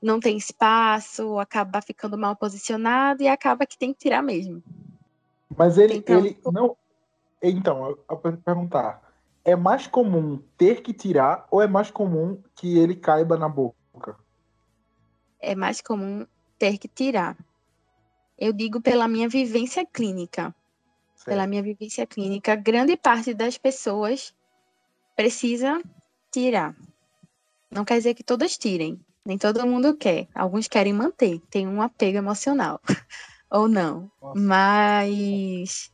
não 0.00 0.20
tem 0.20 0.36
espaço, 0.36 1.38
acaba 1.38 1.80
ficando 1.80 2.18
mal 2.18 2.36
posicionado 2.36 3.22
e 3.22 3.28
acaba 3.28 3.66
que 3.66 3.78
tem 3.78 3.92
que 3.92 4.00
tirar 4.00 4.22
mesmo. 4.22 4.62
Mas 5.56 5.78
ele, 5.78 5.94
Então, 5.94 6.18
ele 6.18 6.38
não. 6.52 6.76
Então, 7.50 7.86
eu, 7.86 8.04
vou 8.08 8.18
perguntar: 8.38 9.02
é 9.44 9.54
mais 9.54 9.86
comum 9.86 10.42
ter 10.56 10.82
que 10.82 10.92
tirar 10.92 11.46
ou 11.50 11.60
é 11.60 11.66
mais 11.66 11.90
comum 11.90 12.42
que 12.54 12.78
ele 12.78 12.96
caiba 12.96 13.36
na 13.36 13.48
boca? 13.48 14.16
É 15.38 15.54
mais 15.54 15.80
comum 15.80 16.26
ter 16.58 16.78
que 16.78 16.88
tirar. 16.88 17.36
Eu 18.38 18.52
digo 18.52 18.80
pela 18.80 19.06
minha 19.06 19.28
vivência 19.28 19.86
clínica. 19.86 20.54
Pela 21.24 21.38
Certo. 21.42 21.50
minha 21.50 21.62
vivência 21.62 22.06
clínica, 22.06 22.54
grande 22.54 22.96
parte 22.96 23.32
das 23.32 23.56
pessoas 23.56 24.34
precisa 25.16 25.80
tirar. 26.30 26.74
Não 27.70 27.84
quer 27.84 27.96
dizer 27.98 28.14
que 28.14 28.22
todas 28.22 28.58
tirem. 28.58 29.00
Nem 29.24 29.38
todo 29.38 29.66
mundo 29.66 29.96
quer. 29.96 30.28
Alguns 30.34 30.68
querem 30.68 30.92
manter. 30.92 31.40
Tem 31.50 31.66
um 31.66 31.80
apego 31.80 32.18
emocional. 32.18 32.80
Ou 33.50 33.68
não. 33.68 34.10
Nossa. 34.20 34.40
Mas. 34.40 35.93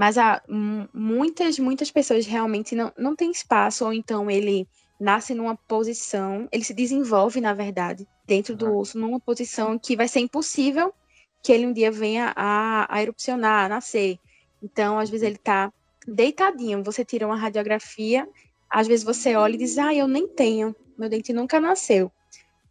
Mas 0.00 0.18
há 0.18 0.42
mu- 0.48 0.88
muitas, 0.94 1.58
muitas 1.58 1.90
pessoas 1.92 2.26
realmente 2.26 2.74
não, 2.74 2.92
não 2.98 3.16
têm 3.16 3.30
espaço, 3.32 3.84
ou 3.84 3.92
então 3.92 4.30
ele 4.30 4.68
nasce 5.00 5.34
numa 5.34 5.56
posição, 5.68 6.48
ele 6.52 6.64
se 6.64 6.74
desenvolve, 6.74 7.40
na 7.40 7.54
verdade, 7.54 8.06
dentro 8.26 8.56
do 8.56 8.66
Uhum. 8.66 8.78
osso, 8.80 8.98
numa 8.98 9.20
posição 9.20 9.78
que 9.78 9.96
vai 9.96 10.08
ser 10.08 10.20
impossível 10.20 10.94
que 11.42 11.52
ele 11.52 11.66
um 11.66 11.72
dia 11.72 11.90
venha 11.92 12.32
a, 12.36 12.86
a 12.94 13.02
erupcionar, 13.02 13.66
a 13.66 13.68
nascer. 13.68 14.18
Então, 14.62 14.98
às 14.98 15.10
vezes, 15.10 15.26
ele 15.26 15.38
tá 15.38 15.72
deitadinho, 16.06 16.84
você 16.84 17.04
tira 17.04 17.26
uma 17.26 17.36
radiografia, 17.36 18.26
às 18.70 18.86
vezes 18.88 19.04
você 19.04 19.34
olha 19.36 19.54
e 19.54 19.58
diz, 19.58 19.78
ah, 19.78 19.94
eu 19.94 20.06
nem 20.08 20.28
tenho, 20.28 20.74
meu 20.98 21.08
dente 21.08 21.32
nunca 21.32 21.60
nasceu. 21.60 22.12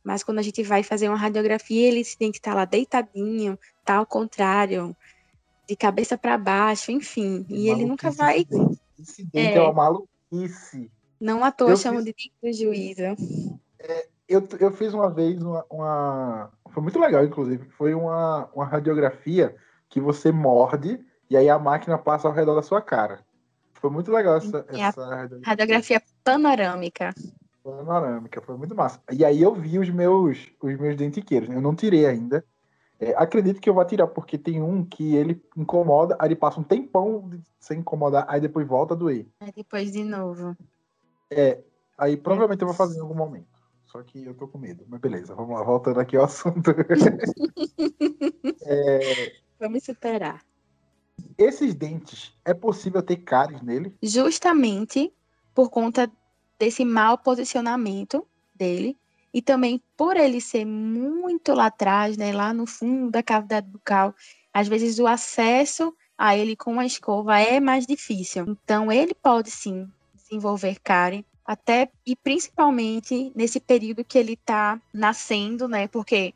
Mas 0.04 0.24
quando 0.24 0.40
a 0.40 0.42
gente 0.42 0.64
vai 0.64 0.84
fazer 0.84 1.10
uma 1.10 1.18
radiografia, 1.18 1.88
ele, 1.88 2.00
esse 2.02 2.18
dente 2.18 2.42
tá 2.42 2.54
lá 2.54 2.66
deitadinho, 2.66 3.58
tá 3.86 3.96
ao 3.98 4.06
contrário, 4.06 4.96
de 5.70 5.76
cabeça 5.76 6.18
para 6.18 6.38
baixo, 6.38 6.92
enfim. 6.92 7.46
E 7.48 7.70
ele 7.70 7.86
nunca 7.86 8.12
Maluquice 8.12 8.18
vai. 8.18 8.80
esse 9.00 9.24
dente. 9.24 9.38
É, 9.48 9.56
É. 9.58 9.62
uma 9.62 9.74
maluquice. 9.74 10.92
Não 11.22 11.44
à 11.44 11.52
toa 11.52 11.72
Eu 11.72 11.78
chamam 11.78 12.02
fiz- 12.04 12.06
de 12.06 12.14
dente 12.14 12.34
do 12.42 12.66
juízo. 12.66 13.02
Eu, 14.28 14.48
eu 14.60 14.72
fiz 14.72 14.94
uma 14.94 15.10
vez 15.10 15.42
uma, 15.42 15.66
uma- 15.70 16.52
Foi 16.72 16.84
muito 16.84 17.00
legal, 17.00 17.24
inclusive. 17.26 17.68
Foi 17.78 17.94
uma, 17.94 18.50
uma 18.54 18.66
radiografia 18.66 19.56
que 19.90 20.00
você 20.00 20.32
morde 20.32 21.00
e 21.30 21.36
aí 21.38 21.50
a 21.50 21.58
máquina 21.60 21.98
passa 21.98 22.28
ao 22.28 22.34
redor 22.34 22.56
da 22.56 22.62
sua 22.62 22.82
cara. 22.82 23.20
Foi 23.74 23.90
muito 23.90 24.12
legal 24.12 24.36
essa, 24.38 24.66
É 24.70 24.82
essa 24.82 25.02
radiografia 25.06 25.42
Radiografia 25.46 26.02
panorâmica. 26.24 27.14
panorâmica. 27.64 28.42
Foi 28.42 28.58
muito 28.58 28.76
massa. 28.76 29.00
E 29.12 29.24
aí 29.26 29.42
eu 29.42 29.54
vi 29.56 29.80
os 29.80 29.90
meus, 29.90 30.48
os 30.62 30.78
meus 30.80 30.96
dentiqueiros. 30.96 31.50
Eu 31.50 31.62
não 31.62 31.74
tirei 31.76 32.06
ainda. 32.06 32.44
É, 33.00 33.14
acredito 33.16 33.62
que 33.62 33.70
eu 33.70 33.74
vou 33.74 33.86
tirar, 33.86 34.08
porque 34.08 34.38
tem 34.38 34.62
um 34.62 34.84
que 34.84 35.16
ele 35.16 35.42
incomoda, 35.56 36.18
aí 36.20 36.28
ele 36.28 36.36
passa 36.36 36.60
um 36.60 36.64
tempão 36.64 37.30
sem 37.60 37.80
incomodar, 37.80 38.26
aí 38.28 38.42
depois 38.42 38.68
volta 38.68 38.94
a 38.94 38.98
doer. 38.98 39.26
Aí 39.40 39.52
depois 39.56 39.92
de 39.92 40.04
novo. 40.04 40.56
Aí 41.98 42.18
provavelmente 42.18 42.62
eu 42.62 42.68
vou 42.68 42.76
fazer 42.76 42.98
em 42.98 43.02
algum 43.02 43.16
momento. 43.16 43.48
Só 43.86 44.04
que 44.04 44.24
eu 44.24 44.34
tô 44.36 44.48
com 44.48 44.58
medo. 44.58 44.86
Mas 44.88 45.00
beleza, 45.00 45.34
vamos 45.34 45.56
lá, 45.56 45.64
voltando 45.64 46.00
aqui 46.00 46.16
ao 46.18 46.26
assunto. 46.26 46.72
É, 48.62 49.34
Vamos 49.60 49.84
superar. 49.84 50.46
esses 51.38 51.74
dentes, 51.74 52.38
é 52.46 52.54
possível 52.54 53.02
ter 53.02 53.18
cáries 53.18 53.62
nele? 53.62 53.96
Justamente 54.04 55.12
por 55.56 55.70
conta 55.70 56.12
desse 56.60 56.86
mau 56.86 57.18
posicionamento 57.18 58.28
dele. 58.54 58.98
E 59.34 59.42
também 59.42 59.82
por 59.96 60.18
ele 60.18 60.42
ser 60.42 60.66
muito 60.66 61.54
lá 61.54 61.68
atrás, 61.68 62.18
né, 62.18 62.32
lá 62.34 62.54
no 62.54 62.66
fundo 62.66 63.12
da 63.12 63.22
cavidade 63.22 63.68
bucal, 63.68 64.14
às 64.54 64.68
vezes 64.68 65.00
o 65.00 65.08
acesso 65.08 65.94
a 66.18 66.36
ele 66.36 66.56
com 66.56 66.80
a 66.80 66.86
escova 66.86 67.40
é 67.40 67.60
mais 67.60 67.86
difícil. 67.86 68.46
Então 68.48 68.92
ele 68.92 69.14
pode 69.14 69.52
sim 69.52 69.88
desenvolver 70.16 70.80
cárie, 70.84 71.26
até 71.46 71.90
e 72.06 72.16
principalmente 72.16 73.32
nesse 73.36 73.60
período 73.60 74.04
que 74.04 74.18
ele 74.18 74.34
está 74.34 74.80
nascendo, 74.94 75.68
né? 75.68 75.88
Porque 75.88 76.34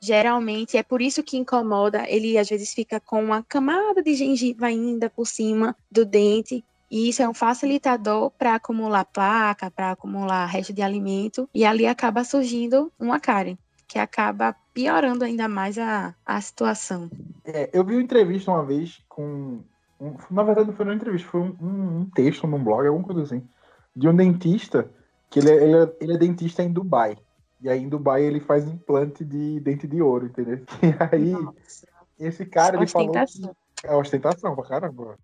geralmente 0.00 0.76
é 0.76 0.82
por 0.82 1.00
isso 1.00 1.22
que 1.22 1.36
incomoda. 1.36 2.04
Ele 2.08 2.38
às 2.38 2.48
vezes 2.48 2.72
fica 2.72 3.00
com 3.00 3.24
uma 3.24 3.42
camada 3.42 4.02
de 4.02 4.14
gengiva 4.14 4.66
ainda 4.66 5.08
por 5.10 5.26
cima 5.26 5.74
do 5.90 6.04
dente. 6.04 6.64
E 6.90 7.08
isso 7.08 7.22
é 7.22 7.28
um 7.28 7.34
facilitador 7.34 8.30
para 8.30 8.54
acumular 8.54 9.04
placa, 9.04 9.70
para 9.70 9.90
acumular 9.92 10.46
resto 10.46 10.72
de 10.72 10.82
alimento. 10.82 11.48
E 11.54 11.64
ali 11.64 11.86
acaba 11.86 12.24
surgindo 12.24 12.92
uma 12.98 13.18
cárie, 13.18 13.58
que 13.88 13.98
acaba 13.98 14.54
piorando 14.72 15.24
ainda 15.24 15.48
mais 15.48 15.78
a, 15.78 16.14
a 16.24 16.40
situação. 16.40 17.10
É, 17.44 17.70
eu 17.72 17.84
vi 17.84 17.94
uma 17.94 18.02
entrevista 18.02 18.50
uma 18.50 18.64
vez 18.64 19.02
com. 19.08 19.62
um- 20.00 20.16
na 20.30 20.42
verdade, 20.42 20.68
não 20.68 20.74
foi 20.76 20.84
uma 20.86 20.94
entrevista, 20.94 21.28
foi 21.28 21.40
um, 21.40 21.56
um- 21.60 21.98
um 22.00 22.10
texto 22.10 22.46
num 22.46 22.62
blog, 22.62 22.86
alguma 22.86 23.04
coisa 23.06 23.22
assim. 23.22 23.46
De 23.94 24.08
um 24.08 24.14
dentista, 24.14 24.90
que 25.30 25.38
ele, 25.38 25.50
é- 25.50 25.62
ele, 25.64 25.76
é, 25.76 25.96
ele 26.00 26.12
é 26.14 26.18
dentista 26.18 26.62
em 26.62 26.72
Dubai. 26.72 27.16
E 27.60 27.68
aí 27.68 27.80
em 27.80 27.88
Dubai 27.88 28.22
ele 28.22 28.40
faz 28.40 28.66
implante 28.68 29.24
de 29.24 29.58
dente 29.60 29.86
de 29.86 30.02
ouro, 30.02 30.26
entendeu? 30.26 30.64
E 30.82 31.16
aí, 31.16 31.30
Nossa, 31.32 31.86
esse 32.18 32.44
cara, 32.44 32.76
ele 32.76 32.86
falou. 32.86 33.12
que- 33.12 33.18
ostentação. 33.20 33.56
É 33.84 33.94
ostentação 33.94 34.54
pra 34.54 34.64
caramba. 34.64 35.18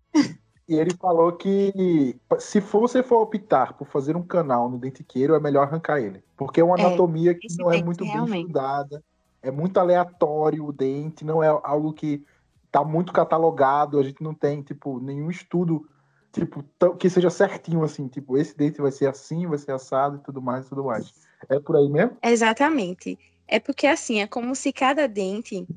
E 0.71 0.75
ele 0.79 0.95
falou 0.95 1.33
que 1.33 2.17
se 2.39 2.61
for, 2.61 2.79
você 2.79 3.03
for 3.03 3.17
optar 3.23 3.73
por 3.73 3.85
fazer 3.85 4.15
um 4.15 4.25
canal 4.25 4.69
no 4.69 4.79
dentiqueiro, 4.79 5.35
é 5.35 5.39
melhor 5.39 5.63
arrancar 5.63 5.99
ele. 5.99 6.23
Porque 6.37 6.61
é 6.61 6.63
uma 6.63 6.77
É, 6.77 6.85
anatomia 6.85 7.35
que 7.35 7.47
não 7.59 7.69
é 7.69 7.83
muito 7.83 8.05
bem 8.05 8.13
realmente. 8.13 8.39
estudada, 8.43 9.03
é 9.43 9.51
muito 9.51 9.77
aleatório 9.77 10.65
o 10.65 10.71
dente, 10.71 11.25
não 11.25 11.43
é 11.43 11.49
algo 11.49 11.91
que 11.91 12.23
tá 12.71 12.85
muito 12.85 13.11
catalogado, 13.11 13.99
a 13.99 14.03
gente 14.03 14.23
não 14.23 14.33
tem, 14.33 14.61
tipo, 14.61 14.97
nenhum 15.01 15.29
estudo, 15.29 15.85
tipo, 16.31 16.63
tão- 16.79 16.95
que 16.95 17.09
seja 17.09 17.29
certinho, 17.29 17.83
assim, 17.83 18.07
tipo, 18.07 18.37
esse 18.37 18.55
dente 18.55 18.79
vai 18.81 18.93
ser 18.93 19.07
assim, 19.07 19.45
vai 19.45 19.57
ser 19.57 19.73
assado 19.73 20.15
e 20.15 20.23
tudo 20.23 20.41
mais 20.41 20.65
e 20.65 20.69
tudo 20.69 20.85
mais. 20.85 21.11
É 21.49 21.59
por 21.59 21.75
aí 21.75 21.89
mesmo? 21.89 22.15
Exatamente. 22.23 23.19
É 23.45 23.59
porque 23.59 23.87
assim, 23.87 24.21
é 24.21 24.27
como 24.27 24.55
se 24.55 24.71
cada 24.71 25.05
dente 25.05 25.67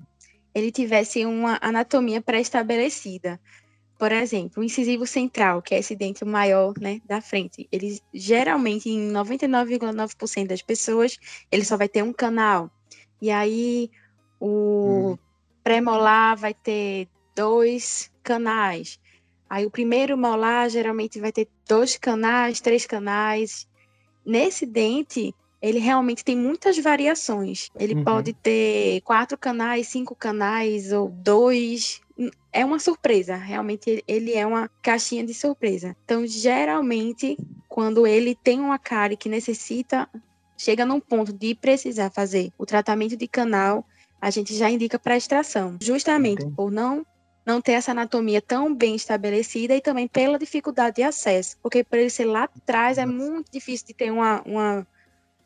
ele 0.54 0.70
tivesse 0.70 1.26
uma 1.26 1.58
anatomia 1.60 2.22
pré-estabelecida. 2.22 3.40
Por 4.04 4.12
exemplo, 4.12 4.60
o 4.62 4.64
incisivo 4.64 5.06
central, 5.06 5.62
que 5.62 5.74
é 5.74 5.78
esse 5.78 5.96
dente 5.96 6.26
maior, 6.26 6.74
né, 6.78 7.00
da 7.06 7.22
frente, 7.22 7.66
ele 7.72 7.98
geralmente 8.12 8.90
em 8.90 9.10
99,9% 9.10 10.48
das 10.48 10.60
pessoas, 10.62 11.16
ele 11.50 11.64
só 11.64 11.78
vai 11.78 11.88
ter 11.88 12.02
um 12.02 12.12
canal. 12.12 12.70
E 13.20 13.30
aí 13.30 13.88
o 14.40 15.12
Hum. 15.12 15.16
pré-molar 15.64 16.36
vai 16.36 16.52
ter 16.54 17.08
dois 17.34 18.10
canais. 18.22 18.98
Aí 19.48 19.66
o 19.66 19.70
primeiro 19.70 20.18
molar 20.18 20.68
geralmente 20.70 21.20
vai 21.20 21.32
ter 21.32 21.48
dois 21.68 21.96
canais, 21.98 22.60
três 22.60 22.86
canais. 22.86 23.66
nesse 24.26 24.66
dente, 24.66 25.34
ele 25.62 25.78
realmente 25.78 26.24
tem 26.24 26.36
muitas 26.36 26.78
variações. 26.78 27.70
Ele 27.78 27.94
Uhum. 27.94 28.04
pode 28.04 28.34
ter 28.34 29.00
quatro 29.02 29.38
canais, 29.38 29.88
cinco 29.88 30.14
canais 30.16 30.92
ou 30.92 31.10
dois. 31.10 32.00
É 32.52 32.64
uma 32.64 32.78
surpresa, 32.78 33.34
realmente 33.34 34.04
ele- 34.06 34.34
é 34.34 34.46
uma 34.46 34.70
caixinha 34.80 35.24
de 35.24 35.34
surpresa. 35.34 35.96
Então, 36.04 36.24
geralmente, 36.26 37.36
quando 37.68 38.06
ele 38.06 38.36
tem 38.36 38.60
uma 38.60 38.78
cárie 38.78 39.16
que 39.16 39.28
necessita, 39.28 40.08
chega 40.56 40.86
num 40.86 41.00
ponto 41.00 41.32
de 41.32 41.54
precisar 41.54 42.10
fazer 42.10 42.52
o 42.56 42.64
tratamento 42.64 43.16
de 43.16 43.26
canal, 43.26 43.84
a 44.20 44.30
gente 44.30 44.54
já 44.54 44.70
indica 44.70 44.98
para 44.98 45.16
extração, 45.16 45.76
justamente 45.82 46.42
Entendi. 46.42 46.54
por 46.54 46.70
não 46.70 47.04
não 47.46 47.60
ter 47.60 47.72
essa 47.72 47.90
anatomia 47.90 48.40
tão 48.40 48.74
bem 48.74 48.94
estabelecida 48.96 49.76
e 49.76 49.80
também 49.82 50.08
pela 50.08 50.38
dificuldade 50.38 50.96
de 50.96 51.02
acesso, 51.02 51.58
porque 51.62 51.84
por 51.84 51.98
ele 51.98 52.08
ser 52.08 52.24
lá 52.24 52.44
atrás 52.44 52.96
é 52.96 53.04
muito 53.04 53.52
difícil 53.52 53.86
de 53.88 53.92
ter 53.92 54.10
uma, 54.10 54.40
uma, 54.46 54.86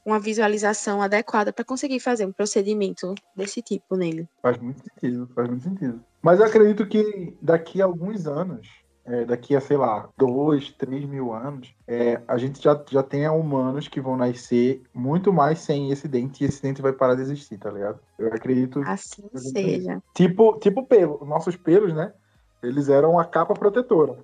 uma 0.09 0.19
visualização 0.19 1.03
adequada 1.03 1.53
para 1.53 1.65
conseguir 1.65 2.01
fazer 2.01 2.25
um 2.25 2.33
procedimento 2.33 3.15
desse 3.37 3.61
tipo 3.61 3.95
nele. 3.95 4.27
Faz 4.41 4.57
muito 4.57 4.83
sentido, 4.83 5.29
faz 5.35 5.49
muito 5.49 5.63
sentido. 5.63 6.01
Mas 6.23 6.41
eu 6.41 6.47
acredito 6.47 6.87
que 6.87 7.37
daqui 7.43 7.83
a 7.83 7.85
alguns 7.85 8.27
anos, 8.27 8.67
é, 9.05 9.27
daqui 9.27 9.55
a, 9.55 9.61
sei 9.61 9.77
lá, 9.77 10.09
dois, 10.17 10.73
três 10.73 11.05
mil 11.05 11.33
anos, 11.33 11.75
é, 11.87 12.23
a 12.27 12.39
gente 12.39 12.63
já, 12.63 12.83
já 12.91 13.03
tenha 13.03 13.33
humanos 13.33 13.87
que 13.87 14.01
vão 14.01 14.17
nascer 14.17 14.83
muito 14.95 15.31
mais 15.31 15.59
sem 15.59 15.93
esse 15.93 16.09
dente 16.09 16.43
e 16.43 16.47
esse 16.47 16.63
dente 16.63 16.81
vai 16.81 16.93
parar 16.93 17.15
de 17.15 17.23
existir, 17.23 17.59
tá 17.59 17.71
ligado? 17.71 18.01
Eu 18.19 18.29
acredito. 18.29 18.81
Assim 18.87 19.29
Eu 19.33 19.41
seja. 19.41 20.03
Tipo, 20.15 20.59
tipo 20.59 20.87
pelo, 20.87 21.23
nossos 21.27 21.55
pelos, 21.55 21.93
né? 21.93 22.15
Eles 22.63 22.89
eram 22.89 23.19
a 23.19 23.27
capa 23.27 23.53
protetora. 23.53 24.17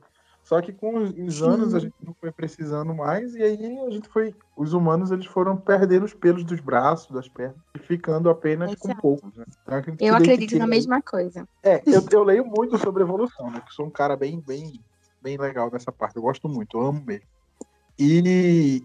Só 0.44 0.60
que 0.60 0.72
com 0.74 0.96
os- 0.98 1.36
Sim. 1.38 1.44
anos 1.46 1.74
a 1.74 1.78
gente 1.80 1.94
não 2.02 2.14
foi 2.20 2.30
precisando 2.30 2.94
mais 2.94 3.34
e 3.34 3.42
aí 3.42 3.78
a 3.80 3.90
gente 3.90 4.08
foi, 4.10 4.34
os 4.54 4.74
humanos 4.74 5.10
eles 5.10 5.24
foram 5.24 5.56
perdendo 5.56 6.04
os 6.04 6.12
pelos 6.12 6.44
dos 6.44 6.60
braços, 6.60 7.10
das 7.10 7.26
pernas 7.28 7.56
e 7.74 7.78
ficando 7.78 8.28
apenas 8.28 8.74
com 8.74 8.88
Exato. 8.88 9.00
poucos. 9.00 9.34
Né? 9.36 9.44
Então, 9.62 9.78
acredito 9.78 9.98
que 9.98 10.04
Eu 10.04 10.14
acredito 10.14 10.58
na 10.58 10.64
que- 10.66 10.70
mesma 10.70 11.00
coisa. 11.02 11.48
É, 11.62 11.82
eu, 11.86 12.02
eu 12.12 12.22
leio 12.22 12.44
muito 12.44 12.76
sobre 12.76 13.02
evolução, 13.02 13.50
né? 13.50 13.60
Que 13.66 13.72
sou 13.72 13.86
um 13.86 13.90
cara 13.90 14.16
bem, 14.16 14.38
bem, 14.46 14.78
bem 15.22 15.38
legal 15.38 15.70
nessa 15.72 15.90
parte. 15.90 16.16
Eu 16.16 16.22
gosto 16.22 16.46
muito, 16.46 16.76
eu 16.76 16.82
amo 16.88 17.02
mesmo. 17.06 17.26
E 17.98 18.82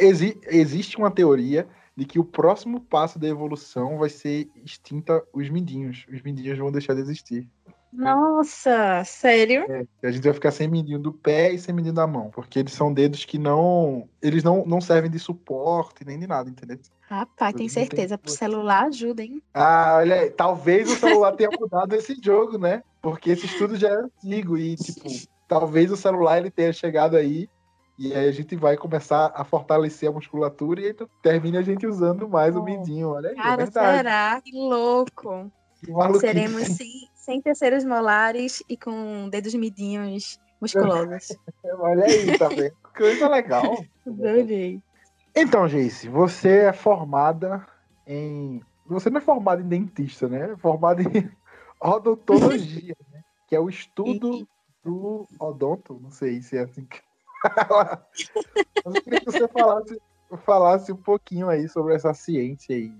exi- 0.00 0.38
existe 0.48 0.98
uma 0.98 1.10
teoria 1.10 1.66
de 1.96 2.04
que 2.04 2.18
o 2.18 2.24
próximo 2.24 2.80
passo 2.80 3.18
da 3.18 3.26
evolução 3.26 3.96
vai 3.98 4.10
ser 4.10 4.50
extinta 4.64 5.22
os 5.32 5.48
mindinhos. 5.48 6.04
Os 6.12 6.20
mindinhos 6.22 6.58
vão 6.58 6.70
deixar 6.70 6.92
de 6.94 7.00
existir. 7.00 7.48
Nossa, 7.92 9.02
sério? 9.04 9.64
E 10.02 10.06
a 10.06 10.10
gente 10.10 10.22
vai 10.22 10.32
ficar 10.32 10.50
sem 10.50 10.68
mindinho 10.68 10.98
do 10.98 11.12
pé 11.12 11.52
e 11.52 11.58
sem 11.58 11.74
mindinho 11.74 11.94
da 11.94 12.06
mão. 12.06 12.30
Porque 12.30 12.58
eles 12.58 12.72
são 12.72 12.92
dedos 12.92 13.24
que 13.24 13.38
não. 13.38 14.08
Eles 14.22 14.44
não, 14.44 14.64
não 14.64 14.80
servem 14.80 15.10
de 15.10 15.18
suporte 15.18 16.04
nem 16.04 16.18
de 16.18 16.26
nada, 16.26 16.48
entendeu? 16.48 16.78
Rapaz, 17.00 17.54
tem 17.54 17.68
certeza. 17.68 18.16
Pro 18.16 18.28
dúvida. 18.28 18.38
celular 18.38 18.84
ajuda, 18.86 19.22
hein? 19.22 19.42
Ah, 19.52 19.96
olha 19.96 20.14
aí, 20.16 20.30
talvez 20.30 20.88
o 20.90 20.94
celular 20.96 21.32
tenha 21.32 21.50
mudado 21.50 21.92
esse 21.94 22.16
jogo, 22.22 22.56
né? 22.56 22.82
Porque 23.02 23.30
esse 23.30 23.46
estudo 23.46 23.76
já 23.76 23.88
é 23.88 23.94
antigo 23.96 24.56
e, 24.56 24.76
tipo, 24.76 25.08
talvez 25.48 25.90
o 25.90 25.96
celular 25.96 26.38
ele 26.38 26.50
tenha 26.50 26.72
chegado 26.72 27.16
aí 27.16 27.48
e 27.98 28.14
aí 28.14 28.28
a 28.28 28.32
gente 28.32 28.56
vai 28.56 28.76
começar 28.76 29.30
a 29.34 29.44
fortalecer 29.44 30.08
a 30.08 30.12
musculatura 30.12 30.80
e 30.80 30.86
aí 30.86 30.96
termina 31.22 31.58
a 31.58 31.62
gente 31.62 31.86
usando 31.86 32.28
mais 32.28 32.54
o 32.54 32.60
Oh, 32.60 32.64
mindinho. 32.64 33.08
Olha 33.10 33.30
aí, 33.30 33.34
é 33.34 33.42
Cara, 33.42 33.56
verdade. 33.56 33.96
será? 33.96 34.40
Que 34.40 34.52
louco. 34.56 35.52
Seremos 36.20 36.62
sem, 36.68 37.09
sem 37.20 37.40
terceiros 37.40 37.84
molares 37.84 38.62
e 38.68 38.76
com 38.76 39.28
dedos 39.28 39.54
midinhos 39.54 40.40
musculosos. 40.60 41.36
Olha 41.78 42.04
aí, 42.06 42.38
tá 42.38 42.48
vendo? 42.48 42.74
Coisa 42.96 43.28
legal. 43.28 43.62
Adorei. 44.06 44.82
Então, 45.36 45.68
Jace, 45.68 46.08
você 46.08 46.48
é 46.62 46.72
formada 46.72 47.66
em. 48.06 48.60
Você 48.86 49.10
não 49.10 49.18
é 49.18 49.20
formada 49.20 49.62
em 49.62 49.68
dentista, 49.68 50.28
né? 50.28 50.52
É 50.52 50.56
formada 50.56 51.02
em 51.02 51.30
odontologia, 51.80 52.96
né? 53.12 53.22
Que 53.46 53.54
é 53.54 53.60
o 53.60 53.68
estudo 53.68 54.48
do 54.82 55.28
odonto. 55.38 56.00
Não 56.02 56.10
sei 56.10 56.40
se 56.40 56.56
é 56.56 56.62
assim 56.62 56.84
que. 56.84 57.00
Mas 58.84 58.94
eu 58.94 59.02
queria 59.02 59.20
que 59.20 59.26
você 59.26 59.48
falasse, 59.48 60.02
falasse 60.44 60.92
um 60.92 60.96
pouquinho 60.96 61.48
aí 61.48 61.68
sobre 61.68 61.94
essa 61.94 62.12
ciência 62.12 62.74
aí 62.74 62.92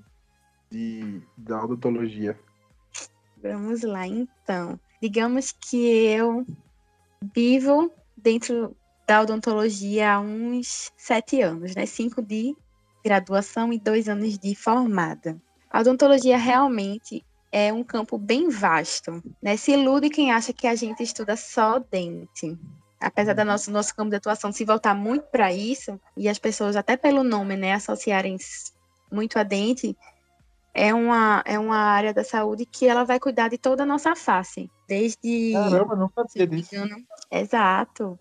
de, 0.71 1.21
da 1.37 1.65
odontologia. 1.65 2.39
Vamos 3.43 3.83
lá, 3.83 4.07
então. 4.07 4.79
Digamos 5.03 5.53
que 5.53 5.77
eu 6.07 6.45
vivo 7.35 7.91
dentro 8.17 8.77
da 9.07 9.23
odontologia 9.23 10.15
há 10.15 10.21
uns 10.21 10.93
sete 10.97 11.41
anos, 11.41 11.75
né? 11.75 11.87
Cinco 11.87 12.21
de 12.21 12.55
graduação 13.05 13.73
e 13.73 13.79
dois 13.79 14.09
anos 14.09 14.39
de 14.39 14.55
formada. 14.55 15.41
A 15.71 15.81
odontologia 15.81 16.37
realmente 16.37 17.25
é 17.51 17.73
um 17.73 17.83
campo 17.83 18.19
bem 18.19 18.49
vasto, 18.49 19.23
né? 19.43 19.57
Se 19.57 19.73
ilude 19.73 20.11
quem 20.11 20.31
acha 20.31 20.53
que 20.53 20.67
a 20.67 20.75
gente 20.75 21.03
estuda 21.03 21.35
só 21.35 21.79
dente. 21.79 22.59
Apesar 23.01 23.33
da 23.33 23.45
nosso 23.45 23.71
nosso 23.71 23.97
campo 23.97 24.11
de 24.11 24.17
atuação 24.17 24.53
se 24.53 24.65
voltar 24.65 24.95
muito 24.95 25.25
para 25.29 25.51
isso 25.53 25.99
e 26.15 26.29
as 26.29 26.39
pessoas 26.39 26.77
até 26.77 26.97
pelo 26.97 27.25
nome, 27.25 27.57
né, 27.57 27.73
associarem 27.73 28.37
muito 29.11 29.39
a 29.39 29.43
dente, 29.43 29.97
é 30.75 30.95
uma 30.95 31.43
é 31.45 31.59
uma 31.59 31.77
área 31.77 32.15
da 32.15 32.25
saúde 32.25 32.65
que 32.65 32.87
ela 32.87 33.05
vai 33.05 33.19
cuidar 33.19 33.49
de 33.49 33.59
toda 33.59 33.83
a 33.83 33.87
nossa 33.87 34.15
face, 34.15 34.71
desde 34.89 35.53
Caramba, 35.53 35.97
não 35.97 36.09
sabia 36.09 36.47
me 36.47 36.63
disso. 36.63 36.77
Exato. 37.31 38.19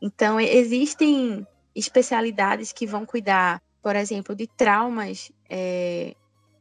Então, 0.00 0.38
existem 0.38 1.46
especialidades 1.74 2.72
que 2.72 2.86
vão 2.86 3.06
cuidar, 3.06 3.62
por 3.82 3.96
exemplo, 3.96 4.34
de 4.34 4.46
traumas 4.46 5.32
é, 5.48 6.14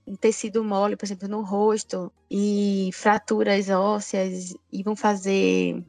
em 0.07 0.15
tecido 0.15 0.63
mole, 0.63 0.95
por 0.95 1.05
exemplo, 1.05 1.27
no 1.27 1.41
rosto, 1.41 2.11
e 2.29 2.89
fraturas 2.93 3.69
ósseas, 3.69 4.55
e 4.71 4.81
vão 4.81 4.95
fazer 4.95 5.83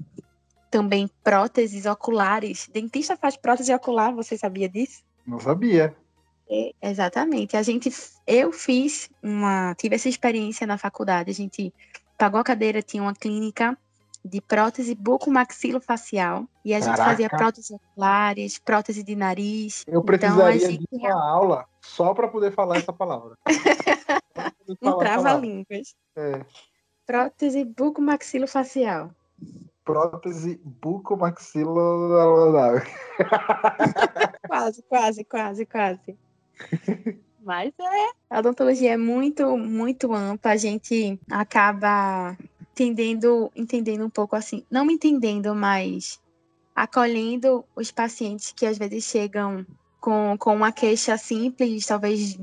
também 0.71 1.09
próteses 1.23 1.87
oculares. 1.87 2.69
Dentista 2.73 3.17
faz 3.17 3.37
prótese 3.37 3.73
ocular, 3.73 4.13
você 4.13 4.37
sabia 4.37 4.69
disso? 4.69 5.03
Não 5.27 5.39
sabia. 5.39 5.97
Exatamente. 6.83 7.57
A 7.57 7.63
gente, 7.63 7.91
eu 8.27 8.53
fiz 8.53 9.11
uma, 9.23 9.75
tive 9.77 9.95
essa 9.97 10.09
experiência 10.09 10.67
na 10.67 10.79
faculdade. 10.79 11.31
A 11.31 11.35
gente 11.35 11.73
pagou 12.19 12.41
a 12.41 12.45
cadeira, 12.45 12.83
tinha 12.83 13.03
uma 13.03 13.15
clínica 13.15 13.77
de 14.25 14.41
prótese 14.41 14.95
bucomaxilofacial 14.95 16.47
e 16.65 16.75
a 16.75 16.81
gente 16.81 16.97
fazia 16.97 17.29
Caraca. 17.29 17.45
próteses 17.45 17.71
oculares, 17.71 18.59
prótese 18.59 19.03
de 19.03 19.15
nariz. 19.15 19.85
Eu 19.87 20.01
Então, 20.01 20.01
a 20.01 20.05
precisaria 20.05 20.61
gente 20.61 20.87
de 20.91 20.97
uma 20.97 21.31
aula 21.31 21.67
só 21.83 22.15
para 22.15 22.29
poder 22.29 22.53
falar 22.53 22.79
essa 22.79 22.93
palavra. 22.93 23.37
Um 24.83 24.99
trava-línguas. 24.99 25.95
É. 26.17 26.41
Prótese 27.07 27.65
bucomaxilofacial. 27.65 29.11
prótese 29.85 30.59
bucomaxilar. 30.65 32.85
Quase, 34.49 34.83
quase, 34.83 35.25
quase, 35.25 35.67
quase. 35.67 36.19
Mas 37.45 37.73
é. 37.79 38.11
A 38.31 38.39
odontologia 38.39 38.93
é 38.93 38.97
muito, 38.97 39.57
muito 39.59 40.13
ampla. 40.15 40.53
A 40.53 40.57
gente 40.57 41.19
acaba 41.31 42.37
entendendo, 42.73 43.53
entendendo 43.55 44.05
um 44.05 44.11
pouco 44.11 44.35
assim, 44.35 44.65
não 44.71 44.91
entendendo, 44.91 45.55
mas 45.55 46.21
acolhendo 46.75 47.65
os 47.77 47.93
pacientes 47.93 48.53
que 48.53 48.67
às 48.67 48.77
vezes 48.77 49.05
chegam 49.05 49.65
com, 50.01 50.37
com 50.39 50.57
uma 50.57 50.73
queixa 50.73 51.17
simples, 51.17 51.87
talvez 51.87 52.39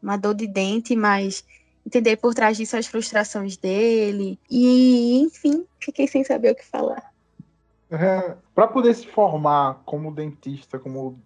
uma 0.00 0.16
dor 0.16 0.34
de 0.34 0.46
dente, 0.46 0.94
mas 0.94 1.44
entender 1.84 2.16
por 2.16 2.34
trás 2.34 2.56
disso 2.56 2.76
as 2.76 2.86
frustrações 2.86 3.56
dele. 3.56 4.38
E, 4.48 5.20
enfim, 5.20 5.66
fiquei 5.80 6.06
sem 6.06 6.22
saber 6.22 6.52
o 6.52 6.54
que 6.54 6.64
falar. 6.64 7.12
para 8.54 8.68
poder 8.68 8.94
se 8.94 9.06
formar 9.06 9.82
como 9.84 10.14
dentista, 10.14 10.78
como 10.78 11.18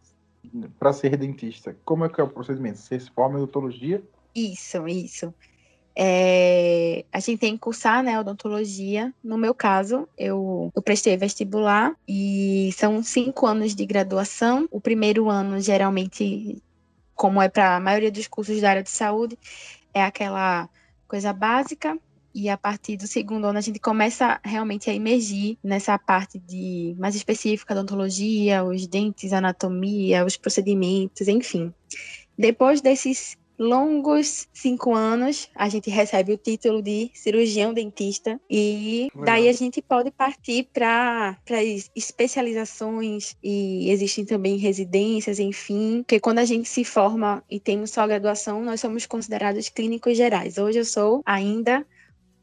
para 0.79 0.93
ser 0.93 1.17
dentista, 1.17 1.77
como 1.85 2.05
é 2.05 2.09
que 2.09 2.21
é 2.21 2.25
o 2.25 2.29
procedimento? 2.29 2.79
Você 2.79 2.99
se 2.99 3.11
forma 3.11 3.39
em 3.39 3.43
odontologia? 3.43 4.03
Isso, 4.35 4.87
isso. 4.89 5.35
É, 5.95 7.05
a 7.13 7.21
gente 7.21 7.39
tem 7.39 7.53
que 7.53 7.61
cursar, 7.61 8.03
né, 8.03 8.19
odontologia. 8.19 9.13
No 9.23 9.37
meu 9.37 9.55
caso, 9.55 10.09
eu, 10.17 10.71
eu 10.75 10.83
prestei 10.83 11.17
vestibular 11.17 11.95
e 12.09 12.71
são 12.73 13.03
cinco 13.03 13.47
anos 13.47 13.75
de 13.75 13.85
graduação. 13.85 14.67
O 14.71 14.81
primeiro 14.81 15.29
ano, 15.29 15.61
geralmente, 15.61 16.63
como 17.15 17.41
é 17.43 17.49
para 17.49 17.77
a 17.77 17.81
maioria 17.81 18.11
dos 18.11 18.27
cursos 18.27 18.61
da 18.61 18.71
área 18.71 18.83
de 18.83 18.91
saúde, 18.91 19.39
é 19.93 20.03
aquela 20.03 20.69
coisa 21.07 21.33
básica. 21.33 21.99
E 22.35 22.49
a 22.49 22.57
partir 22.57 22.97
do 22.97 23.07
segundo 23.07 23.47
ano, 23.47 23.59
a 23.59 23.63
gente 23.63 23.79
começa 23.79 24.41
realmente 24.45 24.89
a 24.89 24.95
emergir 24.95 25.59
nessa 25.63 25.99
parte 25.99 26.39
de 26.39 26.95
mais 26.99 27.15
específica 27.15 27.75
da 27.75 27.81
odontologia, 27.81 28.65
os 28.65 28.87
dentes, 28.87 29.33
anatomia, 29.33 30.25
os 30.25 30.37
procedimentos, 30.37 31.29
enfim. 31.29 31.73
Depois 32.37 32.81
desses 32.81 33.37
longos 33.59 34.49
cinco 34.53 34.95
anos, 34.95 35.49
a 35.55 35.69
gente 35.69 35.89
recebe 35.89 36.33
o 36.33 36.37
título 36.37 36.83
de 36.83 37.11
cirurgião 37.15 37.73
dentista 37.73 38.41
e 38.51 39.09
Legal. 39.15 39.25
daí 39.25 39.49
a 39.49 39.53
gente 39.53 39.81
pode 39.81 40.11
partir 40.11 40.69
para 40.73 41.39
especializações 41.95 43.37
e 43.43 43.91
existem 43.91 44.25
também 44.25 44.57
residências, 44.57 45.39
enfim, 45.39 46.03
porque 46.03 46.19
quando 46.19 46.39
a 46.39 46.45
gente 46.45 46.69
se 46.69 46.85
forma 46.85 47.43
e 47.49 47.61
temos 47.61 47.91
só 47.91 48.07
graduação, 48.07 48.65
nós 48.65 48.81
somos 48.81 49.07
considerados 49.07 49.69
clínicos 49.69 50.17
gerais. 50.17 50.59
Hoje 50.59 50.79
eu 50.79 50.85
sou 50.85 51.23
ainda 51.25 51.87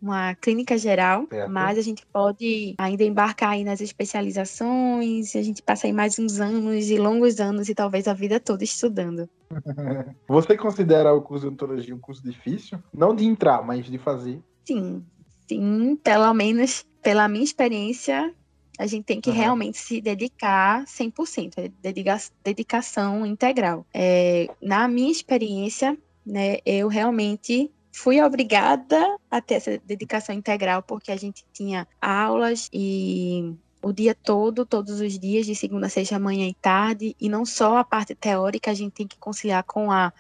uma 0.02 0.36
clínica 0.36 0.78
geral, 0.78 1.28
Certo. 1.30 1.52
mas 1.52 1.78
a 1.78 1.82
gente 1.82 2.06
pode 2.12 2.76
ainda 2.78 3.04
embarcar 3.04 3.52
aí 3.52 3.64
nas 3.64 3.82
especializações, 3.82 5.36
a 5.36 5.42
gente 5.42 5.62
passa 5.62 5.88
aí 5.88 5.94
mais 5.94 6.18
uns 6.18 6.40
anos 6.40 6.90
e 6.90 6.98
longos 6.98 7.40
anos 7.40 7.70
e 7.70 7.76
talvez 7.76 8.08
a 8.08 8.14
vida 8.14 8.40
toda 8.40 8.64
estudando. 8.64 9.30
Você 10.28 10.56
considera 10.56 11.14
o 11.14 11.22
curso 11.22 11.42
de 11.42 11.48
odontologia 11.48 11.96
um 11.96 12.00
curso 12.00 12.24
difícil? 12.24 12.80
Não 12.94 13.16
de 13.16 13.26
entrar, 13.26 13.66
mas 13.66 13.86
de 13.86 13.98
fazer. 13.98 14.40
Sim, 14.66 15.04
sim, 15.48 15.96
pelo 16.04 16.34
menos 16.34 16.86
pela 17.02 17.28
minha 17.28 17.44
experiência, 17.44 18.34
a 18.78 18.86
gente 18.86 19.06
tem 19.06 19.20
que 19.20 19.30
Aham. 19.30 19.40
realmente 19.40 19.78
se 19.78 20.00
dedicar 20.00 20.86
100%, 20.88 21.58
é 21.58 21.70
dedica- 21.82 22.18
dedicação 22.44 23.26
integral. 23.26 23.86
É, 23.94 24.48
na 24.62 24.88
minha 24.88 25.12
experiência, 25.12 25.98
né, 26.26 26.58
eu 26.66 26.88
realmente 26.88 27.72
fui 27.92 28.22
obrigada 28.22 29.18
a 29.30 29.42
ter 29.42 29.56
essa 29.56 29.78
dedicação 29.80 30.34
integral, 30.34 30.84
porque 30.84 31.12
a 31.12 31.16
gente 31.18 31.46
tinha 31.52 31.88
aulas 32.02 32.70
e 32.72 33.56
o 33.82 33.94
dia 33.94 34.14
todo, 34.14 34.66
todos 34.66 35.00
os 35.00 35.18
dias, 35.18 35.46
de 35.46 35.56
segunda 35.56 35.88
a 35.88 35.90
sexta, 35.90 36.20
manhã 36.20 36.48
e 36.48 36.54
tarde, 36.54 37.16
e 37.20 37.30
não 37.30 37.46
só 37.46 37.78
a 37.78 37.84
parte 37.84 38.14
teórica, 38.14 38.72
a 38.72 38.74
gente 38.74 38.94
tem 38.94 39.08
que 39.08 39.18
conciliar 39.18 39.64
com 39.64 39.92
a 39.92 40.12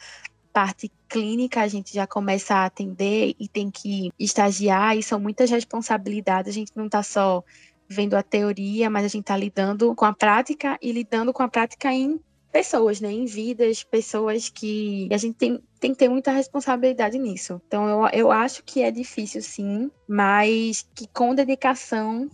parte 0.53 0.91
clínica, 1.07 1.61
a 1.61 1.67
gente 1.67 1.93
já 1.93 2.07
começa 2.07 2.55
a 2.55 2.65
atender 2.65 3.35
e 3.39 3.47
tem 3.47 3.69
que 3.69 4.11
estagiar, 4.17 4.97
e 4.97 5.03
são 5.03 5.19
muitas 5.19 5.49
responsabilidades, 5.49 6.49
a 6.49 6.53
gente 6.53 6.71
não 6.75 6.85
está 6.85 7.03
só 7.03 7.43
vendo 7.87 8.15
a 8.15 8.23
teoria, 8.23 8.89
mas 8.89 9.05
a 9.05 9.07
gente 9.07 9.23
está 9.23 9.35
lidando 9.35 9.93
com 9.95 10.05
a 10.05 10.13
prática 10.13 10.77
e 10.81 10.91
lidando 10.91 11.33
com 11.33 11.43
a 11.43 11.47
prática 11.47 11.91
em 11.91 12.19
pessoas, 12.51 12.99
né, 12.99 13.11
em 13.11 13.25
vidas, 13.25 13.83
pessoas 13.83 14.49
que 14.49 15.07
a 15.11 15.17
gente 15.17 15.35
tem, 15.35 15.63
tem 15.79 15.91
que 15.91 15.97
ter 15.97 16.09
muita 16.09 16.31
responsabilidade 16.31 17.17
nisso. 17.17 17.61
Então 17.67 17.87
eu, 17.87 18.09
eu 18.11 18.31
acho 18.31 18.63
que 18.63 18.81
é 18.81 18.91
difícil 18.91 19.41
sim, 19.41 19.91
mas 20.07 20.87
que 20.95 21.07
com 21.07 21.35
dedicação 21.35 22.29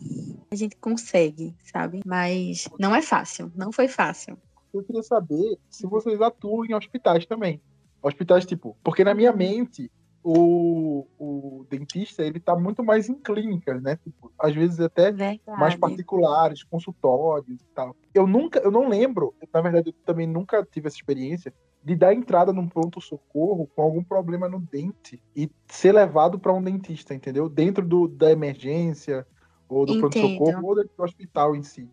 a 0.49 0.55
gente 0.55 0.75
consegue, 0.77 1.53
sabe? 1.63 2.01
Mas 2.05 2.67
não 2.79 2.95
é 2.95 3.01
fácil, 3.01 3.51
não 3.55 3.71
foi 3.71 3.87
fácil. 3.87 4.37
Eu 4.73 4.83
queria 4.83 5.03
saber 5.03 5.57
se 5.69 5.87
vocês 5.87 6.21
atuam 6.21 6.65
em 6.65 6.73
hospitais 6.73 7.25
também. 7.25 7.61
Hospitais, 8.01 8.45
tipo, 8.45 8.75
porque 8.83 9.03
na 9.03 9.13
minha 9.13 9.31
mente, 9.31 9.89
o, 10.27 11.05
o 11.19 11.67
dentista, 11.69 12.23
ele 12.23 12.39
tá 12.39 12.55
muito 12.55 12.83
mais 12.83 13.07
em 13.07 13.13
clínicas, 13.13 13.79
né? 13.79 13.95
Tipo, 13.97 14.33
às 14.39 14.55
vezes 14.55 14.79
até 14.79 15.11
Verdade. 15.11 15.59
mais 15.59 15.75
particulares, 15.75 16.63
consultórios 16.63 17.61
e 17.61 17.65
tal. 17.75 17.95
Eu 18.11 18.25
nunca, 18.25 18.57
eu 18.59 18.71
não 18.71 18.89
lembro, 18.89 19.35
na 19.53 19.61
verdade, 19.61 19.89
eu 19.89 19.93
também 20.03 20.25
nunca 20.25 20.65
tive 20.65 20.87
essa 20.87 20.97
experiência 20.97 21.53
de 21.83 21.95
dar 21.95 22.15
entrada 22.15 22.51
num 22.51 22.67
pronto-socorro 22.67 23.69
com 23.75 23.83
algum 23.83 24.03
problema 24.03 24.49
no 24.49 24.59
dente 24.59 25.21
e 25.35 25.47
ser 25.67 25.91
levado 25.91 26.39
para 26.39 26.51
um 26.51 26.63
dentista, 26.63 27.13
entendeu? 27.13 27.47
Dentro 27.47 27.87
do, 27.87 28.07
da 28.07 28.31
emergência, 28.31 29.27
ou 29.69 29.85
do 29.85 29.99
pronto-socorro, 29.99 30.65
ou 30.65 30.75
do 30.75 30.89
hospital 30.97 31.55
em 31.55 31.61
si. 31.61 31.87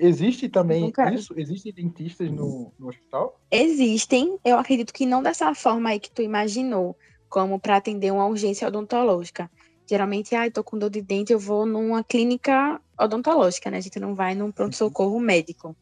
Existe 0.00 0.48
também 0.48 0.86
Nunca- 0.86 1.12
isso? 1.14 1.32
Existem 1.36 1.72
dentistas 1.72 2.28
no, 2.30 2.72
no 2.76 2.88
hospital? 2.88 3.40
Existem, 3.52 4.36
eu 4.44 4.58
acredito 4.58 4.92
que 4.92 5.06
não 5.06 5.22
dessa 5.22 5.54
forma 5.54 5.90
aí 5.90 6.00
que 6.00 6.10
tu 6.10 6.22
imaginou, 6.22 6.96
como 7.28 7.60
para 7.60 7.76
atender 7.76 8.12
uma 8.12 8.26
urgência 8.26 8.68
odontológica. 8.68 9.50
Geralmente, 9.88 10.34
ah, 10.34 10.50
tô 10.50 10.62
com 10.64 10.78
dor 10.78 10.90
de 10.90 11.02
dente, 11.02 11.32
eu 11.32 11.38
vou 11.38 11.64
numa 11.66 12.04
clínica 12.04 12.80
odontológica, 13.00 13.70
né? 13.70 13.78
A 13.78 13.80
gente 13.80 13.98
não 14.00 14.14
vai 14.14 14.34
num 14.34 14.52
pronto-socorro 14.52 15.18
médico. 15.20 15.76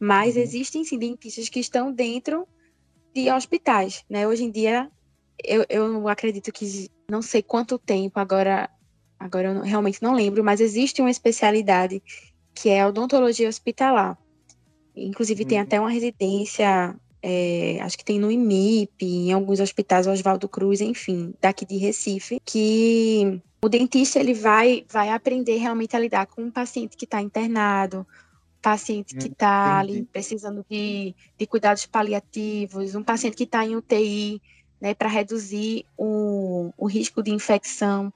Mas 0.00 0.36
Uhum. 0.36 0.42
existem 0.42 0.84
sim 0.84 0.98
dentistas 0.98 1.48
que 1.48 1.60
estão 1.60 1.92
dentro 1.92 2.46
de 3.14 3.30
hospitais, 3.30 4.04
né? 4.10 4.26
Hoje 4.28 4.44
em 4.44 4.50
dia, 4.50 4.90
eu, 5.44 5.64
eu 5.68 6.08
acredito 6.08 6.52
que 6.52 6.90
não 7.10 7.22
sei 7.22 7.42
quanto 7.42 7.78
tempo, 7.78 8.18
agora, 8.20 8.70
agora 9.18 9.48
eu 9.48 9.62
realmente 9.62 10.02
não 10.02 10.14
lembro, 10.14 10.44
mas 10.44 10.60
existe 10.60 11.00
uma 11.00 11.10
especialidade 11.10 12.02
que 12.54 12.68
é 12.70 12.82
a 12.82 12.88
odontologia 12.88 13.48
hospitalar. 13.48 14.18
Inclusive, 14.94 15.44
tem 15.44 15.58
Uhum. 15.58 15.64
até 15.64 15.80
uma 15.80 15.90
residência, 15.90 16.96
é, 17.22 17.78
acho 17.80 17.98
que 17.98 18.04
tem 18.04 18.18
no 18.18 18.30
IMIP, 18.30 19.04
em 19.04 19.32
alguns 19.32 19.60
hospitais, 19.60 20.06
Oswaldo 20.06 20.48
Cruz, 20.48 20.80
enfim, 20.80 21.34
daqui 21.40 21.64
de 21.64 21.76
Recife, 21.76 22.40
que 22.44 23.40
o 23.62 23.68
dentista 23.68 24.20
ele 24.20 24.34
vai, 24.34 24.84
vai 24.88 25.08
aprender 25.10 25.56
realmente 25.56 25.96
a 25.96 25.98
lidar 25.98 26.26
com 26.26 26.42
um 26.42 26.50
paciente 26.50 26.96
que 26.96 27.04
está 27.04 27.20
internado, 27.20 28.06
paciente 28.62 29.16
que 29.16 29.28
está 29.28 29.78
ali 29.78 30.04
precisando 30.04 30.64
de, 30.68 31.14
de 31.38 31.46
cuidados 31.46 31.86
paliativos, 31.86 32.94
um 32.94 33.02
paciente 33.02 33.36
que 33.36 33.44
está 33.44 33.64
em 33.64 33.76
UTI, 33.76 34.40
né, 34.80 34.94
para 34.94 35.08
reduzir 35.08 35.84
o, 35.96 36.70
o 36.76 36.86
risco 36.86 37.22
de 37.22 37.32
infecção. 37.32 38.12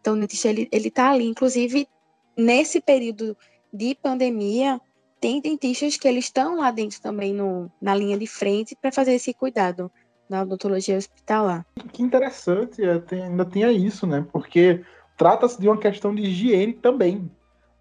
Então, 0.00 0.14
o 0.14 0.20
dentista 0.20 0.48
ele 0.48 0.68
está 0.72 1.10
ali, 1.10 1.24
inclusive 1.24 1.88
nesse 2.36 2.80
período 2.80 3.36
de 3.72 3.94
pandemia, 3.94 4.80
tem 5.24 5.40
dentistas 5.40 5.96
que 5.96 6.06
eles 6.06 6.26
estão 6.26 6.58
lá 6.58 6.70
dentro 6.70 7.00
também 7.00 7.32
no, 7.32 7.72
na 7.80 7.94
linha 7.94 8.18
de 8.18 8.26
frente 8.26 8.76
para 8.78 8.92
fazer 8.92 9.14
esse 9.14 9.32
cuidado 9.32 9.90
na 10.28 10.42
odontologia 10.42 10.98
hospitalar. 10.98 11.64
Que 11.94 12.02
interessante, 12.02 12.84
é, 12.84 12.98
tem- 12.98 13.22
ainda 13.22 13.42
tinha 13.46 13.72
isso, 13.72 14.06
né? 14.06 14.26
Porque 14.30 14.84
trata-se 15.16 15.58
de 15.58 15.66
uma 15.66 15.78
questão 15.78 16.14
de 16.14 16.20
higiene 16.20 16.74
também. 16.74 17.30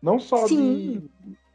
Não 0.02 0.20
só 0.20 0.48
de, 0.48 1.04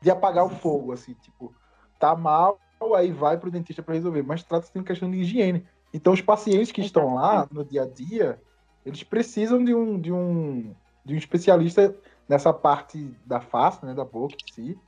de 0.03 0.11
apagar 0.11 0.45
o 0.45 0.51
fogo, 0.51 0.93
assim, 0.93 1.15
tipo, 1.15 1.55
tá 1.99 2.15
mal, 2.15 2.61
aí 2.95 3.11
vai 3.11 3.39
pro 3.39 3.51
dentista 3.51 3.83
para 3.83 3.95
resolver, 3.95 4.23
mas 4.23 4.43
trata-se 4.43 4.71
de 4.71 4.79
uma 4.79 4.85
questão 4.85 5.11
de 5.11 5.17
higiene. 5.17 5.65
Então, 5.95 6.13
os 6.13 6.21
pacientes 6.21 6.71
que 6.71 6.83
estão 6.83 7.15
lá 7.15 7.49
no 7.51 7.65
dia 7.65 7.85
a 7.85 7.89
dia, 7.89 8.39
eles 8.85 9.03
precisam 9.03 9.65
de 9.65 9.75
um, 9.75 9.99
de 9.99 10.13
um, 10.13 10.75
de 11.03 11.15
um 11.15 11.17
especialista 11.17 11.97
nessa 12.29 12.53
parte 12.53 13.11
da 13.25 13.41
face, 13.41 13.87
né, 13.87 13.95
da 13.95 14.05
boca 14.05 14.35
em 14.35 14.53
si, 14.53 14.79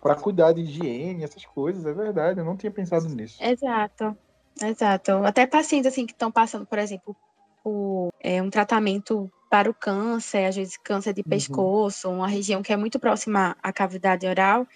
para 0.00 0.16
cuidar 0.20 0.52
de 0.52 0.62
higiene, 0.62 1.24
essas 1.24 1.44
coisas, 1.46 1.84
é 1.86 1.92
verdade, 1.94 2.40
eu 2.40 2.44
não 2.44 2.56
tinha 2.56 2.72
pensado 2.72 3.08
nisso. 3.08 3.38
Exato, 3.40 4.16
exato. 4.62 5.12
Até 5.24 5.46
pacientes 5.46 5.92
assim 5.92 6.06
que 6.06 6.12
estão 6.12 6.32
passando, 6.32 6.66
por 6.66 6.78
exemplo, 6.78 7.16
por 7.62 8.08
é, 8.20 8.42
um 8.42 8.50
tratamento 8.50 9.30
para 9.48 9.70
o 9.70 9.74
câncer, 9.74 10.46
às 10.46 10.56
vezes 10.56 10.76
câncer 10.82 11.12
de 11.12 11.22
Uhum. 11.26 11.30
pescoço, 11.30 12.08
uma 12.10 12.28
região 12.28 12.62
que 12.62 12.72
é 12.72 12.76
muito 12.76 12.98
próxima 12.98 13.56
à 13.62 13.72
cavidade 13.72 14.26
oral, 14.26 14.66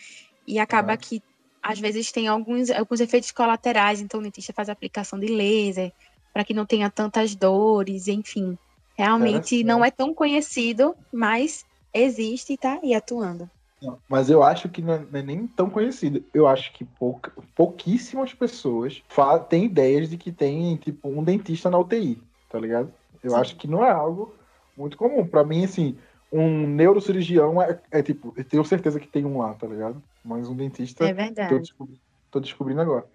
e 0.47 0.59
acaba 0.59 0.97
que 0.97 1.23
às 1.63 1.79
vezes 1.81 2.13
tem 2.13 2.29
alguns, 2.29 2.71
alguns 2.71 3.01
efeitos 3.01 3.31
colaterais, 3.33 4.01
então 4.01 4.21
o 4.21 4.23
dentista 4.23 4.53
faz 4.55 4.69
aplicação 4.69 5.19
de 5.19 5.27
laser 5.29 5.93
para 6.33 6.45
que 6.45 6.55
não 6.55 6.67
tenha 6.67 6.91
tantas 6.91 7.35
dores, 7.37 8.09
enfim. 8.09 8.57
Realmente 8.97 9.65
não 9.65 9.85
é 9.85 9.91
tão 9.91 10.15
conhecido, 10.15 10.95
mas 11.13 11.65
existe 11.95 12.53
e 12.53 12.55
está 12.55 12.81
aí 12.83 12.95
atuando. 12.95 13.51
Não, 13.83 13.99
mas 14.09 14.29
eu 14.29 14.43
acho 14.43 14.69
que 14.69 14.83
não 14.83 14.93
é, 14.95 14.99
não 14.99 15.19
é 15.21 15.23
nem 15.23 15.47
tão 15.47 15.71
conhecido. 15.71 16.23
Eu 16.35 16.47
acho 16.47 16.73
que 16.73 16.85
pouca, 16.85 17.33
pouquíssimas 17.55 18.35
pessoas 18.35 19.03
têm 19.49 19.65
ideias 19.65 20.11
de 20.11 20.19
que 20.19 20.31
tem, 20.31 20.77
tipo, 20.77 21.09
um 21.09 21.25
dentista 21.25 21.71
na 21.71 21.79
UTI, 21.79 22.23
tá 22.49 22.59
ligado? 22.59 22.93
Eu 23.23 23.31
Sim. 23.31 23.41
acho 23.41 23.57
que 23.57 23.67
não 23.67 23.83
é 23.85 23.91
algo 23.91 24.35
muito 24.77 24.99
comum. 24.99 25.27
Pra 25.27 25.45
mim, 25.45 25.65
assim, 25.65 25.97
um 26.31 26.67
neurocirurgião 26.67 27.61
é, 27.63 27.81
é, 27.91 28.03
tipo, 28.03 28.35
eu 28.37 28.45
tenho 28.45 28.65
certeza 28.65 29.01
que 29.01 29.09
tem 29.09 29.25
um 29.25 29.39
lá, 29.39 29.55
tá 29.55 29.67
ligado? 29.67 30.03
Mas 30.23 30.47
um 30.47 30.55
dentista, 30.57 31.07
É 31.07 31.09
tô, 31.09 31.15
verdade. 31.15 31.61
descobri- 31.61 32.01
tô 32.31 32.41
descobrindo 32.41 32.83
agora. 32.83 33.07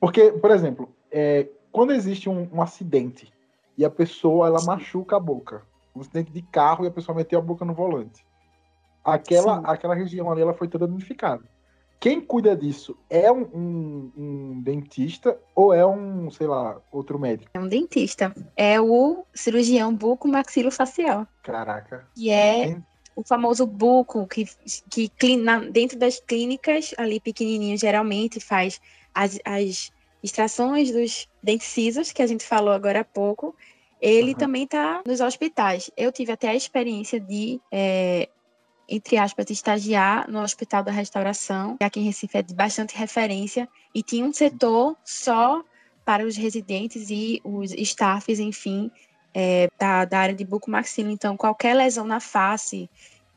Porque, 0.00 0.32
por 0.32 0.50
exemplo, 0.50 0.96
é, 1.10 1.50
quando 1.70 1.92
existe 1.92 2.30
um, 2.30 2.48
um 2.50 2.62
acidente 2.62 3.30
e 3.76 3.84
a 3.84 3.90
pessoa, 3.90 4.46
ela 4.46 4.60
Sim. 4.60 4.66
machuca 4.66 5.16
a 5.16 5.20
boca, 5.20 5.66
um 5.94 6.00
acidente 6.00 6.32
de 6.32 6.40
carro 6.40 6.84
e 6.84 6.88
a 6.88 6.90
pessoa 6.90 7.14
meteu 7.14 7.38
a 7.38 7.42
boca 7.42 7.64
no 7.64 7.74
volante 7.74 8.24
aquela, 9.04 9.58
Sim. 9.58 9.62
aquela 9.66 9.94
região 9.94 10.30
ali 10.30 10.40
ela 10.42 10.54
foi 10.54 10.68
toda 10.68 10.86
danificada. 10.86 11.42
Quem 12.00 12.20
cuida 12.20 12.54
disso 12.56 12.96
é 13.08 13.30
um, 13.32 13.42
um- 13.54 14.12
um 14.16 14.60
dentista 14.62 15.38
ou 15.54 15.72
é 15.72 15.86
um, 15.86 16.30
sei 16.30 16.46
lá, 16.46 16.78
outro 16.92 17.18
médico? 17.18 17.50
É 17.54 17.58
um 17.60 17.68
dentista. 17.68 18.34
É 18.56 18.80
o 18.80 19.24
cirurgião 19.34 19.94
buco-maxilofacial. 19.94 21.26
Caraca. 21.42 22.06
que 22.14 22.30
é 22.30 22.68
Sim. 22.68 22.82
o 23.16 23.22
famoso 23.26 23.66
buco, 23.66 24.26
que, 24.26 24.44
que 24.90 25.08
cli- 25.10 25.36
na- 25.36 25.60
dentro 25.60 25.98
das 25.98 26.20
clínicas, 26.20 26.94
ali 26.98 27.20
pequenininho, 27.20 27.78
geralmente 27.78 28.38
faz 28.40 28.80
as, 29.14 29.38
as 29.44 29.90
extrações 30.22 30.90
dos 30.90 31.26
dentes 31.42 31.66
cisos, 31.68 32.12
que 32.12 32.22
a 32.22 32.26
gente 32.26 32.44
falou 32.44 32.72
agora 32.72 33.00
há 33.00 33.04
pouco. 33.04 33.54
Ele 34.00 34.32
Aham. 34.32 34.38
também 34.38 34.64
está 34.64 35.02
nos 35.06 35.20
hospitais. 35.20 35.90
Eu 35.96 36.12
tive 36.12 36.32
até 36.32 36.48
a 36.48 36.54
experiência 36.54 37.18
de, 37.18 37.60
é, 37.72 38.28
entre 38.88 39.16
aspas, 39.16 39.50
estagiar 39.50 40.30
no 40.30 40.40
Hospital 40.40 40.82
da 40.82 40.92
Restauração, 40.92 41.76
que 41.76 41.84
aqui 41.84 42.00
em 42.00 42.04
Recife 42.04 42.38
é 42.38 42.42
de 42.42 42.54
bastante 42.54 42.96
referência, 42.96 43.68
e 43.94 44.02
tinha 44.02 44.24
um 44.24 44.32
setor 44.32 44.96
só 45.04 45.62
para 46.04 46.24
os 46.24 46.36
residentes 46.36 47.08
e 47.10 47.40
os 47.42 47.72
staffs, 47.72 48.38
enfim, 48.38 48.90
é, 49.32 49.68
da, 49.78 50.04
da 50.04 50.18
área 50.18 50.34
de 50.34 50.44
bucomaxilo. 50.44 51.10
Então, 51.10 51.36
qualquer 51.36 51.74
lesão 51.74 52.04
na 52.04 52.20
face, 52.20 52.88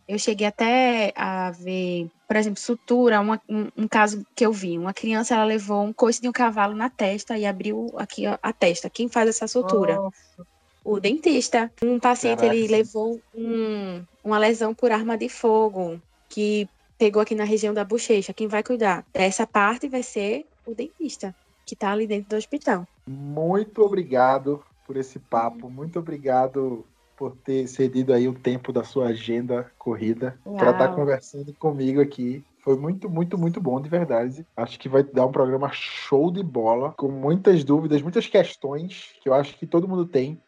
eu 0.08 0.20
cheguei 0.20 0.48
até 0.48 1.12
a 1.16 1.52
ver, 1.52 2.10
por 2.28 2.36
exemplo, 2.36 2.60
sutura, 2.60 3.20
uma, 3.20 3.42
um, 3.50 3.70
um, 3.78 3.88
caso 3.88 4.26
que 4.36 4.46
eu 4.46 4.52
vi. 4.52 4.78
Uma 4.78 4.94
criança, 4.94 5.34
ela 5.34 5.46
levou 5.46 5.84
um 5.84 5.94
coice 5.94 6.22
de 6.22 6.30
um 6.30 6.32
cavalo 6.32 6.76
na 6.76 6.90
testa 6.90 7.38
e 7.38 7.46
abriu 7.46 7.94
aqui 7.98 8.26
a, 8.26 8.54
testa. 8.54 8.90
Quem 8.90 9.10
faz 9.10 9.30
essa 9.30 9.48
sutura? 9.48 9.96
Nossa. 9.96 10.48
O 10.84 11.02
dentista. 11.02 11.70
Um 11.84 12.00
paciente, 12.00 12.40
Caraca. 12.40 12.56
ele 12.56 12.68
levou 12.68 13.20
um, 13.36 14.02
uma 14.28 14.38
lesão 14.38 14.74
por 14.74 14.92
arma 14.92 15.18
de 15.18 15.30
fogo, 15.30 16.02
que 16.28 16.68
pegou 16.98 17.22
aqui 17.22 17.34
na 17.34 17.46
região 17.46 17.74
da 17.74 17.86
bochecha. 17.86 18.34
Quem 18.34 18.48
vai 18.48 18.62
cuidar 18.62 19.06
dessa 19.14 19.48
parte 19.48 19.88
vai 19.88 20.04
ser 20.04 20.46
o 20.66 20.76
dentista, 20.76 21.34
que 21.66 21.74
está 21.74 21.92
ali 21.92 22.06
dentro 22.06 22.30
do 22.30 22.36
hospital. 22.36 22.86
Muito 23.08 23.82
obrigado 23.82 24.64
por 24.86 24.98
esse 24.98 25.18
papo. 25.18 25.70
Muito 25.70 26.00
obrigado 26.00 26.86
por 27.16 27.36
ter 27.38 27.68
cedido 27.68 28.14
aí 28.14 28.28
o 28.28 28.34
tempo 28.34 28.72
da 28.72 28.84
sua 28.84 29.08
agenda 29.08 29.72
corrida 29.78 30.38
para 30.44 30.72
estar 30.72 30.90
tá 30.90 30.94
conversando 30.94 31.54
comigo 31.54 32.02
aqui. 32.02 32.44
Foi 32.60 32.76
muito, 32.76 33.10
muito, 33.10 33.38
muito 33.38 33.62
bom, 33.62 33.80
de 33.80 33.90
verdade. 33.90 34.46
Acho 34.56 34.78
que 34.78 34.90
vai 34.90 35.04
dar 35.04 35.26
um 35.26 35.32
programa 35.32 35.70
show 35.72 36.30
de 36.30 36.44
bola, 36.44 36.94
com 36.98 37.10
muitas 37.10 37.64
dúvidas, 37.64 38.02
muitas 38.02 38.28
questões 38.28 39.16
que 39.22 39.30
eu 39.30 39.34
acho 39.34 39.58
que 39.58 39.66
todo 39.66 39.88
mundo 39.88 40.06
tem 40.06 40.40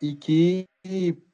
e 0.00 0.14
que 0.14 0.66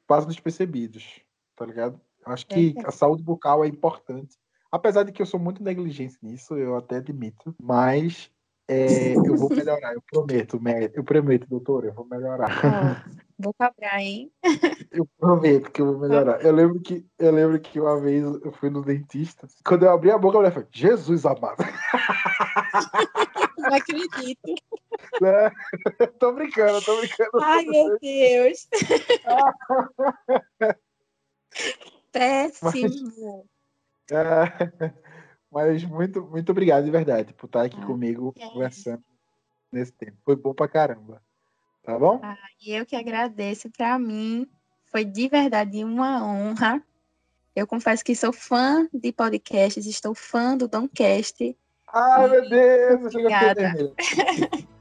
passam 0.05 0.27
despercebidos, 0.27 1.21
tá 1.55 1.65
ligado? 1.65 1.99
Acho 2.25 2.45
que 2.47 2.73
é. 2.77 2.87
a 2.87 2.91
saúde 2.91 3.23
bucal 3.23 3.63
é 3.63 3.67
importante. 3.67 4.37
Apesar 4.71 5.03
de 5.03 5.11
que 5.11 5.21
eu 5.21 5.25
sou 5.25 5.39
muito 5.39 5.61
negligente 5.61 6.17
nisso, 6.21 6.57
eu 6.57 6.75
até 6.75 6.97
admito, 6.97 7.55
mas 7.61 8.31
é, 8.67 9.13
eu 9.13 9.35
vou 9.35 9.49
melhorar, 9.49 9.93
eu 9.93 10.01
prometo, 10.01 10.59
eu 10.93 11.03
prometo, 11.03 11.47
doutor, 11.47 11.85
eu 11.85 11.93
vou 11.93 12.05
melhorar. 12.05 12.49
Oh, 12.49 13.21
vou 13.37 13.53
cobrar, 13.53 14.01
hein? 14.01 14.31
Eu 14.91 15.07
prometo 15.17 15.71
que 15.71 15.81
eu 15.81 15.87
vou 15.87 15.97
melhorar. 15.97 16.45
Eu 16.45 16.53
lembro 16.53 16.79
que, 16.79 17.03
eu 17.17 17.31
lembro 17.31 17.59
que 17.59 17.79
uma 17.79 17.99
vez 17.99 18.23
eu 18.23 18.51
fui 18.51 18.69
no 18.69 18.83
dentista, 18.83 19.47
quando 19.65 19.83
eu 19.83 19.91
abri 19.91 20.11
a 20.11 20.17
boca, 20.19 20.37
a 20.37 20.41
mulher 20.41 20.53
falou, 20.53 20.69
Jesus 20.71 21.25
amado. 21.25 21.57
Não 23.57 23.73
acredito. 23.73 24.53
Né? 25.19 25.51
Tô 26.19 26.31
brincando, 26.33 26.79
tô 26.83 26.97
brincando. 26.97 27.31
Ai, 27.41 27.65
meu 27.65 27.97
Deus. 27.99 28.67
Péssimo. 32.11 33.45
Mas, 34.09 34.11
é, 34.11 34.93
mas 35.51 35.83
muito, 35.83 36.21
muito 36.23 36.51
obrigado 36.51 36.85
de 36.85 36.91
verdade 36.91 37.33
por 37.33 37.47
estar 37.47 37.63
aqui 37.63 37.77
ah, 37.81 37.85
comigo 37.85 38.33
é. 38.37 38.47
conversando 38.47 39.03
nesse 39.71 39.91
tempo. 39.91 40.17
Foi 40.23 40.35
bom 40.35 40.53
pra 40.53 40.67
caramba. 40.67 41.21
Tá 41.83 41.97
bom? 41.99 42.19
Ah, 42.23 42.37
eu 42.65 42.85
que 42.85 42.95
agradeço. 42.95 43.69
Para 43.69 43.99
mim, 43.99 44.47
foi 44.85 45.03
de 45.03 45.27
verdade 45.27 45.83
uma 45.83 46.23
honra. 46.23 46.81
Eu 47.55 47.67
confesso 47.67 48.03
que 48.03 48.15
sou 48.15 48.31
fã 48.31 48.87
de 48.93 49.11
podcasts, 49.11 49.85
estou 49.85 50.15
fã 50.15 50.57
do 50.57 50.67
Domcast. 50.67 51.55
Ai, 51.87 52.29
meu 52.29 52.49
Deus! 52.49 53.13
Obrigada. 53.13 53.73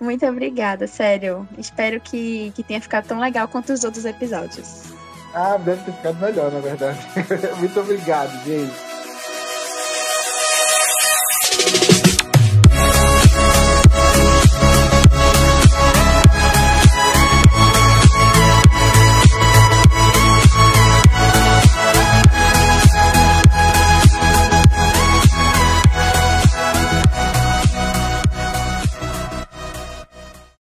Muito 0.00 0.24
obrigada, 0.24 0.86
sério. 0.86 1.48
Espero 1.58 2.00
que, 2.00 2.52
que 2.52 2.62
tenha 2.62 2.80
ficado 2.80 3.08
tão 3.08 3.18
legal 3.18 3.48
quanto 3.48 3.72
os 3.72 3.82
outros 3.82 4.04
episódios. 4.04 4.97
Ah, 5.34 5.56
deve 5.58 5.84
ter 5.84 5.92
ficado 5.92 6.18
melhor, 6.20 6.50
na 6.50 6.60
verdade. 6.60 6.98
Muito 7.58 7.80
obrigado, 7.80 8.32
gente. 8.44 8.87